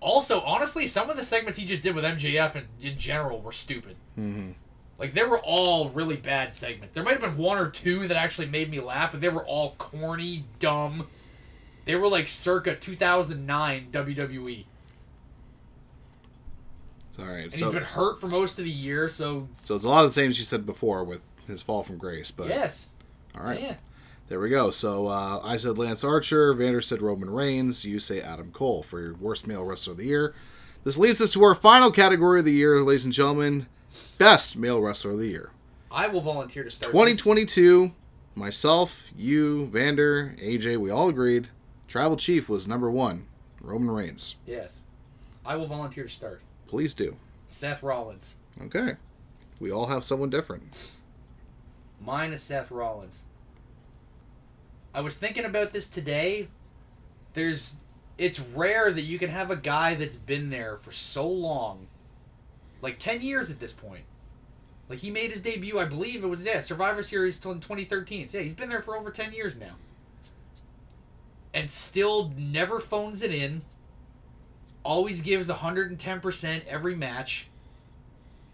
Also, 0.00 0.40
honestly, 0.42 0.86
some 0.86 1.10
of 1.10 1.16
the 1.16 1.24
segments 1.24 1.58
he 1.58 1.64
just 1.66 1.82
did 1.82 1.96
with 1.96 2.04
MJF 2.04 2.54
in, 2.54 2.66
in 2.80 2.98
general 2.98 3.40
were 3.40 3.50
stupid. 3.50 3.96
Mm-hmm. 4.16 4.52
Like 4.96 5.14
they 5.14 5.24
were 5.24 5.40
all 5.40 5.90
really 5.90 6.16
bad 6.16 6.54
segments. 6.54 6.94
There 6.94 7.02
might 7.02 7.20
have 7.20 7.20
been 7.20 7.36
one 7.36 7.58
or 7.58 7.68
two 7.68 8.06
that 8.06 8.16
actually 8.16 8.46
made 8.46 8.70
me 8.70 8.78
laugh, 8.78 9.10
but 9.10 9.20
they 9.20 9.28
were 9.28 9.44
all 9.44 9.74
corny, 9.78 10.44
dumb. 10.60 11.08
They 11.84 11.96
were 11.96 12.08
like 12.08 12.28
circa 12.28 12.76
2009 12.76 13.88
WWE. 13.90 14.64
All 17.18 17.24
right. 17.26 17.44
And 17.44 17.54
So, 17.54 17.66
he's 17.66 17.74
been 17.74 17.82
hurt 17.82 18.20
for 18.20 18.28
most 18.28 18.58
of 18.58 18.64
the 18.64 18.70
year, 18.70 19.08
so 19.08 19.48
so 19.62 19.74
it's 19.74 19.84
a 19.84 19.88
lot 19.88 20.04
of 20.04 20.10
the 20.10 20.14
same 20.14 20.30
as 20.30 20.38
you 20.38 20.44
said 20.44 20.64
before 20.66 21.02
with 21.04 21.20
his 21.46 21.62
fall 21.62 21.82
from 21.82 21.96
grace. 21.98 22.30
But 22.30 22.48
yes. 22.48 22.88
all 23.36 23.44
right, 23.44 23.60
Yeah. 23.60 23.74
there 24.28 24.38
we 24.40 24.50
go. 24.50 24.70
So 24.70 25.06
uh, 25.08 25.40
I 25.42 25.56
said 25.56 25.78
Lance 25.78 26.04
Archer. 26.04 26.52
Vander 26.54 26.80
said 26.80 27.02
Roman 27.02 27.30
Reigns. 27.30 27.84
You 27.84 27.98
say 27.98 28.20
Adam 28.20 28.50
Cole 28.52 28.82
for 28.82 29.00
your 29.00 29.14
worst 29.14 29.46
male 29.46 29.64
wrestler 29.64 29.92
of 29.92 29.96
the 29.98 30.04
year. 30.06 30.34
This 30.84 30.96
leads 30.96 31.20
us 31.20 31.32
to 31.32 31.42
our 31.42 31.54
final 31.54 31.90
category 31.90 32.38
of 32.38 32.44
the 32.44 32.52
year, 32.52 32.80
ladies 32.82 33.04
and 33.04 33.12
gentlemen. 33.12 33.66
best 34.16 34.56
male 34.56 34.80
wrestler 34.80 35.10
of 35.12 35.18
the 35.18 35.26
year. 35.28 35.50
I 35.90 36.06
will 36.06 36.20
volunteer 36.20 36.62
to 36.64 36.70
start. 36.70 36.92
2022, 36.92 37.92
myself, 38.34 39.08
you, 39.16 39.66
Vander, 39.66 40.34
AJ, 40.38 40.76
we 40.76 40.90
all 40.90 41.08
agreed. 41.08 41.48
Tribal 41.88 42.16
Chief 42.16 42.48
was 42.48 42.68
number 42.68 42.90
one. 42.90 43.26
Roman 43.60 43.90
Reigns. 43.90 44.36
Yes, 44.46 44.82
I 45.44 45.56
will 45.56 45.66
volunteer 45.66 46.04
to 46.04 46.08
start. 46.10 46.42
Please 46.68 46.94
do. 46.94 47.16
Seth 47.48 47.82
Rollins. 47.82 48.36
Okay. 48.62 48.96
We 49.58 49.72
all 49.72 49.86
have 49.86 50.04
someone 50.04 50.30
different. 50.30 50.62
Mine 52.04 52.32
is 52.32 52.42
Seth 52.42 52.70
Rollins. 52.70 53.24
I 54.94 55.00
was 55.00 55.16
thinking 55.16 55.44
about 55.44 55.72
this 55.72 55.88
today. 55.88 56.48
There's 57.32 57.76
it's 58.18 58.40
rare 58.40 58.90
that 58.90 59.02
you 59.02 59.18
can 59.18 59.30
have 59.30 59.50
a 59.50 59.56
guy 59.56 59.94
that's 59.94 60.16
been 60.16 60.50
there 60.50 60.76
for 60.82 60.92
so 60.92 61.28
long. 61.28 61.86
Like 62.82 62.98
10 62.98 63.22
years 63.22 63.50
at 63.50 63.60
this 63.60 63.72
point. 63.72 64.04
Like 64.88 65.00
he 65.00 65.10
made 65.10 65.30
his 65.30 65.40
debut, 65.40 65.78
I 65.78 65.84
believe 65.84 66.24
it 66.24 66.28
was 66.28 66.46
yeah, 66.46 66.60
Survivor 66.60 67.02
Series 67.02 67.38
till 67.38 67.52
in 67.52 67.60
2013. 67.60 68.28
So 68.28 68.38
yeah, 68.38 68.44
he's 68.44 68.52
been 68.52 68.68
there 68.68 68.82
for 68.82 68.96
over 68.96 69.10
10 69.10 69.32
years 69.32 69.56
now. 69.56 69.74
And 71.54 71.70
still 71.70 72.32
never 72.36 72.80
phones 72.80 73.22
it 73.22 73.32
in. 73.32 73.62
Always 74.84 75.20
gives 75.20 75.48
110% 75.48 76.66
every 76.66 76.94
match. 76.94 77.48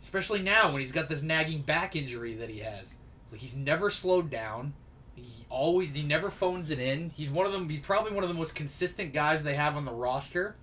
Especially 0.02 0.42
now 0.42 0.70
when 0.70 0.80
he's 0.80 0.92
got 0.92 1.08
this 1.08 1.22
nagging 1.22 1.62
back 1.62 1.96
injury 1.96 2.34
that 2.34 2.50
he 2.50 2.58
has. 2.58 2.96
Like 3.30 3.40
he's 3.40 3.56
never 3.56 3.90
slowed 3.90 4.30
down. 4.30 4.74
He 5.14 5.46
always 5.48 5.94
he 5.94 6.02
never 6.02 6.30
phones 6.30 6.70
it 6.70 6.78
in. 6.78 7.10
He's 7.10 7.30
one 7.30 7.46
of 7.46 7.52
them. 7.52 7.68
He's 7.68 7.80
probably 7.80 8.12
one 8.12 8.22
of 8.24 8.28
the 8.28 8.34
most 8.34 8.54
consistent 8.54 9.12
guys 9.12 9.42
they 9.42 9.54
have 9.54 9.76
on 9.76 9.84
the 9.84 9.92
roster. 9.92 10.56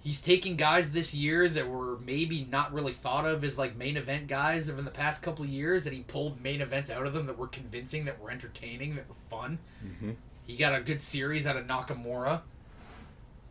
He's 0.00 0.20
taking 0.20 0.54
guys 0.54 0.92
this 0.92 1.12
year 1.12 1.48
that 1.48 1.68
were 1.68 1.98
maybe 1.98 2.46
not 2.48 2.72
really 2.72 2.92
thought 2.92 3.26
of 3.26 3.42
as 3.42 3.58
like 3.58 3.76
main 3.76 3.96
event 3.96 4.28
guys 4.28 4.68
of 4.68 4.78
in 4.78 4.84
the 4.84 4.90
past 4.92 5.20
couple 5.20 5.44
years, 5.44 5.84
and 5.84 5.96
he 5.96 6.02
pulled 6.02 6.40
main 6.40 6.60
events 6.60 6.90
out 6.90 7.06
of 7.06 7.12
them 7.12 7.26
that 7.26 7.36
were 7.36 7.48
convincing, 7.48 8.04
that 8.04 8.20
were 8.20 8.30
entertaining, 8.30 8.94
that 8.94 9.08
were 9.08 9.16
fun. 9.28 9.58
Mhm. 9.84 10.14
He 10.46 10.56
got 10.56 10.76
a 10.76 10.80
good 10.80 11.02
series 11.02 11.44
out 11.44 11.56
of 11.56 11.66
Nakamura. 11.66 12.42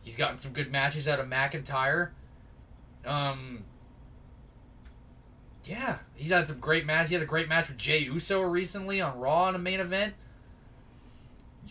He's 0.06 0.14
gotten 0.14 0.36
some 0.36 0.52
good 0.52 0.70
matches 0.70 1.08
out 1.08 1.18
of 1.18 1.26
McIntyre. 1.26 2.10
Um, 3.04 3.64
yeah, 5.64 5.98
he's 6.14 6.30
had 6.30 6.46
some 6.46 6.60
great 6.60 6.86
match. 6.86 7.08
He 7.08 7.14
had 7.14 7.24
a 7.24 7.26
great 7.26 7.48
match 7.48 7.66
with 7.66 7.76
Jey 7.76 7.98
Uso 8.04 8.40
recently 8.42 9.00
on 9.00 9.18
Raw 9.18 9.48
in 9.48 9.56
a 9.56 9.58
main 9.58 9.80
event. 9.80 10.14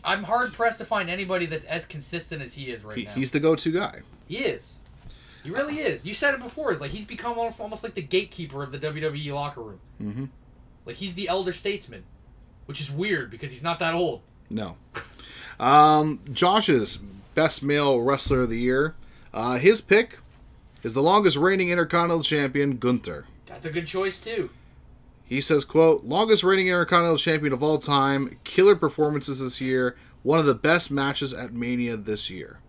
I'm 0.04 0.24
hard 0.24 0.52
pressed 0.52 0.80
to 0.80 0.86
find 0.86 1.10
anybody 1.10 1.46
that's 1.46 1.64
as 1.64 1.86
consistent 1.86 2.42
as 2.42 2.54
he 2.56 2.64
is 2.66 2.84
right 2.84 2.98
He, 2.98 3.04
now. 3.06 3.12
he's 3.14 3.32
the 3.32 3.40
go-to 3.40 3.72
guy. 3.72 4.02
He 4.28 4.40
is. 4.40 4.80
He 5.42 5.50
really 5.50 5.76
is. 5.78 6.04
You 6.06 6.14
said 6.14 6.34
it 6.34 6.42
before. 6.42 6.74
It's 6.74 6.82
like 6.82 6.92
he's 6.92 7.06
become 7.06 7.40
almost 7.40 7.62
almost 7.62 7.84
like 7.86 7.94
the 7.94 8.02
gatekeeper 8.02 8.64
of 8.64 8.74
the 8.74 8.80
WWE 8.80 9.34
locker 9.34 9.62
room. 9.62 9.80
Mm-hmm. 10.04 10.26
Like 10.86 10.98
he's 10.98 11.14
the 11.14 11.30
elder 11.30 11.54
statesman, 11.54 12.04
which 12.66 12.82
is 12.82 12.92
weird 12.92 13.32
because 13.32 13.52
he's 13.52 13.64
not 13.64 13.80
that 13.80 13.94
old. 13.94 14.24
No. 14.50 14.76
Um, 15.58 16.20
Josh's 16.34 17.00
best 17.36 17.62
male 17.62 18.02
wrestler 18.02 18.42
of 18.42 18.50
the 18.50 18.60
year. 18.60 18.96
Uh, 19.34 19.58
his 19.58 19.82
pick 19.82 20.20
is 20.82 20.94
the 20.94 21.04
longest 21.04 21.38
reigning 21.38 21.70
Intercontinental 21.70 22.24
Champion, 22.24 22.78
Gunther. 22.78 23.26
That's 23.46 23.66
a 23.66 23.72
good 23.72 23.88
choice 23.88 24.20
too. 24.22 24.50
He 25.26 25.42
says, 25.42 25.66
quote, 25.66 26.04
longest 26.04 26.44
reigning 26.44 26.68
Intercontinental 26.68 27.18
Champion 27.18 27.54
of 27.54 27.64
all 27.64 27.78
time, 27.78 28.38
killer 28.44 28.76
performances 28.76 29.42
this 29.42 29.60
year, 29.60 29.96
one 30.24 30.40
of 30.40 30.46
the 30.46 30.56
best 30.56 30.90
matches 30.90 31.34
at 31.34 31.54
Mania 31.54 31.98
this 31.98 32.30
year. 32.30 32.60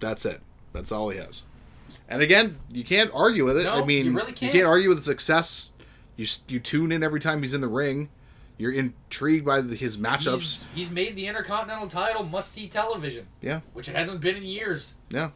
That's 0.00 0.24
it. 0.24 0.40
That's 0.72 0.92
all 0.92 1.08
he 1.10 1.18
has. 1.18 1.44
And 2.08 2.22
again, 2.22 2.58
you 2.70 2.84
can't 2.84 3.10
argue 3.14 3.44
with 3.44 3.58
it. 3.58 3.64
No, 3.64 3.82
I 3.82 3.84
mean, 3.84 4.06
you 4.06 4.12
really 4.16 4.32
can't. 4.32 4.52
can't 4.52 4.66
argue 4.66 4.88
with 4.88 4.98
the 4.98 5.04
success. 5.04 5.70
You 6.16 6.26
you 6.48 6.58
tune 6.58 6.90
in 6.90 7.02
every 7.02 7.20
time 7.20 7.42
he's 7.42 7.54
in 7.54 7.60
the 7.60 7.68
ring. 7.68 8.08
You're 8.58 8.72
intrigued 8.72 9.46
by 9.46 9.60
the, 9.60 9.76
his 9.76 9.96
matchups. 9.98 10.34
He's, 10.40 10.66
he's 10.74 10.90
made 10.90 11.14
the 11.16 11.26
Intercontinental 11.28 11.86
title 11.88 12.24
must 12.24 12.52
see 12.52 12.66
television, 12.68 13.26
Yeah, 13.40 13.60
which 13.72 13.88
it 13.88 13.94
hasn't 13.94 14.20
been 14.20 14.36
in 14.36 14.42
years. 14.42 14.94
yeah. 15.10 15.30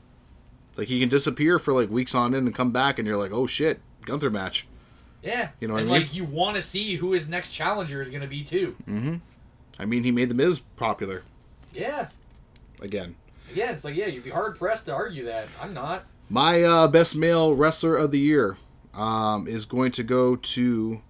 Like 0.77 0.89
he 0.89 0.99
can 1.01 1.09
disappear 1.09 1.59
for 1.59 1.73
like 1.75 1.89
weeks 1.91 2.15
on 2.15 2.35
end 2.35 2.47
and 2.47 2.55
come 2.57 2.73
back, 2.73 2.99
and 2.99 3.07
you're 3.07 3.17
like, 3.19 3.31
oh 3.33 3.47
shit, 3.47 3.81
Gunther 4.07 4.31
match. 4.31 4.67
Yeah, 5.23 5.51
You 5.61 5.69
know 5.69 5.75
what 5.75 5.83
and 5.85 5.91
I 5.91 5.93
mean? 5.93 6.03
like 6.03 6.15
you 6.15 6.25
want 6.25 6.57
to 6.57 6.63
see 6.63 6.97
who 6.97 7.13
his 7.13 7.29
next 7.29 7.51
challenger 7.51 8.01
is 8.03 8.09
going 8.11 8.23
to 8.23 8.27
be 8.29 8.43
too. 8.43 8.75
Mm-hmm. 8.89 9.17
I 9.79 9.85
mean, 9.85 10.03
he 10.03 10.11
made 10.11 10.29
the 10.31 10.35
Miz 10.35 10.59
popular 10.61 11.23
Yeah, 11.73 12.09
again. 12.81 13.15
yeah. 13.55 13.71
It's 13.71 13.85
like 13.85 13.95
yeah, 13.95 14.07
you'd 14.07 14.25
be 14.25 14.31
hard 14.31 14.59
pressed 14.59 14.87
to 14.87 14.95
argue 14.95 15.27
that. 15.27 15.47
I'm 15.63 15.73
not. 15.75 16.05
My 16.29 16.63
uh, 16.63 16.89
best 16.89 17.15
male 17.15 17.55
wrestler 17.55 17.95
of 17.97 18.11
the 18.11 18.19
year 18.19 18.57
um, 18.95 19.47
is 19.47 19.65
going 19.67 19.93
to 19.93 20.03
go 20.03 20.35
to 20.37 21.03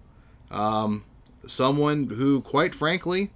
um, 0.51 1.05
someone 1.45 2.09
who, 2.09 2.41
quite 2.41 2.75
frankly, 2.75 3.31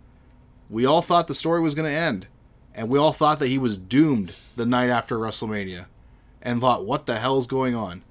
we 0.69 0.85
all 0.85 1.01
thought 1.01 1.27
the 1.27 1.35
story 1.35 1.61
was 1.61 1.75
going 1.75 1.89
to 1.89 1.97
end. 1.97 2.27
And 2.75 2.89
we 2.89 2.99
all 2.99 3.13
thought 3.13 3.39
that 3.39 3.47
he 3.47 3.57
was 3.57 3.77
doomed 3.77 4.35
the 4.55 4.65
night 4.65 4.89
after 4.89 5.17
WrestleMania. 5.17 5.87
And 6.41 6.61
thought, 6.61 6.85
what 6.85 7.07
the 7.07 7.19
hell's 7.19 7.47
going 7.47 7.75
on? 7.75 8.03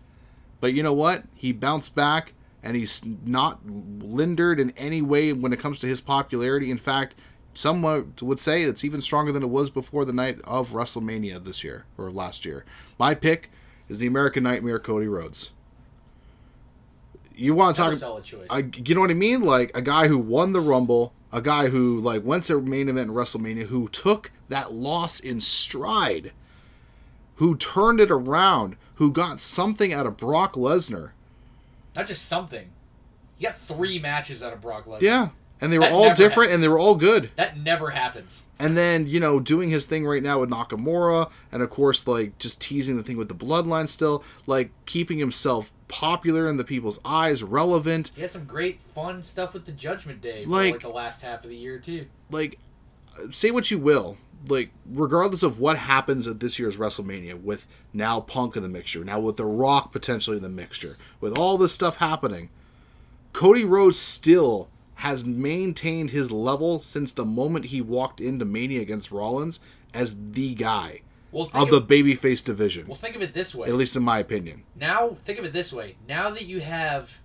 But 0.61 0.74
you 0.74 0.82
know 0.82 0.92
what? 0.92 1.22
He 1.34 1.53
bounced 1.53 1.94
back 1.94 2.32
and 2.62 2.76
he's 2.76 3.03
not 3.24 3.61
lindered 3.64 4.59
in 4.59 4.70
any 4.76 5.01
way 5.01 5.32
when 5.32 5.53
it 5.53 5.61
comes 5.61 5.78
to 5.78 5.86
his 5.86 6.01
popularity. 6.01 6.70
In 6.70 6.78
fact, 6.78 7.14
some 7.55 7.82
would 8.20 8.38
say 8.40 8.62
it's 8.62 8.84
even 8.84 9.01
stronger 9.01 9.30
than 9.32 9.44
it 9.44 9.51
was 9.51 9.70
before 9.70 10.05
the 10.05 10.12
night 10.12 10.40
of 10.42 10.70
WrestleMania 10.70 11.42
this 11.44 11.62
year 11.62 11.86
or 11.97 12.11
last 12.11 12.44
year. 12.44 12.64
My 12.99 13.14
pick 13.14 13.51
is 13.88 14.01
the 14.01 14.09
American 14.09 14.42
Nightmare 14.42 14.80
Cody 14.80 15.07
Rhodes. 15.07 15.53
You 17.37 17.55
want 17.55 17.76
to 17.76 17.82
talk 17.82 17.95
solid 17.95 18.24
choice. 18.24 18.47
I, 18.51 18.64
you 18.84 18.95
know 18.95 19.03
what 19.03 19.11
I 19.11 19.14
mean? 19.14 19.43
Like 19.43 19.70
a 19.74 19.82
guy 19.82 20.09
who 20.09 20.16
won 20.18 20.53
the 20.53 20.61
Rumble, 20.61 21.12
a 21.32 21.41
guy 21.43 21.68
who 21.68 21.99
like 21.99 22.24
went 22.24 22.45
to 22.45 22.57
a 22.57 22.61
main 22.62 22.89
event 22.89 23.11
in 23.11 23.14
WrestleMania, 23.14 23.66
who 23.66 23.89
took 23.89 24.30
that 24.49 24.72
loss 24.72 25.20
in 25.20 25.41
stride, 25.41 26.32
who 27.37 27.57
turned 27.57 28.01
it 28.01 28.11
around, 28.11 28.76
who 28.95 29.11
got 29.12 29.41
something 29.41 29.93
out 29.93 30.07
of 30.07 30.16
Brock 30.16 30.55
Lesnar. 30.55 31.11
not 31.95 32.07
just 32.07 32.26
something. 32.26 32.70
You 33.39 33.49
got 33.49 33.59
three 33.59 33.99
matches 33.99 34.43
out 34.43 34.53
of 34.55 34.62
Brock 34.62 34.87
Lesnar. 34.87 35.03
Yeah, 35.03 35.28
and 35.61 35.70
they 35.70 35.78
were 35.78 35.84
That 35.84 35.93
all 35.93 36.09
different, 36.14 36.51
happens. 36.51 36.53
and 36.55 36.62
they 36.62 36.68
were 36.68 36.78
all 36.78 36.95
good. 36.95 37.30
That 37.37 37.59
never 37.59 37.91
happens. 37.91 38.45
And 38.59 38.76
then 38.78 39.07
you 39.07 39.20
know 39.20 39.41
doing 39.41 39.68
his 39.68 39.84
thing 39.84 40.07
right 40.07 40.22
now 40.22 40.41
with 40.41 40.49
Nakamura, 40.49 41.30
and 41.53 41.62
of 41.62 41.68
course 41.68 42.07
like 42.07 42.39
just 42.39 42.62
teasing 42.62 42.97
the 42.97 43.03
thing 43.03 43.18
with 43.18 43.28
the 43.28 43.34
Bloodline 43.34 43.89
still, 43.89 44.24
like 44.47 44.70
keeping 44.87 45.18
himself 45.18 45.70
popular 45.89 46.49
in 46.49 46.57
the 46.57 46.64
people's 46.64 46.99
eyes, 47.05 47.43
relevant. 47.43 48.11
He 48.14 48.22
had 48.22 48.30
some 48.30 48.45
great 48.45 48.80
fun 48.80 49.22
stuff 49.22 49.53
with 49.55 49.66
the 49.66 49.72
Judgment 49.72 50.20
Day 50.20 50.45
Like- 50.45 50.72
like 50.74 50.82
the 50.82 50.89
last 50.89 51.22
half 51.22 51.45
of 51.45 51.51
the 51.51 51.57
year 51.57 51.78
too. 51.78 52.07
like 52.30 52.59
say 53.30 53.51
what 53.51 53.70
you 53.70 53.78
will 53.78 54.16
like 54.49 54.70
regardless 54.91 55.43
of 55.43 55.59
what 55.59 55.78
happens 55.78 56.28
at 56.28 56.41
this 56.41 56.59
year's 56.59 56.76
WrestleMania 56.76 57.41
with 57.43 57.66
now 57.93 58.20
Punk 58.20 58.57
in 58.57 58.62
the 58.62 58.68
mixture 58.68 59.03
now 59.05 59.18
with 59.18 59.37
The 59.37 59.47
Rock 59.47 59.91
potentially 59.93 60.37
in 60.37 60.43
the 60.43 60.49
mixture 60.51 60.97
with 61.20 61.37
all 61.39 61.57
this 61.57 61.72
stuff 61.72 61.97
happening 61.97 62.51
Cody 63.32 63.64
Rhodes 63.64 63.99
still 63.99 64.68
has 64.97 65.24
maintained 65.24 66.11
his 66.11 66.30
level 66.30 66.80
since 66.80 67.12
the 67.12 67.24
moment 67.24 67.66
he 67.66 67.80
walked 67.80 68.20
into 68.20 68.45
Mania 68.45 68.80
against 68.82 69.11
Rollins 69.11 69.61
as 69.95 70.16
the 70.32 70.55
guy 70.55 71.01
Well, 71.37 71.45
think 71.47 71.64
of 71.64 71.70
the 71.70 71.76
of, 71.76 71.89
babyface 71.89 72.45
division 72.45 72.87
well, 72.87 72.97
think 72.97 73.14
of 73.16 73.22
it 73.22 73.34
this 73.34 73.55
way. 73.55 73.68
at 73.68 73.74
least 73.74 73.95
in 73.97 74.03
my 74.03 74.18
opinion 74.18 74.64
Now, 74.74 75.16
think 75.24 75.39
of 75.39 75.45
it 75.45 75.53
this 75.53 75.72
way. 75.72 75.97
Now 76.09 76.30
that 76.30 76.45
you 76.47 76.61
have 76.61 77.18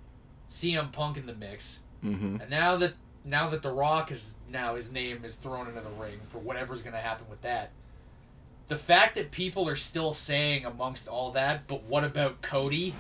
CM 0.50 0.92
Punk 0.92 1.18
in 1.18 1.26
the 1.26 1.34
mix, 1.34 1.80
hmm 2.02 2.38
and 2.42 2.50
now 2.50 2.76
that 2.78 2.94
now 3.24 3.50
that 3.50 3.62
The 3.62 3.72
Rock 3.72 4.12
is 4.12 4.34
now 4.52 4.76
his 4.76 4.92
name 4.92 5.24
is 5.24 5.36
thrown 5.36 5.68
into 5.68 5.82
the 5.82 5.90
ring 5.92 6.20
for 6.30 6.40
whatever's 6.40 6.82
going 6.82 6.94
to 6.94 7.00
happen 7.00 7.28
with 7.30 7.42
that. 7.44 7.72
The 8.68 8.78
fact 8.78 9.16
that 9.16 9.32
people 9.32 9.68
are 9.70 9.76
still 9.76 10.14
saying 10.14 10.66
amongst 10.66 11.08
all 11.08 11.32
that, 11.32 11.68
but 11.68 11.84
what 11.84 12.04
about 12.04 12.42
Cody, 12.42 12.94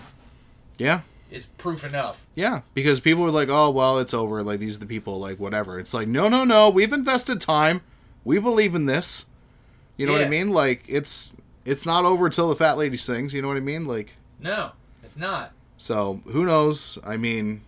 yeah 0.77 1.01
is 1.31 1.45
proof 1.45 1.83
enough. 1.83 2.25
Yeah, 2.35 2.61
because 2.73 2.99
people 2.99 3.23
were 3.23 3.31
like, 3.31 3.49
"Oh, 3.49 3.69
well, 3.71 3.99
it's 3.99 4.13
over. 4.13 4.43
Like 4.43 4.59
these 4.59 4.75
are 4.75 4.81
the 4.81 4.85
people. 4.85 5.19
Like 5.19 5.39
whatever." 5.39 5.79
It's 5.79 5.93
like, 5.93 6.07
no, 6.07 6.27
no, 6.27 6.43
no. 6.43 6.69
We've 6.69 6.93
invested 6.93 7.41
time. 7.41 7.81
We 8.23 8.37
believe 8.37 8.75
in 8.75 8.85
this. 8.85 9.25
You 10.01 10.07
know 10.07 10.13
what 10.13 10.23
I 10.23 10.29
mean? 10.29 10.49
Like 10.49 10.83
it's 10.87 11.33
it's 11.63 11.85
not 11.85 12.05
over 12.05 12.25
until 12.25 12.49
the 12.49 12.55
fat 12.55 12.77
lady 12.77 12.97
sings. 12.97 13.33
You 13.33 13.41
know 13.41 13.47
what 13.47 13.57
I 13.57 13.61
mean? 13.61 13.85
Like 13.85 14.15
No, 14.39 14.71
it's 15.03 15.15
not. 15.15 15.51
so. 15.77 16.21
Who 16.25 16.43
knows? 16.45 16.97
I 17.05 17.17
mean, 17.17 17.61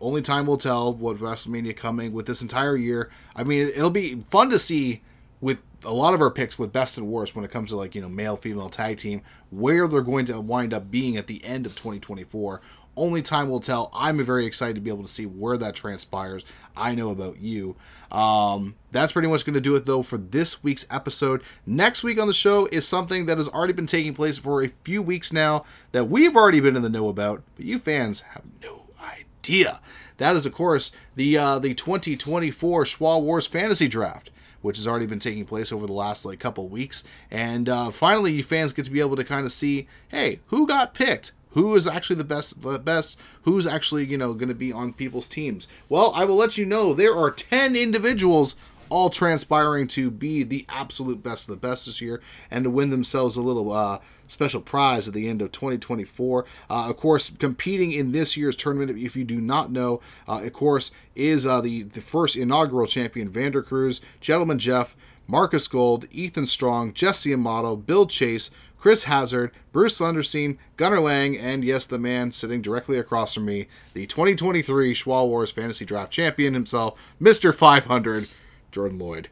only 0.00 0.20
time 0.20 0.46
will 0.46 0.56
tell 0.58 0.92
what 0.92 1.18
WrestleMania 1.18 1.76
coming 1.76 2.12
with 2.12 2.26
this 2.26 2.42
entire 2.42 2.76
year. 2.76 3.10
I 3.36 3.44
mean, 3.44 3.68
it'll 3.68 3.90
be 3.90 4.16
fun 4.16 4.50
to 4.50 4.58
see 4.58 5.02
with 5.40 5.62
a 5.84 5.92
lot 5.92 6.14
of 6.14 6.20
our 6.20 6.30
picks 6.30 6.58
with 6.58 6.72
best 6.72 6.96
and 6.98 7.06
worst 7.06 7.36
when 7.36 7.44
it 7.44 7.50
comes 7.50 7.70
to 7.70 7.76
like 7.76 7.94
you 7.94 8.00
know 8.00 8.08
male 8.08 8.36
female 8.36 8.68
tag 8.70 8.96
team 8.98 9.22
where 9.50 9.86
they're 9.86 10.00
going 10.00 10.24
to 10.24 10.40
wind 10.40 10.72
up 10.74 10.90
being 10.90 11.16
at 11.16 11.26
the 11.26 11.44
end 11.44 11.66
of 11.66 11.72
2024 11.72 12.60
only 12.96 13.22
time 13.22 13.48
will 13.48 13.60
tell. 13.60 13.90
I'm 13.94 14.22
very 14.22 14.46
excited 14.46 14.74
to 14.74 14.80
be 14.80 14.90
able 14.90 15.02
to 15.02 15.08
see 15.08 15.26
where 15.26 15.56
that 15.58 15.74
transpires. 15.74 16.44
I 16.76 16.94
know 16.94 17.10
about 17.10 17.38
you. 17.38 17.76
Um, 18.10 18.74
that's 18.92 19.12
pretty 19.12 19.28
much 19.28 19.44
going 19.44 19.54
to 19.54 19.60
do 19.60 19.74
it 19.74 19.86
though 19.86 20.02
for 20.02 20.18
this 20.18 20.62
week's 20.62 20.86
episode. 20.90 21.42
Next 21.66 22.02
week 22.02 22.20
on 22.20 22.28
the 22.28 22.34
show 22.34 22.66
is 22.66 22.86
something 22.86 23.26
that 23.26 23.38
has 23.38 23.48
already 23.48 23.72
been 23.72 23.86
taking 23.86 24.14
place 24.14 24.38
for 24.38 24.62
a 24.62 24.68
few 24.68 25.02
weeks 25.02 25.32
now 25.32 25.64
that 25.92 26.04
we've 26.04 26.36
already 26.36 26.60
been 26.60 26.76
in 26.76 26.82
the 26.82 26.88
know 26.88 27.08
about 27.08 27.42
but 27.56 27.64
you 27.64 27.78
fans 27.78 28.20
have 28.20 28.44
no 28.62 28.84
idea. 29.00 29.80
That 30.18 30.36
is 30.36 30.46
of 30.46 30.54
course 30.54 30.92
the 31.16 31.36
uh, 31.36 31.58
the 31.58 31.74
2024 31.74 32.84
Shwa 32.84 33.22
Wars 33.22 33.46
fantasy 33.46 33.88
draft 33.88 34.30
which 34.64 34.78
has 34.78 34.88
already 34.88 35.04
been 35.04 35.18
taking 35.18 35.44
place 35.44 35.70
over 35.72 35.86
the 35.86 35.92
last 35.92 36.24
like 36.24 36.40
couple 36.40 36.66
weeks. 36.68 37.04
And 37.30 37.68
uh, 37.68 37.90
finally, 37.90 38.32
you 38.32 38.42
fans 38.42 38.72
get 38.72 38.86
to 38.86 38.90
be 38.90 39.00
able 39.00 39.14
to 39.16 39.22
kind 39.22 39.44
of 39.44 39.52
see, 39.52 39.86
hey, 40.08 40.40
who 40.46 40.66
got 40.66 40.94
picked? 40.94 41.32
Who 41.54 41.74
is 41.74 41.86
actually 41.86 42.16
the 42.16 42.24
best? 42.24 42.60
The 42.62 42.78
best? 42.78 43.18
Who's 43.42 43.66
actually 43.66 44.04
you 44.04 44.18
know 44.18 44.34
going 44.34 44.48
to 44.48 44.54
be 44.54 44.72
on 44.72 44.92
people's 44.92 45.26
teams? 45.26 45.66
Well, 45.88 46.12
I 46.14 46.24
will 46.24 46.36
let 46.36 46.58
you 46.58 46.66
know 46.66 46.92
there 46.92 47.16
are 47.16 47.30
ten 47.30 47.74
individuals 47.74 48.56
all 48.90 49.10
transpiring 49.10 49.88
to 49.88 50.10
be 50.10 50.42
the 50.42 50.64
absolute 50.68 51.22
best 51.22 51.48
of 51.48 51.54
the 51.54 51.66
best 51.68 51.86
this 51.86 52.00
year 52.00 52.20
and 52.50 52.64
to 52.64 52.70
win 52.70 52.90
themselves 52.90 53.34
a 53.34 53.40
little 53.40 53.72
uh, 53.72 53.98
special 54.28 54.60
prize 54.60 55.08
at 55.08 55.14
the 55.14 55.28
end 55.28 55.42
of 55.42 55.50
2024. 55.52 56.46
Uh, 56.70 56.90
of 56.90 56.96
course, 56.96 57.30
competing 57.38 57.92
in 57.92 58.12
this 58.12 58.36
year's 58.36 58.56
tournament, 58.56 58.96
if 58.96 59.16
you 59.16 59.24
do 59.24 59.40
not 59.40 59.72
know, 59.72 60.00
uh, 60.28 60.40
of 60.44 60.52
course, 60.52 60.90
is 61.14 61.46
uh, 61.46 61.60
the, 61.60 61.82
the 61.82 62.00
first 62.00 62.36
inaugural 62.36 62.86
champion, 62.86 63.28
Vander 63.28 63.62
Cruz, 63.62 64.00
Gentleman 64.20 64.58
Jeff, 64.58 64.96
Marcus 65.26 65.66
Gold, 65.66 66.06
Ethan 66.10 66.46
Strong, 66.46 66.92
Jesse 66.92 67.32
Amato, 67.32 67.76
Bill 67.76 68.06
Chase, 68.06 68.50
Chris 68.84 69.04
Hazard, 69.04 69.50
Bruce 69.72 69.98
Lenderstein, 69.98 70.58
Gunnar 70.76 71.00
Lang, 71.00 71.38
and 71.38 71.64
yes, 71.64 71.86
the 71.86 71.98
man 71.98 72.32
sitting 72.32 72.60
directly 72.60 72.98
across 72.98 73.32
from 73.32 73.46
me, 73.46 73.66
the 73.94 74.04
2023 74.04 74.92
Shwa 74.92 75.26
Wars 75.26 75.50
Fantasy 75.50 75.86
Draft 75.86 76.12
champion 76.12 76.52
himself, 76.52 77.00
Mr. 77.18 77.54
500, 77.54 78.28
Jordan 78.70 78.98
Lloyd. 78.98 79.30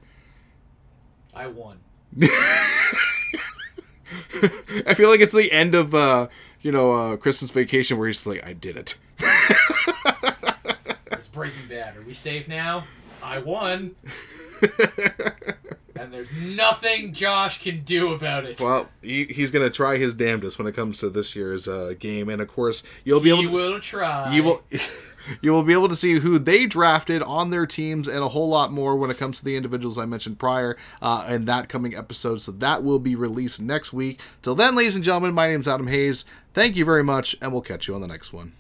I 1.35 1.49
won. 1.49 1.81
I 2.23 2.25
feel 4.97 5.11
like 5.11 5.21
it's 5.21 5.35
the 5.35 5.53
end 5.53 5.75
of 5.75 5.95
uh, 5.95 6.29
you 6.63 6.73
know 6.73 6.95
uh, 6.95 7.17
Christmas 7.19 7.51
Vacation 7.51 7.99
where 7.99 8.07
he's 8.07 8.27
like, 8.27 8.43
I 8.47 8.55
did 8.55 8.79
it. 8.79 8.97
It's 11.11 11.29
Breaking 11.29 11.69
Bad. 11.69 11.99
Are 11.99 12.03
we 12.07 12.15
safe 12.15 12.49
now? 12.49 12.85
I 13.23 13.41
won. 13.41 13.97
and 15.97 16.13
there's 16.13 16.33
nothing 16.33 17.13
Josh 17.13 17.63
can 17.63 17.83
do 17.83 18.13
about 18.13 18.45
it. 18.45 18.61
Well, 18.61 18.89
he, 19.03 19.25
he's 19.25 19.51
gonna 19.51 19.71
try 19.71 19.97
his 19.97 20.15
damnedest 20.15 20.59
when 20.59 20.67
it 20.67 20.75
comes 20.75 20.99
to 20.99 21.11
this 21.11 21.35
year's 21.37 21.69
uh, 21.69 21.95
game, 21.99 22.29
and 22.29 22.41
of 22.41 22.49
course 22.49 22.83
you'll 23.05 23.21
be 23.21 23.31
he 23.31 23.41
able 23.41 23.51
to 23.51 23.57
will 23.57 23.81
try. 23.81 24.35
you 24.35 24.43
will 24.43 24.63
you 25.41 25.53
will 25.53 25.63
be 25.63 25.73
able 25.73 25.89
to 25.89 25.97
see 25.97 26.19
who 26.19 26.39
they 26.39 26.67
drafted 26.67 27.23
on 27.23 27.51
their 27.51 27.67
teams 27.67 28.09
and 28.09 28.19
a 28.19 28.29
whole 28.29 28.49
lot 28.49 28.73
more 28.73 28.97
when 28.97 29.11
it 29.11 29.19
comes 29.19 29.39
to 29.39 29.45
the 29.45 29.57
individuals 29.57 29.99
I 29.99 30.05
mentioned 30.05 30.39
prior 30.39 30.77
uh, 31.01 31.27
in 31.29 31.45
that 31.47 31.69
coming 31.69 31.95
episode. 31.95 32.41
So 32.41 32.53
that 32.53 32.83
will 32.83 32.99
be 32.99 33.15
released 33.15 33.61
next 33.61 33.93
week. 33.93 34.21
Till 34.43 34.55
then, 34.55 34.75
ladies 34.75 34.97
and 34.97 35.05
gentlemen, 35.05 35.35
my 35.35 35.49
name 35.49 35.61
is 35.61 35.69
Adam 35.69 35.87
Hayes. 35.87 36.25
Thank 36.55 36.77
you 36.77 36.85
very 36.85 37.05
much, 37.05 37.37
and 37.41 37.53
we'll 37.53 37.63
catch 37.63 37.89
you 37.89 37.95
on 37.95 38.01
the 38.01 38.07
next 38.09 38.33
one. 38.33 38.53